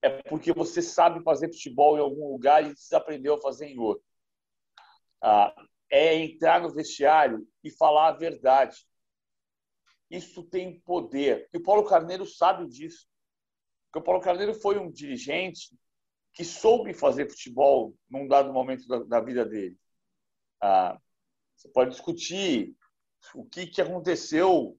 é 0.00 0.22
porque 0.22 0.52
você 0.52 0.80
sabe 0.80 1.22
fazer 1.22 1.48
futebol 1.48 1.96
em 1.96 2.00
algum 2.00 2.32
lugar 2.32 2.64
e 2.64 2.72
desaprendeu 2.72 3.34
a 3.34 3.40
fazer 3.40 3.66
em 3.66 3.78
outro. 3.78 4.04
Ah, 5.20 5.54
é 5.90 6.14
entrar 6.14 6.60
no 6.60 6.72
vestiário 6.72 7.46
e 7.62 7.70
falar 7.70 8.08
a 8.08 8.16
verdade. 8.16 8.87
Isso 10.10 10.42
tem 10.42 10.80
poder. 10.80 11.48
E 11.52 11.58
o 11.58 11.62
Paulo 11.62 11.84
Carneiro 11.84 12.24
sabe 12.24 12.66
disso. 12.66 13.06
Porque 13.86 13.98
o 13.98 14.02
Paulo 14.02 14.20
Carneiro 14.20 14.54
foi 14.54 14.78
um 14.78 14.90
dirigente 14.90 15.76
que 16.32 16.44
soube 16.44 16.94
fazer 16.94 17.28
futebol 17.28 17.94
num 18.08 18.26
dado 18.26 18.52
momento 18.52 18.86
da, 18.86 18.98
da 19.00 19.20
vida 19.20 19.44
dele. 19.44 19.76
Ah, 20.62 20.98
você 21.56 21.68
pode 21.68 21.90
discutir 21.90 22.74
o 23.34 23.44
que, 23.44 23.66
que 23.66 23.82
aconteceu 23.82 24.78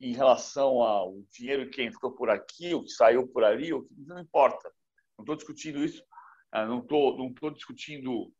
em 0.00 0.12
relação 0.12 0.82
ao 0.82 1.20
dinheiro 1.32 1.70
que 1.70 1.82
entrou 1.82 2.12
por 2.12 2.30
aqui, 2.30 2.72
o 2.74 2.84
que 2.84 2.90
saiu 2.90 3.26
por 3.26 3.42
ali, 3.42 3.70
não 4.06 4.20
importa. 4.20 4.72
Não 5.16 5.24
estou 5.24 5.36
discutindo 5.36 5.84
isso, 5.84 6.04
ah, 6.52 6.64
não 6.64 6.80
estou 6.80 7.18
não 7.18 7.32
tô 7.32 7.50
discutindo 7.50 8.32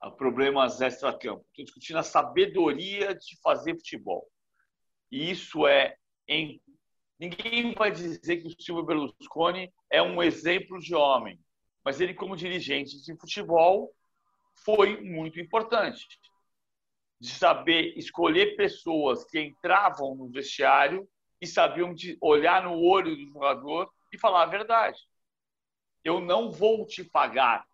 ah, 0.00 0.10
problemas 0.10 0.80
extra-campo. 0.80 1.44
Estou 1.48 1.64
discutindo 1.64 1.98
a 1.98 2.02
sabedoria 2.02 3.14
de 3.14 3.40
fazer 3.40 3.74
futebol. 3.76 4.28
E 5.10 5.30
isso 5.30 5.66
é. 5.66 5.96
Em... 6.26 6.60
Ninguém 7.18 7.74
vai 7.74 7.90
dizer 7.90 8.36
que 8.36 8.48
o 8.48 8.62
Silvio 8.62 8.84
Berlusconi 8.84 9.72
é 9.90 10.00
um 10.00 10.22
exemplo 10.22 10.78
de 10.78 10.94
homem, 10.94 11.40
mas 11.84 12.00
ele, 12.00 12.14
como 12.14 12.36
dirigente 12.36 13.02
de 13.02 13.16
futebol, 13.16 13.92
foi 14.64 15.00
muito 15.00 15.40
importante 15.40 16.06
de 17.20 17.30
saber 17.30 17.96
escolher 17.96 18.56
pessoas 18.56 19.24
que 19.24 19.40
entravam 19.40 20.14
no 20.14 20.28
vestiário 20.28 21.08
e 21.40 21.46
sabiam 21.46 21.92
de 21.92 22.16
olhar 22.20 22.62
no 22.62 22.78
olho 22.80 23.16
do 23.16 23.32
jogador 23.32 23.90
e 24.12 24.18
falar 24.18 24.42
a 24.42 24.46
verdade. 24.46 25.00
Eu 26.04 26.20
não 26.20 26.50
vou 26.50 26.86
te 26.86 27.04
pagar. 27.04 27.66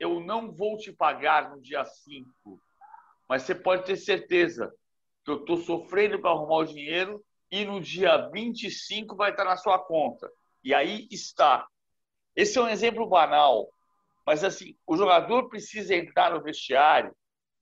Eu 0.00 0.20
não 0.20 0.50
vou 0.50 0.76
te 0.78 0.92
pagar 0.92 1.50
no 1.50 1.60
dia 1.60 1.84
5. 1.84 2.60
Mas 3.28 3.42
você 3.42 3.54
pode 3.54 3.84
ter 3.84 3.96
certeza 3.96 4.72
que 5.24 5.30
eu 5.30 5.40
estou 5.40 5.56
sofrendo 5.56 6.20
para 6.20 6.30
arrumar 6.30 6.58
o 6.58 6.64
dinheiro 6.64 7.24
e 7.50 7.64
no 7.64 7.80
dia 7.80 8.28
25 8.30 9.14
vai 9.14 9.30
estar 9.30 9.44
na 9.44 9.56
sua 9.56 9.78
conta. 9.78 10.30
E 10.64 10.74
aí 10.74 11.06
está. 11.10 11.66
Esse 12.34 12.58
é 12.58 12.62
um 12.62 12.68
exemplo 12.68 13.06
banal, 13.06 13.70
mas 14.26 14.42
assim, 14.42 14.76
o 14.86 14.96
jogador 14.96 15.48
precisa 15.48 15.94
entrar 15.94 16.32
no 16.32 16.42
vestiário 16.42 17.14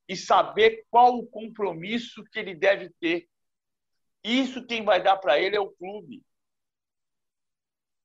e 0.08 0.16
saber 0.16 0.84
qual 0.90 1.16
o 1.16 1.26
compromisso 1.26 2.24
que 2.32 2.38
ele 2.38 2.54
deve 2.54 2.90
ter. 3.00 3.28
Isso 4.22 4.66
quem 4.66 4.84
vai 4.84 5.02
dar 5.02 5.16
para 5.16 5.38
ele 5.38 5.56
é 5.56 5.60
o 5.60 5.70
clube. 5.70 6.22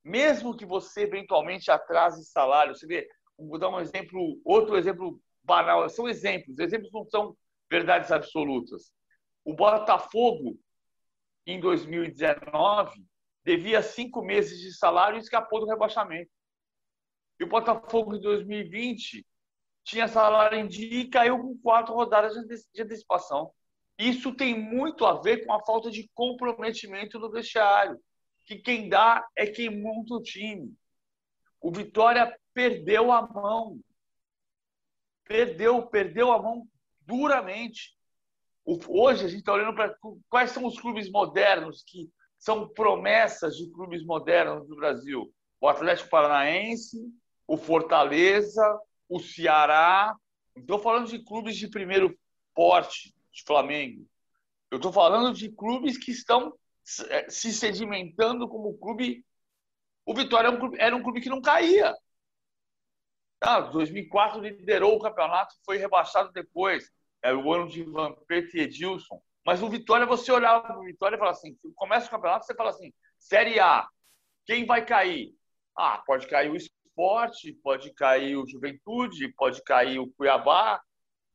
Mesmo 0.03 0.56
que 0.56 0.66
você 0.66 1.01
eventualmente 1.01 1.70
atrase 1.72 2.26
salário, 2.26 2.76
você 2.76 2.86
vê, 2.86 3.10
vou 3.38 3.58
dar 3.58 3.70
um 3.70 3.80
exemplo, 3.80 4.39
outro 4.45 4.78
exemplo 4.78 5.20
banal, 5.43 5.88
são 5.89 6.08
exemplos, 6.08 6.60
exemplos 6.60 6.91
não 6.91 7.06
são 7.06 7.36
verdades 7.70 8.12
absolutas. 8.12 8.91
O 9.46 9.54
Botafogo, 9.54 10.60
em 11.46 11.60
2019, 11.60 13.06
devia 13.43 13.84
cinco 13.84 14.24
meses 14.24 14.60
de 14.60 14.76
salário 14.76 15.18
e 15.18 15.22
escapou 15.22 15.60
do 15.60 15.68
rebaixamento. 15.68 16.32
E 17.39 17.43
o 17.43 17.48
Botafogo, 17.48 18.16
em 18.16 18.20
2020, 18.20 19.26
tinha 19.84 20.08
salário 20.08 20.58
em 20.58 20.68
dia 20.68 21.02
e 21.02 21.10
caiu 21.10 21.38
com 21.38 21.58
quatro 21.60 21.93
rodadas 21.93 22.34
de 22.34 22.82
antecipação. 22.82 23.52
Isso 24.00 24.36
tem 24.36 24.60
muito 24.60 25.06
a 25.06 25.22
ver 25.22 25.46
com 25.46 25.54
a 25.54 25.64
falta 25.64 25.91
de 25.91 26.10
comprometimento 26.16 27.20
no 27.20 27.32
vestiário, 27.32 28.02
que 28.46 28.58
quem 28.58 28.89
dá 28.89 29.26
é 29.36 29.46
quem 29.46 29.70
monta 29.70 30.16
o 30.16 30.22
time. 30.22 30.76
O 31.62 31.72
Vitória 31.72 32.36
perdeu 32.54 33.12
a 33.12 33.22
mão. 33.28 33.80
Perdeu, 35.24 35.86
perdeu 35.88 36.32
a 36.32 36.41
mão 36.41 36.68
duramente. 37.02 37.95
Hoje 38.66 39.26
a 39.26 39.28
gente 39.28 39.39
está 39.39 39.53
olhando 39.53 39.76
para 39.76 39.95
quais 40.28 40.51
são 40.51 40.66
os 40.66 40.80
clubes 40.80 41.09
modernos 41.11 41.84
que 41.84 42.09
são 42.38 42.68
promessas 42.68 43.55
de 43.55 43.72
clubes 43.72 44.03
modernos 44.03 44.68
do 44.68 44.76
Brasil. 44.76 45.32
O 45.61 45.68
Atlético 45.68 46.09
Paranaense, 46.09 46.97
o 47.47 47.57
Fortaleza, 47.57 48.80
o 49.07 49.20
Ceará. 49.20 50.16
Estou 50.55 50.80
falando 50.80 51.07
de 51.07 51.24
clubes 51.24 51.57
de 51.57 51.70
primeiro 51.70 52.18
porte, 52.55 53.13
de 53.32 53.43
Flamengo. 53.43 54.07
Eu 54.72 54.78
estou 54.78 54.91
falando 54.91 55.34
de 55.34 55.49
clubes 55.51 55.97
que 55.97 56.11
estão 56.11 56.53
eh, 57.09 57.30
se 57.30 57.53
sedimentando 57.53 58.47
como 58.47 58.78
clube. 58.78 59.24
O 60.05 60.13
Vitória 60.13 60.55
clube, 60.57 60.78
era 60.80 60.95
um 60.95 61.03
clube 61.03 61.22
que 61.22 61.30
não 61.30 61.41
caía. 61.41 61.93
Ah, 63.41 63.59
2004 63.59 64.41
liderou 64.41 64.95
o 64.95 64.99
campeonato, 64.99 65.55
foi 65.63 65.78
rebaixado 65.78 66.32
depois. 66.32 66.91
Era 67.26 67.36
o 67.36 67.51
ano 67.51 67.67
de 67.67 67.82
Vampeta 67.82 68.55
e 68.55 68.59
Edilson. 68.59 69.19
Mas 69.43 69.63
o 69.63 69.67
Vitória, 69.67 70.05
você 70.05 70.32
olhava 70.32 70.67
para 70.67 70.80
o 70.80 70.84
Vitória 70.84 71.15
e 71.15 71.17
fala 71.17 71.32
assim: 71.32 71.57
começa 71.73 72.05
o 72.05 72.11
campeonato, 72.11 72.45
você 72.45 72.53
fala 72.53 72.69
assim, 72.69 72.93
Série 73.17 73.59
A, 73.59 73.88
quem 74.45 74.63
vai 74.63 74.86
cair? 74.86 75.34
Ah, 75.76 76.03
pode 76.05 76.28
cair 76.28 76.51
o 76.51 76.55
Esporte, 76.55 77.51
pode 77.63 77.91
cair 77.95 78.38
o 78.38 78.47
Juventude, 78.47 79.34
pode 79.34 79.63
cair 79.63 79.97
o 79.97 80.07
Cuiabá. 80.11 80.80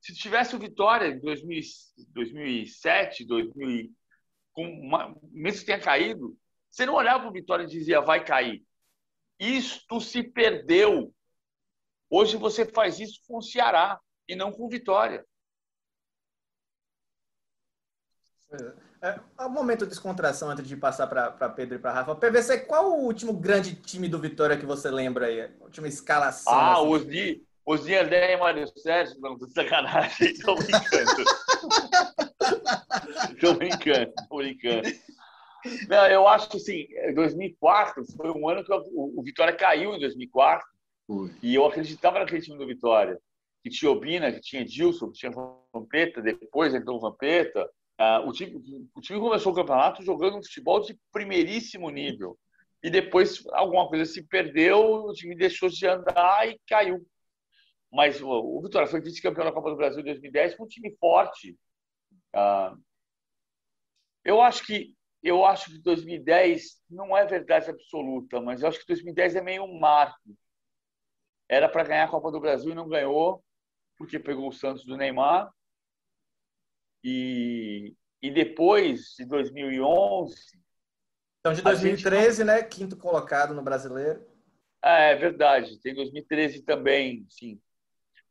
Se 0.01 0.15
tivesse 0.15 0.55
o 0.55 0.61
Vitória 0.61 1.09
em 1.09 1.19
2007, 1.19 3.27
2000, 3.27 3.91
com 4.53 4.67
uma, 4.67 5.13
mesmo 5.33 5.59
que 5.59 5.67
tenha 5.67 5.81
caído, 5.81 6.39
você 6.71 6.87
não 6.87 6.95
olhava 6.95 7.19
para 7.19 7.31
o 7.31 7.33
Vitória 7.33 7.65
e 7.65 7.67
dizia 7.67 8.01
vai 8.01 8.25
cair. 8.25 8.65
Isto 9.41 10.01
se 10.01 10.23
perdeu. 10.23 11.13
Hoje 12.09 12.37
você 12.37 12.65
faz 12.65 13.01
isso 13.01 13.19
com 13.27 13.39
o 13.39 13.43
Ceará 13.43 14.01
e 14.29 14.37
não 14.37 14.53
com 14.53 14.67
o 14.67 14.71
Vitória. 14.71 15.27
É, 19.03 19.19
um 19.41 19.49
momento 19.49 19.85
de 19.85 19.91
descontração 19.91 20.51
antes 20.51 20.67
de 20.67 20.77
passar 20.77 21.07
para 21.07 21.49
Pedro 21.49 21.77
e 21.77 21.79
para 21.79 21.93
Rafa. 21.93 22.15
PVC, 22.15 22.59
qual 22.61 22.91
o 22.91 23.05
último 23.05 23.33
grande 23.33 23.75
time 23.75 24.09
do 24.09 24.19
Vitória 24.19 24.59
que 24.59 24.67
você 24.67 24.91
lembra 24.91 25.27
aí? 25.27 25.43
A 25.43 25.49
última 25.61 25.89
escalação. 25.89 26.53
Ah, 26.53 26.75
assim. 26.75 26.89
os 26.89 27.07
de, 27.07 27.43
os 27.65 27.85
de 27.85 27.95
André 27.95 28.35
e 28.35 28.37
Mário 28.37 28.67
Sérgio, 28.79 29.19
não, 29.21 29.39
tô 29.39 29.49
sacanagem, 29.49 30.35
tô 30.45 30.55
brincando. 30.55 31.25
tô 33.41 33.55
brincando, 33.55 34.13
tô 34.29 34.37
brincando. 34.37 34.89
Não, 35.89 36.07
eu 36.07 36.27
acho 36.27 36.51
que 36.51 36.57
assim, 36.57 36.89
2004 37.15 38.05
foi 38.17 38.31
um 38.31 38.49
ano 38.49 38.65
que 38.65 38.73
o, 38.73 39.19
o 39.19 39.23
Vitória 39.23 39.55
caiu 39.55 39.95
em 39.95 40.01
2004 40.01 40.67
Ui. 41.09 41.31
e 41.43 41.55
eu 41.55 41.65
acreditava 41.65 42.19
naquele 42.19 42.43
time 42.43 42.59
do 42.59 42.67
Vitória. 42.67 43.19
Que 43.63 43.71
tinha 43.71 43.91
Obina, 43.91 44.33
que 44.33 44.41
tinha 44.41 44.65
Dilson, 44.65 45.11
que 45.11 45.19
tinha 45.19 45.33
Vampeta, 45.73 46.23
depois 46.23 46.75
entrou 46.75 46.97
o 46.97 47.01
Vampeta, 47.01 47.69
Uh, 48.01 48.27
o, 48.27 48.33
time, 48.33 48.89
o 48.95 49.01
time 49.03 49.21
começou 49.21 49.53
o 49.53 49.55
campeonato 49.55 50.03
jogando 50.03 50.39
um 50.39 50.43
futebol 50.43 50.81
de 50.81 50.99
primeiríssimo 51.13 51.91
nível. 51.91 52.39
E 52.83 52.89
depois 52.89 53.47
alguma 53.53 53.87
coisa 53.89 54.07
se 54.07 54.27
perdeu, 54.27 55.05
o 55.05 55.13
time 55.13 55.37
deixou 55.37 55.69
de 55.69 55.87
andar 55.87 56.49
e 56.49 56.59
caiu. 56.67 57.07
Mas 57.93 58.23
o, 58.23 58.29
o 58.29 58.63
Vitória 58.63 58.89
foi 58.89 59.03
vice-campeão 59.03 59.45
da 59.45 59.53
Copa 59.53 59.69
do 59.69 59.77
Brasil 59.77 60.01
em 60.01 60.05
2010 60.05 60.55
com 60.55 60.65
um 60.65 60.69
time 60.69 60.97
forte. 60.99 61.55
Uh, 62.35 62.81
eu 64.25 64.41
acho 64.41 64.65
que 64.65 64.95
eu 65.23 65.45
acho 65.45 65.71
que 65.71 65.79
2010 65.81 66.81
não 66.89 67.15
é 67.15 67.27
verdade 67.27 67.69
absoluta, 67.69 68.41
mas 68.41 68.63
eu 68.63 68.69
acho 68.69 68.81
que 68.81 68.87
2010 68.87 69.37
é 69.37 69.43
meio 69.43 69.65
um 69.65 69.79
marco. 69.79 70.35
Era 71.47 71.69
para 71.69 71.85
ganhar 71.85 72.05
a 72.05 72.11
Copa 72.11 72.31
do 72.31 72.41
Brasil 72.41 72.71
e 72.71 72.75
não 72.75 72.89
ganhou, 72.89 73.45
porque 73.99 74.19
pegou 74.19 74.49
o 74.49 74.53
Santos 74.53 74.87
do 74.87 74.97
Neymar. 74.97 75.53
E, 77.03 77.95
e 78.23 78.31
depois 78.31 79.15
de 79.19 79.25
2011. 79.25 80.35
Então, 81.41 81.53
de 81.53 81.63
2013, 81.63 82.45
não... 82.45 82.55
né? 82.55 82.63
Quinto 82.63 82.97
colocado 82.97 83.55
no 83.55 83.63
brasileiro. 83.63 84.25
É, 84.83 85.13
é 85.13 85.17
verdade, 85.17 85.79
tem 85.81 85.95
2013 85.95 86.63
também, 86.63 87.27
sim. 87.29 87.61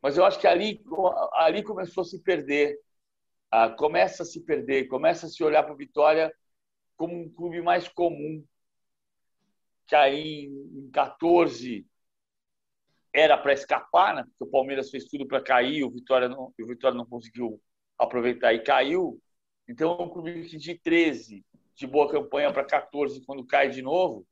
Mas 0.02 0.18
eu 0.18 0.26
acho 0.26 0.40
que 0.40 0.48
ali, 0.48 0.84
ali 1.34 1.64
começou 1.64 2.02
a 2.02 2.06
se 2.06 2.22
perder. 2.22 2.80
Ah, 3.52 3.70
começa 3.70 4.24
a 4.24 4.26
se 4.26 4.42
perder, 4.42 4.88
começa 4.88 5.26
a 5.26 5.30
se 5.30 5.44
olhar 5.44 5.64
para 5.64 5.74
o 5.74 5.78
Vitória 5.78 6.34
como 6.96 7.16
um 7.16 7.30
clube 7.30 7.62
mais 7.62 7.88
comum. 7.88 8.44
Que 9.88 9.96
aí 9.96 10.46
em 10.46 10.90
14 10.92 11.86
era 13.14 13.38
para 13.38 13.54
escapar, 13.54 14.16
né? 14.16 14.24
porque 14.24 14.44
o 14.44 14.52
Palmeiras 14.52 14.90
fez 14.92 15.06
tudo 15.06 15.26
para 15.26 15.42
cair, 15.42 15.84
o 15.84 15.90
Vitória 15.90 16.30
não, 16.30 16.54
o 16.60 16.68
Vitória 16.68 16.96
não 16.96 17.06
conseguiu 17.06 17.60
aproveitar 18.00 18.54
e 18.54 18.64
caiu. 18.64 19.22
Então, 19.68 19.98
é 20.00 20.04
um 20.04 20.10
clube 20.10 20.44
que 20.46 20.58
de 20.58 20.80
13 20.80 21.46
de 21.76 21.88
boa 21.88 22.10
campanha 22.10 22.52
para 22.52 22.66
14 22.66 23.22
quando 23.26 23.46
cai 23.46 23.70
de 23.70 23.82
novo, 23.82 24.26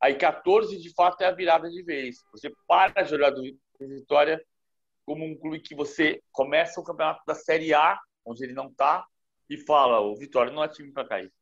aí 0.00 0.16
14 0.16 0.76
de 0.78 0.92
fato 0.94 1.22
é 1.22 1.26
a 1.26 1.32
virada 1.32 1.70
de 1.70 1.82
vez. 1.82 2.18
Você 2.32 2.52
para 2.66 3.02
de 3.02 3.14
olhar 3.14 3.30
do 3.30 3.42
Vitória 3.80 4.42
como 5.06 5.24
um 5.24 5.38
clube 5.38 5.60
que 5.60 5.74
você 5.74 6.20
começa 6.32 6.80
o 6.80 6.84
campeonato 6.84 7.22
da 7.26 7.34
Série 7.34 7.72
A, 7.72 7.98
onde 8.24 8.42
ele 8.44 8.52
não 8.52 8.66
está, 8.66 9.06
e 9.48 9.56
fala: 9.56 10.00
o 10.00 10.16
Vitória 10.16 10.52
não 10.52 10.62
é 10.62 10.68
time 10.68 10.92
para 10.92 11.06
cair. 11.06 11.32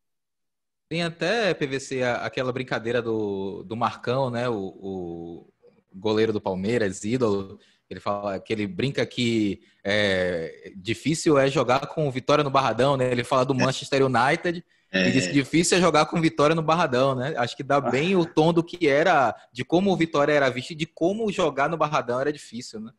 Tem 0.89 1.03
até, 1.03 1.53
PVC, 1.53 2.03
aquela 2.03 2.53
brincadeira 2.53 3.03
do, 3.03 3.65
do 3.65 3.77
Marcão, 3.77 4.31
né? 4.31 4.49
O, 4.49 4.55
o 4.55 5.53
goleiro 5.93 6.33
do 6.33 6.41
Palmeiras, 6.41 7.03
ídolo. 7.03 7.59
Ele 7.89 8.01
fala 8.01 8.41
que 8.41 8.53
ele 8.53 8.67
brinca 8.67 9.07
que 9.07 9.61
é, 9.85 10.73
difícil 10.77 11.39
é 11.39 11.49
jogar 11.49 11.87
com 11.87 12.11
Vitória 12.11 12.43
no 12.43 12.51
Barradão, 12.51 12.97
né? 12.97 13.11
Ele 13.11 13.23
fala 13.23 13.45
do 13.45 13.55
Manchester 13.55 14.05
United 14.05 14.65
é. 14.91 15.09
e 15.09 15.13
diz 15.13 15.27
que 15.29 15.33
difícil 15.33 15.79
é 15.79 15.81
jogar 15.81 16.07
com 16.07 16.21
Vitória 16.21 16.55
no 16.57 16.63
Barradão, 16.63 17.15
né? 17.15 17.35
Acho 17.37 17.57
que 17.57 17.63
dá 17.63 17.81
bem 17.81 18.17
o 18.17 18.27
tom 18.27 18.53
do 18.53 18.65
que 18.65 18.89
era, 18.89 19.35
de 19.53 19.65
como 19.65 19.93
o 19.93 19.97
Vitória 19.97 20.33
era 20.33 20.51
visto 20.51 20.73
e 20.73 20.75
de 20.75 20.87
como 20.87 21.31
jogar 21.31 21.69
no 21.69 21.77
Barradão 21.77 22.21
era 22.21 22.33
difícil, 22.33 22.81
né? 22.81 22.93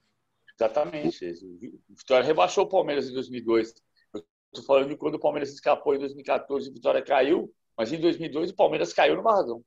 Exatamente. 0.59 1.25
O 1.89 1.95
Vitória 1.95 2.25
rebaixou 2.25 2.63
o 2.63 2.69
Palmeiras 2.69 3.09
em 3.09 3.13
2002. 3.13 3.73
Eu 4.13 4.23
tô 4.53 4.63
falando 4.63 4.89
de 4.89 4.95
quando 4.95 5.15
o 5.15 5.19
Palmeiras 5.19 5.51
escapou 5.51 5.93
em 5.93 5.99
2014 5.99 6.67
e 6.67 6.71
o 6.71 6.73
Vitória 6.73 7.01
caiu. 7.01 7.53
Mas 7.77 7.93
em 7.93 7.99
2002 7.99 8.49
o 8.51 8.55
Palmeiras 8.55 8.91
caiu 8.91 9.15
no 9.15 9.21
Barradão. 9.21 9.63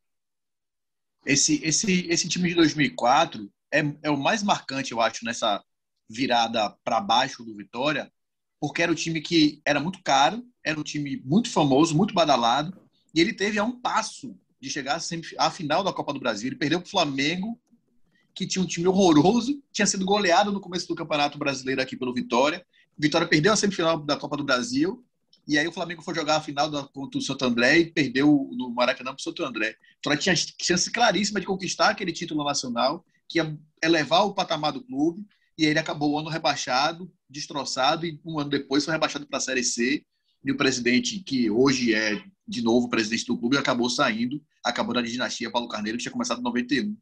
Esse, 1.24 1.64
esse, 1.64 2.08
esse 2.08 2.28
time 2.28 2.48
de 2.48 2.54
2004 2.56 3.48
é, 3.72 3.80
é 4.02 4.10
o 4.10 4.16
mais 4.16 4.42
marcante, 4.42 4.92
eu 4.92 5.00
acho, 5.00 5.24
nessa 5.24 5.62
virada 6.08 6.70
para 6.84 7.00
baixo 7.00 7.44
do 7.44 7.56
Vitória, 7.56 8.10
porque 8.60 8.82
era 8.82 8.92
um 8.92 8.94
time 8.94 9.20
que 9.20 9.60
era 9.64 9.80
muito 9.80 10.02
caro, 10.02 10.44
era 10.64 10.78
um 10.78 10.82
time 10.82 11.22
muito 11.24 11.50
famoso, 11.50 11.96
muito 11.96 12.12
badalado, 12.12 12.76
e 13.14 13.20
ele 13.20 13.32
teve 13.32 13.58
a 13.58 13.64
um 13.64 13.80
passo 13.80 14.36
de 14.60 14.68
chegar 14.68 15.00
à 15.38 15.50
final 15.50 15.82
da 15.82 15.92
Copa 15.92 16.12
do 16.12 16.20
Brasil. 16.20 16.48
Ele 16.48 16.56
perdeu 16.56 16.80
para 16.80 16.86
o 16.86 16.90
Flamengo, 16.90 17.58
que 18.34 18.46
tinha 18.46 18.62
um 18.62 18.66
time 18.66 18.86
horroroso, 18.86 19.62
tinha 19.72 19.86
sido 19.86 20.04
goleado 20.04 20.52
no 20.52 20.60
começo 20.60 20.86
do 20.86 20.94
Campeonato 20.94 21.38
Brasileiro 21.38 21.80
aqui 21.80 21.96
pelo 21.96 22.12
Vitória. 22.12 22.64
Vitória 22.98 23.26
perdeu 23.26 23.52
a 23.52 23.56
semifinal 23.56 23.98
da 23.98 24.16
Copa 24.16 24.36
do 24.36 24.44
Brasil 24.44 25.04
e 25.48 25.58
aí 25.58 25.66
o 25.66 25.72
Flamengo 25.72 26.02
foi 26.02 26.14
jogar 26.14 26.36
a 26.36 26.40
final 26.40 26.70
contra 26.88 27.18
o 27.18 27.22
Santo 27.22 27.44
André 27.44 27.78
e 27.78 27.90
perdeu 27.90 28.50
no 28.52 28.70
Maracanã 28.70 29.10
para 29.10 29.18
o 29.18 29.22
Santo 29.22 29.44
André. 29.44 29.74
Então 29.98 30.16
tinha 30.16 30.34
chance 30.36 30.90
claríssima 30.92 31.40
de 31.40 31.46
conquistar 31.46 31.88
aquele 31.88 32.12
título 32.12 32.44
nacional, 32.44 33.04
que 33.30 33.38
ia 33.38 33.56
elevar 33.82 34.26
o 34.26 34.34
patamar 34.34 34.72
do 34.72 34.82
clube, 34.82 35.24
e 35.56 35.64
ele 35.64 35.78
acabou 35.78 36.10
o 36.10 36.18
ano 36.18 36.28
rebaixado, 36.28 37.10
destroçado, 37.28 38.04
e 38.04 38.20
um 38.24 38.40
ano 38.40 38.50
depois 38.50 38.84
foi 38.84 38.92
rebaixado 38.92 39.26
para 39.26 39.38
a 39.38 39.40
Série 39.40 39.62
C. 39.62 40.04
E 40.44 40.50
o 40.50 40.56
presidente, 40.56 41.20
que 41.20 41.48
hoje 41.48 41.94
é 41.94 42.22
de 42.46 42.60
novo 42.60 42.88
presidente 42.88 43.26
do 43.26 43.38
clube, 43.38 43.56
acabou 43.56 43.88
saindo, 43.88 44.42
acabou 44.64 44.92
da 44.92 45.00
dinastia 45.00 45.50
Paulo 45.50 45.68
Carneiro, 45.68 45.96
que 45.96 46.02
tinha 46.02 46.12
começado 46.12 46.40
em 46.40 46.42
91. 46.42 46.96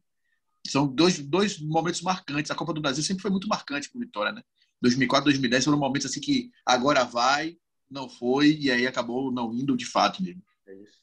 São 0.67 0.87
dois, 0.87 1.17
dois 1.19 1.59
momentos 1.59 2.01
marcantes. 2.01 2.51
A 2.51 2.55
Copa 2.55 2.73
do 2.73 2.81
Brasil 2.81 3.03
sempre 3.03 3.21
foi 3.21 3.31
muito 3.31 3.47
marcante 3.47 3.89
para 3.89 3.99
Vitória, 3.99 4.31
né? 4.31 4.43
2004, 4.81 5.25
2010 5.25 5.65
foram 5.65 5.79
momentos 5.79 6.05
assim 6.05 6.21
que 6.21 6.51
agora 6.65 7.03
vai, 7.03 7.57
não 7.89 8.07
foi 8.07 8.57
e 8.59 8.69
aí 8.69 8.85
acabou 8.85 9.31
não 9.31 9.53
indo 9.53 9.75
de 9.75 9.85
fato 9.85 10.21
mesmo. 10.21 10.43
É 10.67 10.75
isso. 10.75 10.98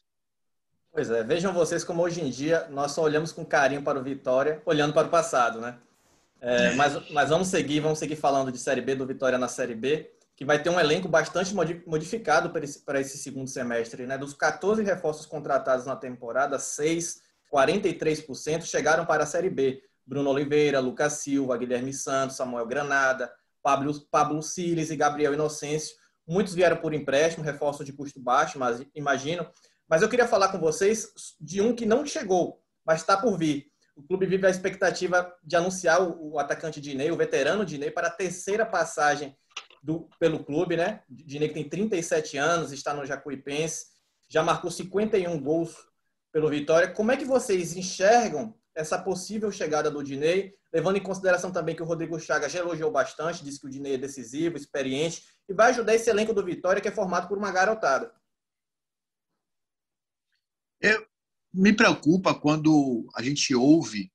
Pois 0.97 1.11
é, 1.11 1.23
vejam 1.23 1.53
vocês 1.53 1.85
como 1.85 2.01
hoje 2.01 2.23
em 2.23 2.31
dia 2.31 2.69
nós 2.71 2.93
só 2.93 3.03
olhamos 3.03 3.31
com 3.31 3.45
carinho 3.45 3.83
para 3.83 3.99
o 3.99 4.03
Vitória, 4.03 4.63
olhando 4.65 4.95
para 4.95 5.07
o 5.07 5.11
passado, 5.11 5.61
né? 5.61 5.77
É, 6.41 6.73
mas, 6.73 7.11
mas 7.11 7.29
vamos 7.29 7.49
seguir, 7.49 7.81
vamos 7.81 7.99
seguir 7.99 8.17
falando 8.17 8.51
de 8.51 8.57
Série 8.57 8.81
B, 8.81 8.95
do 8.95 9.07
Vitória 9.07 9.37
na 9.37 9.47
Série 9.47 9.75
B, 9.75 10.11
que 10.35 10.43
vai 10.43 10.63
ter 10.63 10.71
um 10.71 10.81
elenco 10.81 11.07
bastante 11.07 11.55
modificado 11.87 12.49
para 12.49 12.65
esse, 12.65 12.79
para 12.79 12.99
esse 12.99 13.19
segundo 13.19 13.47
semestre, 13.47 14.07
né? 14.07 14.17
Dos 14.17 14.33
14 14.33 14.83
reforços 14.83 15.27
contratados 15.27 15.85
na 15.85 15.97
temporada, 15.97 16.59
6, 16.59 17.21
43% 17.53 18.63
chegaram 18.63 19.05
para 19.05 19.25
a 19.25 19.27
Série 19.27 19.51
B. 19.51 19.83
Bruno 20.07 20.31
Oliveira, 20.31 20.81
Lucas 20.81 21.13
Silva, 21.13 21.59
Guilherme 21.59 21.93
Santos, 21.93 22.37
Samuel 22.37 22.65
Granada, 22.65 23.31
Pablo, 23.63 24.01
Pablo 24.11 24.43
Siles 24.43 24.91
e 24.91 24.97
Gabriel 24.97 25.35
Inocêncio 25.35 25.95
Muitos 26.27 26.55
vieram 26.55 26.77
por 26.77 26.93
empréstimo, 26.93 27.45
reforço 27.45 27.85
de 27.85 27.93
custo 27.93 28.19
baixo, 28.19 28.59
mas 28.59 28.85
imagino. 28.95 29.47
Mas 29.89 30.03
eu 30.03 30.09
queria 30.09 30.27
falar 30.27 30.49
com 30.49 30.59
vocês 30.59 31.13
de 31.41 31.61
um 31.61 31.75
que 31.75 31.87
não 31.87 32.05
chegou, 32.05 32.61
mas 32.85 33.01
está 33.01 33.17
por 33.17 33.39
vir. 33.39 33.67
O 33.97 34.03
clube 34.03 34.27
vive 34.27 34.47
a 34.47 34.51
expectativa 34.51 35.33
de 35.43 35.57
anunciar 35.57 36.03
o, 36.03 36.39
atacante 36.39 36.81
Dinei, 36.81 37.11
o 37.11 37.17
veterano 37.17 37.65
Dinei, 37.65 37.91
para 37.91 38.09
a 38.09 38.11
terceira 38.11 38.67
passagem 38.67 39.35
do, 39.83 40.09
pelo 40.19 40.45
clube, 40.45 40.77
né? 40.77 41.03
Dinei 41.09 41.49
que 41.49 41.55
tem 41.55 41.69
37 41.69 42.37
anos, 42.37 42.73
está 42.73 42.93
no 42.93 43.07
Jacuipense, 43.07 43.87
já 44.29 44.43
marcou 44.43 44.71
51 44.71 45.41
gols 45.41 45.75
pelo 46.33 46.51
Vitória. 46.51 46.93
Como 46.93 47.11
é 47.11 47.17
que 47.17 47.25
vocês 47.25 47.75
enxergam 47.75 48.55
essa 48.75 48.99
possível 48.99 49.51
chegada 49.51 49.91
do 49.91 50.05
Dinei, 50.05 50.53
levando 50.71 50.97
em 50.97 51.03
consideração 51.03 51.51
também 51.51 51.75
que 51.75 51.83
o 51.83 51.87
Rodrigo 51.87 52.21
Chagas 52.21 52.53
já 52.53 52.59
elogiou 52.59 52.91
bastante, 52.91 53.43
disse 53.43 53.59
que 53.59 53.67
o 53.67 53.71
Dinei 53.71 53.95
é 53.95 53.99
decisivo, 53.99 54.59
experiente 54.59 55.23
e 55.49 55.55
vai 55.55 55.71
ajudar 55.71 55.95
esse 55.95 56.11
elenco 56.11 56.35
do 56.35 56.45
Vitória 56.45 56.83
que 56.83 56.89
é 56.89 56.93
formado 56.93 57.29
por 57.29 57.39
uma 57.39 57.51
garotada. 57.51 58.13
Eu, 60.81 61.07
me 61.53 61.73
preocupa 61.73 62.35
quando 62.35 63.07
a 63.15 63.23
gente 63.23 63.55
ouve 63.55 64.11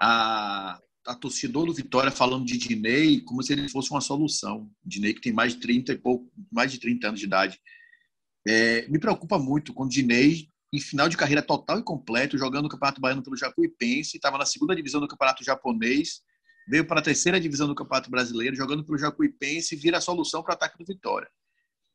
a, 0.00 0.80
a 1.06 1.14
torcedor 1.14 1.66
do 1.66 1.74
Vitória 1.74 2.10
falando 2.10 2.44
de 2.44 2.58
Dinei 2.58 3.20
como 3.20 3.42
se 3.42 3.52
ele 3.52 3.68
fosse 3.68 3.90
uma 3.90 4.00
solução. 4.00 4.70
Dinei 4.84 5.14
que 5.14 5.20
tem 5.20 5.32
mais 5.32 5.54
de 5.54 5.60
30 5.60 5.92
e 5.92 5.98
pouco, 5.98 6.30
mais 6.50 6.72
de 6.72 6.78
30 6.78 7.08
anos 7.08 7.20
de 7.20 7.26
idade. 7.26 7.60
É, 8.46 8.88
me 8.88 8.98
preocupa 8.98 9.38
muito 9.38 9.72
quando 9.72 9.90
Dinei 9.90 10.48
em 10.72 10.80
final 10.80 11.08
de 11.08 11.16
carreira 11.16 11.42
total 11.42 11.78
e 11.78 11.82
completo, 11.82 12.36
jogando 12.36 12.66
o 12.66 12.68
Campeonato 12.68 13.00
Baiano 13.00 13.22
pelo 13.22 13.36
Jacuipense, 13.36 14.16
estava 14.16 14.36
na 14.36 14.44
segunda 14.44 14.76
divisão 14.76 15.00
do 15.00 15.08
Campeonato 15.08 15.42
Japonês, 15.42 16.20
veio 16.68 16.86
para 16.86 17.00
a 17.00 17.02
terceira 17.02 17.40
divisão 17.40 17.66
do 17.66 17.74
Campeonato 17.74 18.10
Brasileiro, 18.10 18.54
jogando 18.54 18.84
pelo 18.84 18.98
Jacuipense 18.98 19.74
vira 19.76 19.98
a 19.98 20.00
solução 20.00 20.42
para 20.42 20.52
o 20.52 20.54
ataque 20.54 20.76
do 20.76 20.84
Vitória. 20.84 21.28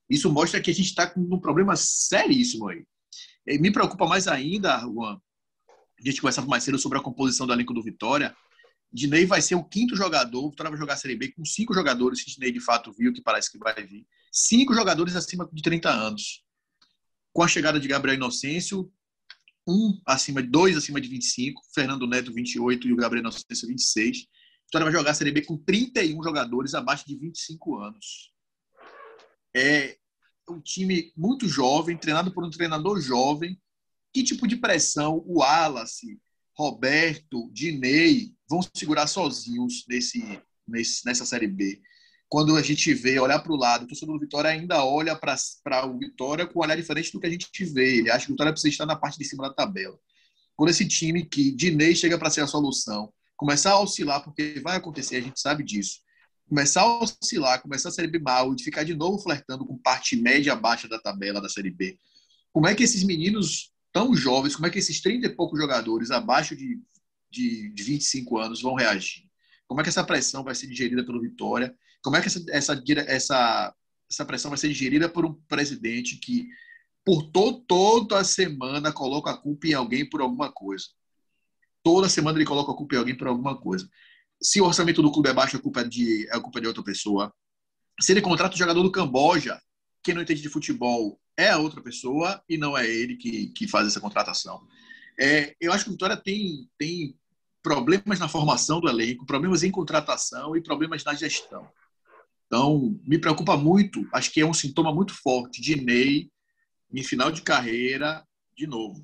Isso 0.09 0.31
mostra 0.31 0.59
que 0.59 0.71
a 0.71 0.73
gente 0.73 0.88
está 0.88 1.07
com 1.07 1.21
um 1.21 1.39
problema 1.39 1.75
seríssimo 1.75 2.67
aí. 2.67 2.84
E 3.46 3.58
me 3.58 3.72
preocupa 3.72 4.06
mais 4.08 4.28
ainda, 4.28 4.80
Juan, 4.80 5.20
a 6.00 6.10
gente 6.10 6.22
conversava 6.22 6.48
mais 6.48 6.64
cedo 6.64 6.78
sobre 6.78 6.98
a 6.98 7.02
composição 7.02 7.46
do 7.46 7.54
elenco 7.54 7.74
do 7.74 7.84
Vitória. 7.84 8.36
Dinei 8.91 9.26
vai 9.26 9.41
ser 9.41 9.56
o 9.56 9.64
quinto 9.64 9.96
jogador, 9.96 10.46
o 10.46 10.50
Vitória 10.50 10.70
vai 10.70 10.80
jogar 10.80 10.94
a 10.94 10.98
Série 10.98 11.16
B 11.16 11.32
com 11.32 11.44
cinco 11.44 11.74
jogadores, 11.74 12.24
que 12.24 12.32
Dinei 12.32 12.52
de 12.52 12.60
fato 12.60 12.91
viu, 12.91 13.12
que 13.12 13.22
parece 13.22 13.52
que 13.52 13.58
vai 13.58 13.74
vir. 13.86 14.06
Cinco 14.32 14.74
jogadores 14.74 15.16
acima 15.16 15.50
de 15.52 15.62
30 15.62 15.89
anos 15.89 16.44
com 17.34 17.41
a 17.41 17.48
chegada 17.48 17.80
de 17.80 17.88
Gabriel 17.88 18.16
Inocêncio, 18.16 18.94
um 19.68 20.00
acima 20.06 20.41
de 20.41 20.50
dois 20.50 20.78
acima 20.78 21.02
de 21.02 21.08
25, 21.08 21.62
Fernando 21.74 22.06
Neto 22.06 22.32
28 22.32 22.88
e 22.88 22.94
o 22.94 22.96
Gabriel 22.96 23.22
Inocêncio 23.22 23.68
26. 23.68 24.28
Vitória 24.66 24.86
vai 24.86 24.94
jogar 24.94 25.12
a 25.12 25.14
Série 25.14 25.32
B 25.32 25.41
com 25.41 25.58
31 25.58 26.22
jogadores 26.22 26.76
abaixo 26.76 27.06
de 27.08 27.18
25 27.18 27.80
anos. 27.80 28.32
É 29.56 29.98
time 30.64 31.11
muito 31.16 31.47
jovem, 31.47 31.97
treinado 31.97 32.34
por 32.34 32.43
um 32.43 32.49
treinador 32.49 32.99
jovem. 33.01 33.59
Que 34.14 34.24
tipo 34.24 34.47
de 34.47 34.55
pressão 34.55 35.24
o 35.26 35.39
Wallace, 35.39 36.20
Roberto, 36.55 37.49
Dinei 37.51 38.34
vão 38.47 38.61
segurar 38.74 39.07
sozinhos 39.07 39.86
nesse, 39.88 40.39
nesse, 40.68 41.05
nessa 41.05 41.26
Série 41.26 41.47
B? 41.47 41.82
quando 42.34 42.55
a 42.55 42.64
gente 42.64 42.91
vê, 42.95 43.20
olhar 43.20 43.38
para 43.38 43.53
o 43.53 43.55
lado, 43.55 43.84
o 43.84 43.88
torcedor 43.88 44.16
do 44.16 44.22
Vitória 44.22 44.49
ainda 44.49 44.84
olha 44.84 45.16
para 45.16 45.86
o 45.86 45.99
Vitória 45.99 46.47
com 46.47 46.57
um 46.57 46.64
olhar 46.64 46.76
diferente 46.76 47.11
do 47.11 47.20
que 47.20 47.28
a 47.28 47.30
gente 47.30 47.64
vê. 47.66 47.99
Ele 47.99 48.09
acha 48.09 48.26
que 48.26 48.32
o 48.32 48.34
Vitória 48.34 48.51
precisa 48.51 48.72
estar 48.72 48.88
na 48.88 48.95
parte 48.95 49.20
de 49.20 49.26
cima 49.26 49.47
da 49.47 49.53
tabela. 49.53 49.95
Quando 50.55 50.70
esse 50.72 50.88
time 50.88 51.24
que 51.24 51.51
Dinei 51.51 51.95
chega 51.95 52.18
para 52.18 52.32
ser 52.32 52.41
a 52.41 52.47
solução, 52.47 53.14
começar 53.38 53.74
a 53.74 53.80
oscilar, 53.80 54.24
porque 54.24 54.59
vai 54.64 54.78
acontecer, 54.78 55.18
a 55.18 55.22
gente 55.22 55.39
sabe 55.39 55.64
disso, 55.64 55.99
começar 56.54 56.82
a 56.82 56.99
oscilar, 56.99 57.60
começar 57.64 57.89
a 57.89 57.91
Série 57.91 58.08
B 58.08 58.20
mal 58.20 58.54
e 58.54 58.62
ficar 58.62 58.84
de 58.84 58.93
novo 58.93 59.18
flertando 59.18 59.66
com 59.66 59.76
parte 59.76 60.16
média 60.16 60.56
baixa 60.56 60.88
da 60.88 60.99
tabela 60.99 61.41
da 61.41 61.49
Série 61.49 61.72
B, 61.72 61.97
como 62.51 62.68
é 62.68 62.76
que 62.76 62.84
esses 62.84 63.04
meninos 63.04 63.72
tão 63.91 64.16
jovens, 64.16 64.56
como 64.56 64.68
é 64.68 64.70
que 64.70 64.78
esses 64.78 65.01
30 65.01 65.26
e 65.26 65.36
poucos 65.36 65.60
jogadores 65.60 66.12
abaixo 66.12 66.56
de, 66.56 66.80
de, 67.32 67.74
de 67.74 67.84
25 67.84 68.38
anos 68.38 68.62
vão 68.62 68.76
reagir? 68.76 69.24
Como 69.68 69.82
é 69.82 69.84
que 69.84 69.89
essa 69.89 70.04
pressão 70.04 70.43
vai 70.43 70.54
ser 70.54 70.68
digerida 70.68 71.04
pelo 71.04 71.20
Vitória? 71.20 71.76
Como 72.04 72.16
é 72.18 72.22
que 72.22 72.28
essa, 72.28 72.45
essa, 72.49 72.84
essa, 73.08 73.76
essa 74.08 74.26
pressão 74.26 74.51
vai 74.51 74.58
ser 74.60 74.68
digerida 74.68 75.10
por 75.10 75.26
um 75.26 75.34
presidente 75.47 76.18
que, 76.18 76.47
por 77.04 77.24
to, 77.32 77.64
toda 77.68 78.20
a 78.20 78.24
semana, 78.24 78.93
coloca 78.93 79.32
a 79.32 79.38
culpa 79.38 79.66
em 79.66 79.74
alguém 79.74 80.08
por 80.08 80.22
alguma 80.22 80.51
coisa? 80.51 80.86
Toda 81.82 82.08
semana 82.08 82.38
ele 82.38 82.45
coloca 82.45 82.72
a 82.72 82.76
culpa 82.76 82.93
em 82.93 82.99
alguém 82.99 83.18
por 83.18 83.28
alguma 83.28 83.60
coisa. 83.60 83.89
Se 84.44 84.60
o 84.60 84.66
orçamento 84.66 85.02
do 85.02 85.12
clube 85.12 85.30
é 85.30 85.34
baixo, 85.34 85.58
a 85.58 85.62
culpa 85.62 85.82
é 85.82 85.84
de, 85.86 86.28
é 86.30 86.36
a 86.36 86.39
culpa 86.39 86.60
de 86.60 86.68
outra 86.68 86.84
pessoa. 86.84 87.34
Se 88.00 88.12
ele 88.12 88.22
contrata 88.22 88.56
o 88.56 88.58
jogador 88.58 88.84
do 88.84 88.91
Camboja, 88.91 89.60
quem 90.04 90.14
não 90.14 90.22
entende 90.22 90.41
de 90.41 90.50
futebol 90.50 91.20
é 91.38 91.50
a 91.50 91.58
outra 91.58 91.82
pessoa 91.82 92.44
e 92.48 92.58
não 92.58 92.78
é 92.78 92.88
ele 92.88 93.16
que, 93.16 93.48
que 93.48 93.68
faz 93.68 93.88
essa 93.88 94.02
contratação. 94.02 94.62
É, 95.20 95.56
eu 95.62 95.72
acho 95.72 95.86
que 95.86 95.89
o 95.89 95.94
Vitória 95.94 96.18
tem, 96.18 96.68
tem 96.78 97.16
problemas 97.62 98.20
na 98.20 98.28
formação 98.28 98.82
do 98.82 98.89
elenco, 98.89 99.26
problemas 99.26 99.64
em 99.64 99.72
contratação 99.72 100.56
e 100.56 100.62
problemas 100.62 101.04
na 101.04 101.14
gestão. 101.14 101.68
Então, 102.46 103.00
me 103.08 103.18
preocupa 103.18 103.56
muito, 103.58 104.08
acho 104.12 104.32
que 104.32 104.41
é 104.41 104.46
um 104.46 104.54
sintoma 104.54 104.94
muito 104.94 105.14
forte 105.14 105.62
de 105.62 105.76
Ney 105.76 106.30
em 106.94 107.04
final 107.04 107.32
de 107.32 107.41
carreira, 107.41 108.24
de 108.56 108.68
novo, 108.68 109.04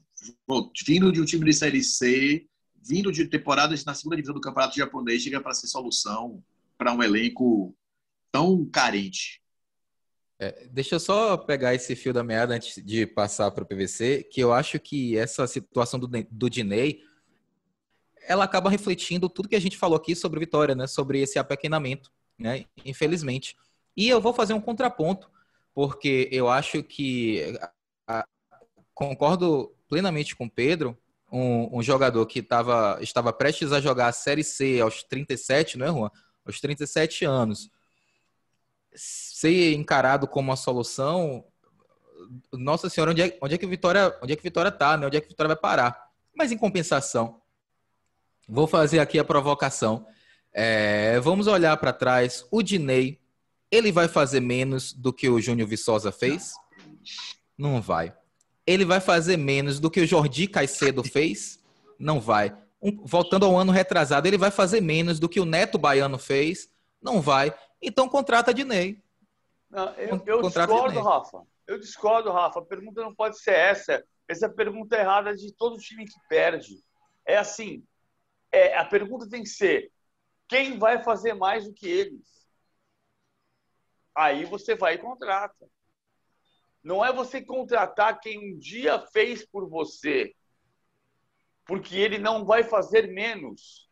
vindo 0.85 1.11
de 1.11 1.19
um 1.19 1.25
time 1.25 1.45
de 1.45 1.53
Série 1.53 1.83
C, 1.83 2.45
vindo 2.83 3.11
de 3.11 3.27
temporadas 3.27 3.83
na 3.85 3.93
segunda 3.93 4.15
divisão 4.15 4.35
do 4.35 4.41
Campeonato 4.41 4.75
Japonês, 4.75 5.21
chega 5.21 5.41
para 5.41 5.53
ser 5.53 5.67
solução 5.67 6.43
para 6.77 6.93
um 6.93 7.03
elenco 7.03 7.75
tão 8.31 8.65
carente. 8.65 9.41
É, 10.41 10.67
deixa 10.71 10.95
eu 10.95 10.99
só 10.99 11.35
pegar 11.35 11.75
esse 11.75 11.95
fio 11.95 12.13
da 12.13 12.23
meada 12.23 12.55
antes 12.55 12.81
de 12.83 13.05
passar 13.05 13.51
para 13.51 13.63
o 13.63 13.67
PVC, 13.67 14.23
que 14.23 14.39
eu 14.39 14.53
acho 14.53 14.79
que 14.79 15.17
essa 15.17 15.45
situação 15.45 15.99
do, 15.99 16.07
do 16.07 16.49
Dinei, 16.49 17.03
ela 18.25 18.45
acaba 18.45 18.69
refletindo 18.69 19.27
tudo 19.27 19.49
que 19.49 19.55
a 19.55 19.61
gente 19.61 19.77
falou 19.77 19.97
aqui 19.97 20.15
sobre 20.15 20.39
Vitória, 20.39 20.73
né? 20.75 20.87
Sobre 20.87 21.19
esse 21.19 21.37
apequenamento, 21.37 22.09
né? 22.37 22.65
Infelizmente. 22.85 23.57
E 23.97 24.07
eu 24.07 24.21
vou 24.21 24.33
fazer 24.33 24.53
um 24.53 24.61
contraponto, 24.61 25.29
porque 25.73 26.29
eu 26.31 26.47
acho 26.47 26.81
que 26.83 27.57
a, 28.07 28.25
concordo 28.93 29.75
plenamente 29.89 30.35
com 30.37 30.45
o 30.45 30.49
Pedro, 30.49 30.97
um, 31.31 31.77
um, 31.77 31.81
jogador 31.81 32.25
que 32.25 32.41
tava, 32.41 32.97
estava 33.01 33.31
prestes 33.31 33.71
a 33.71 33.79
jogar 33.79 34.07
a 34.07 34.11
Série 34.11 34.43
C 34.43 34.79
aos 34.81 35.03
37, 35.03 35.77
não 35.77 35.85
é, 35.85 35.89
Juan? 35.89 36.11
Aos 36.45 36.59
37 36.59 37.25
anos 37.25 37.69
ser 38.95 39.73
encarado 39.73 40.27
como 40.27 40.49
uma 40.49 40.55
solução, 40.55 41.45
nossa 42.51 42.89
senhora, 42.89 43.11
onde 43.11 43.21
é, 43.21 43.37
onde 43.41 43.55
é 43.55 43.57
que 43.57 43.65
Vitória, 43.65 44.17
onde 44.21 44.33
é 44.33 44.35
que 44.35 44.43
Vitória 44.43 44.71
tá, 44.71 44.97
né? 44.97 45.07
Onde 45.07 45.17
é 45.17 45.21
que 45.21 45.27
Vitória 45.27 45.47
vai 45.47 45.57
parar? 45.57 46.09
Mas 46.35 46.51
em 46.51 46.57
compensação, 46.57 47.41
vou 48.47 48.67
fazer 48.67 48.99
aqui 48.99 49.19
a 49.19 49.23
provocação. 49.23 50.05
É, 50.53 51.19
vamos 51.19 51.47
olhar 51.47 51.75
para 51.77 51.93
trás. 51.93 52.45
O 52.51 52.61
Dinei, 52.61 53.19
ele 53.71 53.91
vai 53.91 54.07
fazer 54.07 54.39
menos 54.39 54.93
do 54.93 55.13
que 55.13 55.29
o 55.29 55.39
Júnior 55.39 55.67
Viçosa 55.67 56.11
fez? 56.11 56.53
Não 57.57 57.81
vai. 57.81 58.13
Ele 58.69 58.85
vai 58.85 58.99
fazer 58.99 59.37
menos 59.37 59.79
do 59.79 59.89
que 59.89 60.01
o 60.01 60.07
Jordi 60.07 60.47
Caicedo 60.47 61.03
fez? 61.03 61.59
Não 61.97 62.19
vai. 62.19 62.55
Um, 62.81 63.03
voltando 63.05 63.45
ao 63.45 63.57
ano 63.57 63.71
retrasado, 63.71 64.27
ele 64.27 64.37
vai 64.37 64.51
fazer 64.51 64.81
menos 64.81 65.19
do 65.19 65.27
que 65.27 65.39
o 65.39 65.45
Neto 65.45 65.77
Baiano 65.77 66.17
fez? 66.17 66.71
Não 67.01 67.21
vai. 67.21 67.53
Então 67.81 68.07
contrata 68.07 68.53
Dinei. 68.53 69.01
Não, 69.69 69.89
eu, 69.95 70.21
eu 70.25 70.41
discordo, 70.41 71.01
Rafa. 71.01 71.43
Eu 71.67 71.79
discordo, 71.79 72.31
Rafa. 72.31 72.59
A 72.59 72.65
pergunta 72.65 73.01
não 73.01 73.13
pode 73.13 73.39
ser 73.39 73.53
essa. 73.53 74.03
Essa 74.27 74.49
pergunta 74.49 74.95
é 74.95 75.01
errada 75.01 75.35
de 75.35 75.53
todo 75.53 75.77
time 75.77 76.05
que 76.05 76.19
perde. 76.27 76.83
É 77.25 77.37
assim, 77.37 77.83
é, 78.51 78.77
a 78.77 78.85
pergunta 78.85 79.29
tem 79.29 79.43
que 79.43 79.49
ser 79.49 79.91
quem 80.49 80.79
vai 80.79 81.01
fazer 81.03 81.35
mais 81.35 81.65
do 81.65 81.73
que 81.73 81.87
eles? 81.87 82.27
Aí 84.15 84.43
você 84.45 84.75
vai 84.75 84.95
e 84.95 84.97
contrata. 84.97 85.69
Não 86.83 87.03
é 87.03 87.11
você 87.11 87.41
contratar 87.41 88.19
quem 88.19 88.53
um 88.53 88.57
dia 88.57 88.99
fez 89.11 89.45
por 89.45 89.67
você, 89.67 90.33
porque 91.65 91.97
ele 91.97 92.17
não 92.17 92.45
vai 92.45 92.63
fazer 92.63 93.07
menos. 93.11 93.89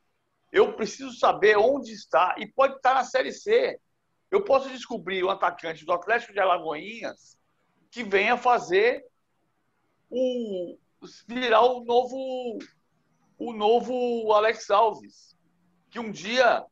Eu 0.52 0.74
preciso 0.74 1.12
saber 1.18 1.58
onde 1.58 1.92
está 1.92 2.36
e 2.38 2.48
pode 2.48 2.76
estar 2.76 2.94
na 2.94 3.04
Série 3.04 3.32
C. 3.32 3.80
Eu 4.32 4.44
posso 4.44 4.70
descobrir 4.70 5.24
um 5.24 5.30
atacante 5.30 5.86
do 5.86 5.94
Atlético 5.94 6.34
de 6.34 6.40
Alagoinhas 6.40 7.38
que 7.92 8.04
venha 8.04 8.38
fazer 8.38 9.06
o 10.10 10.78
virar 11.28 11.62
o 11.62 11.84
novo 11.84 12.58
o 13.38 13.54
novo 13.54 14.34
Alex 14.34 14.70
Alves, 14.72 15.38
que 15.92 16.00
um 16.00 16.12
dia 16.12 16.66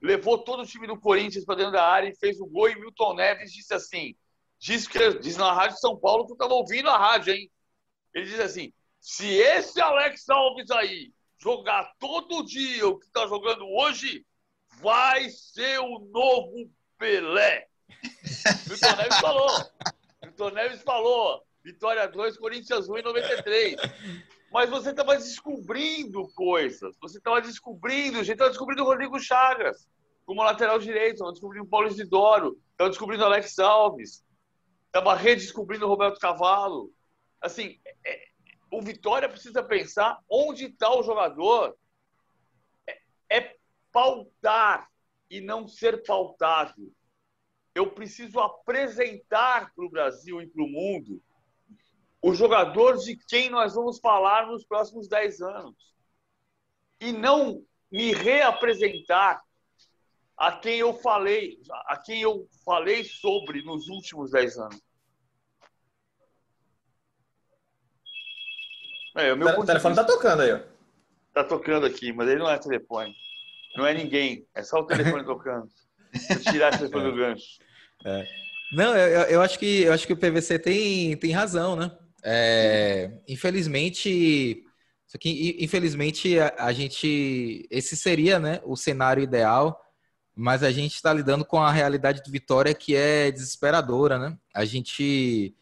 levou 0.00 0.38
todo 0.38 0.62
o 0.62 0.66
time 0.66 0.86
do 0.86 0.98
Corinthians 0.98 1.44
para 1.44 1.56
dentro 1.56 1.72
da 1.72 1.84
área 1.84 2.08
e 2.08 2.16
fez 2.16 2.40
o 2.40 2.46
gol 2.46 2.70
e 2.70 2.80
Milton 2.80 3.14
Neves 3.14 3.52
disse 3.52 3.74
assim, 3.74 4.16
diz 4.58 4.86
que 4.86 5.18
diz 5.18 5.36
na 5.36 5.52
rádio 5.52 5.78
São 5.78 5.96
Paulo 5.96 6.26
que 6.26 6.32
eu 6.32 6.36
estava 6.36 6.54
ouvindo 6.54 6.88
a 6.88 6.98
rádio, 6.98 7.34
hein? 7.34 7.50
Ele 8.14 8.26
diz 8.26 8.40
assim: 8.40 8.72
se 9.00 9.26
esse 9.26 9.80
Alex 9.80 10.28
Alves 10.28 10.70
aí 10.70 11.12
jogar 11.38 11.92
todo 11.98 12.44
dia 12.44 12.86
o 12.88 12.98
que 12.98 13.06
está 13.06 13.26
jogando 13.26 13.66
hoje, 13.68 14.24
vai 14.80 15.28
ser 15.30 15.78
o 15.80 15.98
novo 16.10 16.70
Pelé. 16.98 17.68
Milton 18.68 18.96
Neves 18.96 19.18
falou. 19.20 19.50
Milton 20.22 20.50
Neves 20.50 20.82
falou. 20.82 21.46
Vitória 21.62 22.06
2, 22.06 22.36
Corinthians 22.38 22.88
1 22.88 22.98
em 22.98 23.02
93. 23.02 23.76
Mas 24.52 24.70
você 24.70 24.90
estava 24.90 25.16
descobrindo 25.16 26.28
coisas. 26.34 26.96
Você 27.00 27.18
estava 27.18 27.40
descobrindo. 27.40 28.18
A 28.18 28.22
gente 28.22 28.34
estava 28.34 28.50
descobrindo 28.50 28.82
o 28.82 28.86
Rodrigo 28.86 29.18
Chagas 29.18 29.88
como 30.24 30.42
lateral 30.42 30.78
direito. 30.78 31.14
Estava 31.14 31.32
descobrindo 31.32 31.64
o 31.64 31.68
Paulo 31.68 31.88
Isidoro. 31.88 32.56
Estava 32.70 32.90
descobrindo 32.90 33.24
o 33.24 33.26
Alex 33.26 33.58
Alves. 33.58 34.24
Estava 34.96 35.14
redescobrindo 35.14 35.84
o 35.84 35.90
Roberto 35.90 36.18
Cavalo. 36.18 36.90
Assim, 37.38 37.78
é, 38.02 38.28
o 38.72 38.80
Vitória 38.80 39.28
precisa 39.28 39.62
pensar 39.62 40.18
onde 40.26 40.64
está 40.64 40.90
o 40.90 41.02
jogador. 41.02 41.76
É, 42.88 42.98
é 43.28 43.56
pautar 43.92 44.88
e 45.28 45.38
não 45.42 45.68
ser 45.68 46.02
pautado. 46.02 46.90
Eu 47.74 47.90
preciso 47.90 48.40
apresentar 48.40 49.70
para 49.74 49.84
o 49.84 49.90
Brasil 49.90 50.40
e 50.40 50.46
para 50.46 50.64
o 50.64 50.66
mundo 50.66 51.22
o 52.22 52.32
jogador 52.32 52.96
de 52.96 53.18
quem 53.28 53.50
nós 53.50 53.74
vamos 53.74 53.98
falar 53.98 54.46
nos 54.46 54.64
próximos 54.64 55.08
10 55.08 55.42
anos. 55.42 55.94
E 57.02 57.12
não 57.12 57.62
me 57.92 58.14
reapresentar 58.14 59.42
a 60.38 60.52
quem 60.52 60.78
eu 60.78 60.94
falei, 60.94 61.58
a 61.84 61.98
quem 61.98 62.22
eu 62.22 62.48
falei 62.64 63.04
sobre 63.04 63.60
nos 63.60 63.88
últimos 63.88 64.30
10 64.30 64.56
anos. 64.56 64.85
É, 69.16 69.32
o 69.32 69.36
meu 69.36 69.48
o 69.48 69.64
telefone 69.64 69.94
está 69.94 70.04
tocando 70.04 70.42
aí, 70.42 70.52
ó. 70.52 70.60
Tá 71.32 71.42
tocando 71.42 71.86
aqui, 71.86 72.12
mas 72.12 72.28
ele 72.28 72.38
não 72.38 72.50
é 72.50 72.58
telefone. 72.58 73.14
Não 73.76 73.86
é 73.86 73.92
ninguém. 73.94 74.46
É 74.54 74.62
só 74.62 74.80
o 74.80 74.86
telefone 74.86 75.24
tocando. 75.26 75.68
Tirar 76.50 76.70
esse 76.70 76.78
telefone 76.78 77.10
do 77.10 77.16
gancho. 77.16 77.58
É. 78.04 78.26
Não, 78.72 78.96
eu, 78.96 79.22
eu, 79.22 79.42
acho 79.42 79.58
que 79.58 79.82
eu 79.82 79.92
acho 79.92 80.06
que 80.06 80.12
o 80.12 80.16
PVC 80.16 80.58
tem, 80.58 81.16
tem 81.16 81.30
razão, 81.30 81.76
né? 81.76 81.90
É, 82.22 83.10
infelizmente, 83.28 84.64
aqui, 85.14 85.56
infelizmente 85.60 86.38
a, 86.38 86.54
a, 86.58 86.72
gente 86.72 87.66
esse 87.70 87.96
seria, 87.96 88.40
né, 88.40 88.60
o 88.64 88.76
cenário 88.76 89.22
ideal, 89.22 89.80
mas 90.34 90.62
a 90.62 90.72
gente 90.72 90.94
está 90.96 91.12
lidando 91.12 91.44
com 91.44 91.62
a 91.62 91.70
realidade 91.70 92.22
do 92.22 92.30
Vitória 92.30 92.74
que 92.74 92.96
é 92.96 93.30
desesperadora, 93.30 94.18
né? 94.18 94.36
A 94.52 94.64
gente 94.64 95.54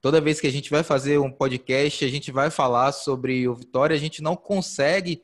toda 0.00 0.20
vez 0.20 0.40
que 0.40 0.46
a 0.46 0.52
gente 0.52 0.70
vai 0.70 0.82
fazer 0.82 1.18
um 1.18 1.30
podcast, 1.30 2.04
a 2.04 2.08
gente 2.08 2.32
vai 2.32 2.50
falar 2.50 2.92
sobre 2.92 3.46
o 3.46 3.54
Vitória, 3.54 3.94
a 3.94 3.98
gente 3.98 4.22
não 4.22 4.36
consegue 4.36 5.22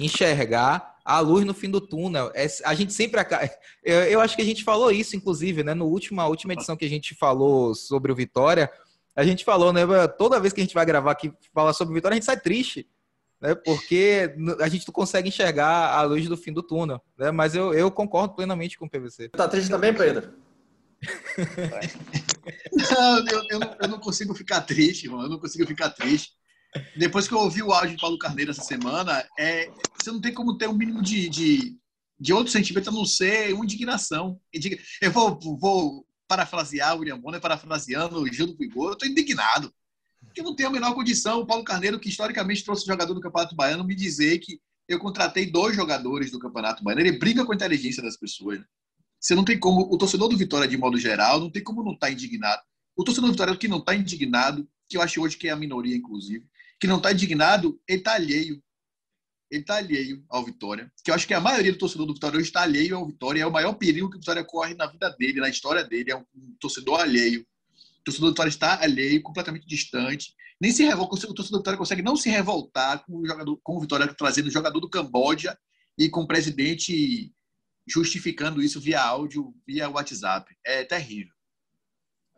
enxergar 0.00 0.98
a 1.04 1.20
luz 1.20 1.44
no 1.44 1.54
fim 1.54 1.70
do 1.70 1.80
túnel. 1.80 2.30
É, 2.34 2.46
a 2.64 2.74
gente 2.74 2.92
sempre 2.92 3.20
eu, 3.82 4.02
eu, 4.04 4.20
acho 4.20 4.36
que 4.36 4.42
a 4.42 4.44
gente 4.44 4.62
falou 4.62 4.90
isso, 4.90 5.16
inclusive, 5.16 5.64
né? 5.64 5.74
No 5.74 5.86
última 5.86 6.26
última 6.26 6.52
edição 6.52 6.76
que 6.76 6.84
a 6.84 6.88
gente 6.88 7.14
falou 7.14 7.74
sobre 7.74 8.12
o 8.12 8.14
Vitória, 8.14 8.70
a 9.14 9.24
gente 9.24 9.44
falou, 9.44 9.72
né? 9.72 9.82
Toda 10.18 10.40
vez 10.40 10.52
que 10.52 10.60
a 10.60 10.64
gente 10.64 10.74
vai 10.74 10.86
gravar 10.86 11.12
aqui 11.12 11.32
falar 11.52 11.72
sobre 11.72 11.92
o 11.92 11.94
Vitória, 11.94 12.14
a 12.14 12.16
gente 12.16 12.26
sai 12.26 12.38
triste, 12.38 12.86
né? 13.40 13.54
Porque 13.54 14.34
a 14.60 14.68
gente 14.68 14.86
não 14.86 14.92
consegue 14.92 15.28
enxergar 15.28 15.90
a 15.90 16.02
luz 16.02 16.28
do 16.28 16.36
fim 16.36 16.52
do 16.52 16.62
túnel, 16.62 17.00
né? 17.18 17.30
Mas 17.30 17.54
eu, 17.54 17.74
eu 17.74 17.90
concordo 17.90 18.34
plenamente 18.34 18.78
com 18.78 18.86
o 18.86 18.90
PVC. 18.90 19.30
Tá 19.30 19.48
triste 19.48 19.70
também, 19.70 19.92
Pedro? 19.92 20.32
Não, 22.72 23.18
eu, 23.26 23.42
eu, 23.50 23.60
eu, 23.82 23.88
não 23.88 23.98
consigo 23.98 24.34
ficar 24.34 24.62
triste, 24.62 25.08
mano. 25.08 25.24
Eu 25.24 25.28
não 25.30 25.38
consigo 25.38 25.66
ficar 25.66 25.90
triste. 25.90 26.32
Depois 26.96 27.26
que 27.26 27.34
eu 27.34 27.38
ouvi 27.38 27.62
o 27.62 27.72
áudio 27.72 27.96
de 27.96 28.00
Paulo 28.00 28.18
Carneiro 28.18 28.50
essa 28.50 28.62
semana, 28.62 29.26
é, 29.38 29.70
você 30.00 30.10
não 30.10 30.20
tem 30.20 30.32
como 30.32 30.56
ter 30.56 30.68
um 30.68 30.76
mínimo 30.76 31.02
de, 31.02 31.28
de, 31.28 31.76
de 32.18 32.32
outro 32.32 32.52
sentimento 32.52 32.90
a 32.90 32.92
não 32.92 33.04
ser 33.04 33.52
uma 33.52 33.64
indignação. 33.64 34.40
Eu 35.00 35.10
vou, 35.10 35.38
vou 35.58 36.06
parafrasear 36.28 36.94
o 36.94 37.00
William 37.00 37.18
Bonner, 37.18 37.40
parafraseando 37.40 38.20
o 38.20 38.32
Gil 38.32 38.46
do 38.46 38.56
Vigor, 38.56 38.90
eu 38.90 38.92
estou 38.92 39.08
indignado. 39.08 39.72
Porque 40.24 40.42
não 40.42 40.54
tem 40.54 40.66
a 40.66 40.70
menor 40.70 40.94
condição 40.94 41.40
o 41.40 41.46
Paulo 41.46 41.64
Carneiro, 41.64 41.98
que 41.98 42.08
historicamente 42.08 42.64
trouxe 42.64 42.86
jogador 42.86 43.14
do 43.14 43.20
Campeonato 43.20 43.56
Baiano, 43.56 43.82
me 43.82 43.96
dizer 43.96 44.38
que 44.38 44.60
eu 44.88 44.98
contratei 44.98 45.50
dois 45.50 45.74
jogadores 45.74 46.30
do 46.30 46.38
Campeonato 46.38 46.84
Baiano. 46.84 47.00
Ele 47.00 47.18
briga 47.18 47.44
com 47.44 47.52
a 47.52 47.54
inteligência 47.54 48.02
das 48.02 48.16
pessoas. 48.16 48.60
Né? 48.60 48.64
Você 49.20 49.34
não 49.34 49.44
tem 49.44 49.58
como, 49.58 49.82
o 49.82 49.98
torcedor 49.98 50.28
do 50.28 50.36
Vitória, 50.36 50.66
de 50.66 50.78
modo 50.78 50.98
geral, 50.98 51.38
não 51.38 51.50
tem 51.50 51.62
como 51.62 51.84
não 51.84 51.92
estar 51.92 52.06
tá 52.06 52.12
indignado. 52.12 52.62
O 52.96 53.04
torcedor 53.04 53.28
do 53.28 53.32
Vitória 53.34 53.56
que 53.56 53.68
não 53.68 53.78
está 53.78 53.94
indignado, 53.94 54.66
que 54.88 54.96
eu 54.96 55.02
acho 55.02 55.20
hoje 55.20 55.36
que 55.36 55.48
é 55.48 55.50
a 55.50 55.56
minoria, 55.56 55.94
inclusive, 55.94 56.46
que 56.80 56.86
não 56.86 56.96
está 56.96 57.12
indignado, 57.12 57.78
ele 57.86 57.98
está 57.98 58.14
alheio. 58.14 58.62
Ele 59.50 59.60
está 59.60 59.76
alheio 59.76 60.24
ao 60.28 60.44
Vitória. 60.44 60.90
Que 61.04 61.10
eu 61.10 61.14
acho 61.14 61.26
que 61.26 61.34
a 61.34 61.40
maioria 61.40 61.72
do 61.72 61.78
torcedor 61.78 62.06
do 62.06 62.14
Vitória 62.14 62.38
hoje 62.38 62.48
está 62.48 62.62
alheio 62.62 62.96
ao 62.96 63.06
Vitória. 63.06 63.42
É 63.42 63.46
o 63.46 63.52
maior 63.52 63.74
perigo 63.74 64.08
que 64.08 64.16
o 64.16 64.20
Vitória 64.20 64.42
corre 64.42 64.74
na 64.74 64.86
vida 64.86 65.10
dele, 65.10 65.40
na 65.40 65.48
história 65.48 65.84
dele. 65.84 66.12
É 66.12 66.16
um 66.16 66.24
torcedor 66.58 67.00
alheio. 67.00 67.42
O 67.42 68.04
torcedor 68.04 68.28
do 68.28 68.32
Vitória 68.32 68.48
está 68.48 68.80
alheio, 68.82 69.22
completamente 69.22 69.66
distante. 69.66 70.34
Nem 70.58 70.72
se 70.72 70.84
revolta. 70.84 71.14
O 71.14 71.34
torcedor 71.34 71.58
do 71.58 71.58
Vitória 71.58 71.78
consegue 71.78 72.00
não 72.00 72.16
se 72.16 72.30
revoltar 72.30 73.04
com 73.04 73.18
o, 73.18 73.26
jogador, 73.26 73.60
com 73.62 73.76
o 73.76 73.80
Vitória 73.80 74.06
trazendo 74.14 74.46
o 74.46 74.52
jogador 74.52 74.80
do 74.80 74.88
Camboja 74.88 75.58
e 75.98 76.08
com 76.08 76.22
o 76.22 76.26
presidente 76.26 77.32
justificando 77.90 78.62
isso 78.62 78.80
via 78.80 79.02
áudio, 79.02 79.52
via 79.66 79.88
WhatsApp. 79.88 80.54
É 80.64 80.84
terrível. 80.84 81.34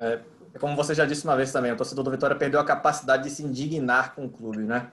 É, 0.00 0.20
como 0.58 0.74
você 0.74 0.94
já 0.94 1.04
disse 1.04 1.24
uma 1.24 1.36
vez 1.36 1.52
também, 1.52 1.70
o 1.72 1.76
torcedor 1.76 2.04
do 2.04 2.10
Vitória 2.10 2.36
perdeu 2.36 2.58
a 2.58 2.64
capacidade 2.64 3.24
de 3.24 3.30
se 3.30 3.42
indignar 3.42 4.14
com 4.14 4.26
o 4.26 4.30
clube, 4.30 4.64
né? 4.64 4.90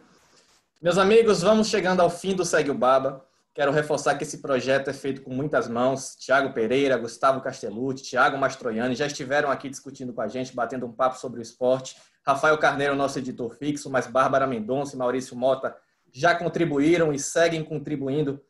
Meus 0.81 0.97
amigos, 0.97 1.41
vamos 1.41 1.67
chegando 1.67 2.01
ao 2.01 2.09
fim 2.09 2.35
do 2.35 2.45
Segue 2.45 2.71
o 2.71 2.75
Baba. 2.75 3.25
Quero 3.53 3.71
reforçar 3.71 4.15
que 4.15 4.23
esse 4.23 4.37
projeto 4.37 4.89
é 4.89 4.93
feito 4.93 5.21
com 5.21 5.33
muitas 5.33 5.67
mãos. 5.67 6.15
Tiago 6.15 6.53
Pereira, 6.53 6.95
Gustavo 6.95 7.41
Castellucci, 7.41 8.03
Tiago 8.03 8.37
Mastroianni 8.37 8.95
já 8.95 9.05
estiveram 9.07 9.51
aqui 9.51 9.69
discutindo 9.69 10.13
com 10.13 10.21
a 10.21 10.27
gente, 10.27 10.55
batendo 10.55 10.85
um 10.85 10.93
papo 10.93 11.19
sobre 11.19 11.39
o 11.39 11.41
esporte. 11.41 11.97
Rafael 12.25 12.57
Carneiro, 12.57 12.95
nosso 12.95 13.19
editor 13.19 13.53
fixo, 13.55 13.89
mas 13.89 14.07
Bárbara 14.07 14.47
Mendonça 14.47 14.95
e 14.95 14.97
Maurício 14.97 15.35
Mota 15.35 15.75
já 16.13 16.33
contribuíram 16.35 17.11
e 17.11 17.19
seguem 17.19 17.63
contribuindo 17.63 18.41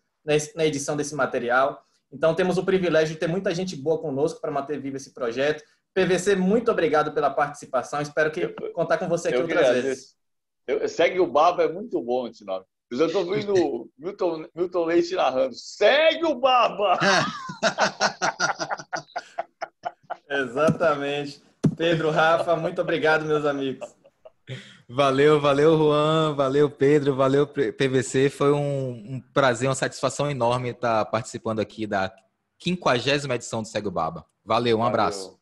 na 0.56 0.66
edição 0.66 0.96
desse 0.96 1.16
material. 1.16 1.84
Então, 2.12 2.34
temos 2.34 2.58
o 2.58 2.64
privilégio 2.66 3.14
de 3.14 3.20
ter 3.20 3.28
muita 3.28 3.54
gente 3.54 3.76
boa 3.76 4.00
conosco 4.02 4.42
para 4.42 4.52
manter 4.52 4.80
vivo 4.80 4.98
esse 4.98 5.14
projeto. 5.14 5.64
PVC, 5.94 6.36
muito 6.36 6.72
obrigado 6.72 7.14
pela 7.14 7.30
participação. 7.30 8.02
Espero 8.02 8.32
que 8.32 8.48
contar 8.74 8.98
com 8.98 9.08
você 9.08 9.30
aqui 9.30 9.38
Eu 9.38 9.42
outras 9.42 9.68
queria 9.68 9.82
vezes. 9.82 10.16
Eu- 10.68 10.88
segue 10.88 11.20
o 11.20 11.28
Baba, 11.28 11.64
é 11.64 11.68
muito 11.72 12.02
bom 12.02 12.28
esse 12.28 12.46
nome. 12.46 12.66
Eu 12.92 13.06
estou 13.06 13.26
vendo 13.26 13.90
Milton, 13.98 14.46
Milton 14.56 14.86
Leite 14.86 15.16
narrando. 15.16 15.54
Segue 15.54 16.26
o 16.26 16.36
Baba! 16.36 16.98
Exatamente. 20.30 21.42
Pedro, 21.78 22.10
Rafa, 22.12 22.56
muito 22.56 22.82
obrigado, 22.82 23.26
meus 23.26 23.46
amigos. 23.46 23.88
Valeu, 24.88 25.40
valeu, 25.40 25.78
Juan, 25.78 26.34
valeu, 26.34 26.70
Pedro, 26.70 27.16
valeu, 27.16 27.46
PVC. 27.46 28.30
Foi 28.30 28.52
um, 28.52 29.16
um 29.16 29.22
prazer, 29.34 29.70
uma 29.70 29.76
satisfação 29.76 30.30
enorme 30.30 30.70
estar 30.70 31.06
participando 31.06 31.60
aqui 31.60 31.86
da 31.86 32.12
50 32.62 33.36
edição 33.36 33.62
do 33.62 33.68
Segue 33.68 33.88
o 33.88 33.92
Baba. 33.92 34.26
Valeu, 34.44 34.80
um 34.80 34.84
abraço. 34.84 35.40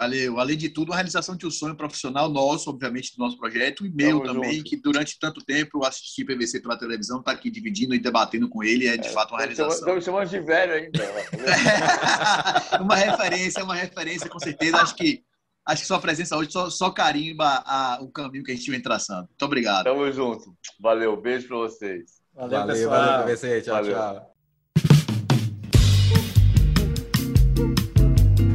Valeu. 0.00 0.40
Além 0.40 0.56
de 0.56 0.68
tudo, 0.68 0.92
a 0.92 0.96
realização 0.96 1.36
de 1.36 1.46
um 1.46 1.50
sonho 1.50 1.76
profissional 1.76 2.28
nosso, 2.28 2.68
obviamente, 2.68 3.16
do 3.16 3.22
nosso 3.22 3.38
projeto, 3.38 3.86
e 3.86 3.90
meu 3.90 4.20
Tamo 4.20 4.34
também, 4.34 4.56
junto. 4.56 4.64
que 4.64 4.76
durante 4.76 5.16
tanto 5.18 5.44
tempo 5.44 5.78
eu 5.78 5.84
assisti 5.84 6.24
PVC 6.24 6.60
pela 6.60 6.76
televisão, 6.76 7.20
está 7.20 7.30
aqui 7.30 7.50
dividindo 7.50 7.94
e 7.94 8.00
debatendo 8.00 8.48
com 8.48 8.64
ele, 8.64 8.88
é 8.88 8.96
de 8.96 9.08
fato 9.10 9.32
uma 9.32 9.38
realização. 9.38 9.72
estamos 9.72 10.04
chamando 10.04 10.28
de 10.28 10.40
velho 10.40 10.72
ainda. 10.72 10.98
uma 12.82 12.96
referência, 12.96 13.62
uma 13.62 13.76
referência, 13.76 14.28
com 14.28 14.40
certeza. 14.40 14.78
Acho 14.78 14.96
que, 14.96 15.22
acho 15.66 15.82
que 15.82 15.86
sua 15.88 16.00
presença 16.00 16.36
hoje 16.36 16.50
só, 16.50 16.68
só 16.70 16.90
carimba 16.90 17.62
a- 17.64 17.98
o 18.00 18.08
caminho 18.10 18.44
que 18.44 18.52
a 18.52 18.54
gente 18.54 18.70
vem 18.70 18.80
traçando. 18.82 19.28
Muito 19.28 19.44
obrigado. 19.44 19.84
Tamo 19.84 20.10
junto. 20.12 20.54
Valeu, 20.80 21.16
beijo 21.20 21.48
pra 21.48 21.56
vocês. 21.58 22.02
Valeu, 22.34 22.58
Valeu, 22.60 22.74
pessoal. 22.74 22.90
valeu, 23.06 23.24
PVC. 23.26 23.60
Tchau, 23.62 23.74
Valeu. 23.74 23.94
tchau. 23.94 24.28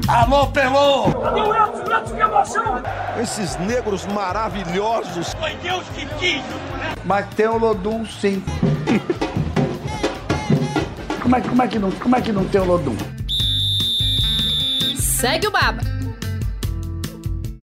Alô, 0.10 0.48
Pelô! 0.48 1.12
Cadê 1.22 1.42
o 1.42 1.54
Edson? 1.54 1.82
Edson, 1.98 2.16
que 2.16 2.22
emoção! 2.22 2.64
Esses 3.22 3.56
negros 3.58 4.06
maravilhosos. 4.06 5.34
Foi 5.34 5.54
Deus 5.58 5.84
que 5.90 6.06
quis, 6.18 6.42
né? 6.78 6.96
Mas 7.06 7.28
tem 7.36 7.48
o 7.48 7.58
Lodum, 7.58 8.06
sim. 8.06 8.42
como, 11.22 11.36
é, 11.36 11.42
como, 11.42 11.62
é 11.62 11.68
que 11.68 11.78
não, 11.80 11.92
como 11.92 12.16
é 12.16 12.22
que 12.22 12.32
não 12.32 12.46
tem 12.48 12.62
o 12.62 12.66
Lodum? 12.66 12.96
Segue 14.98 15.48
o 15.48 15.52
Baba. 15.52 15.82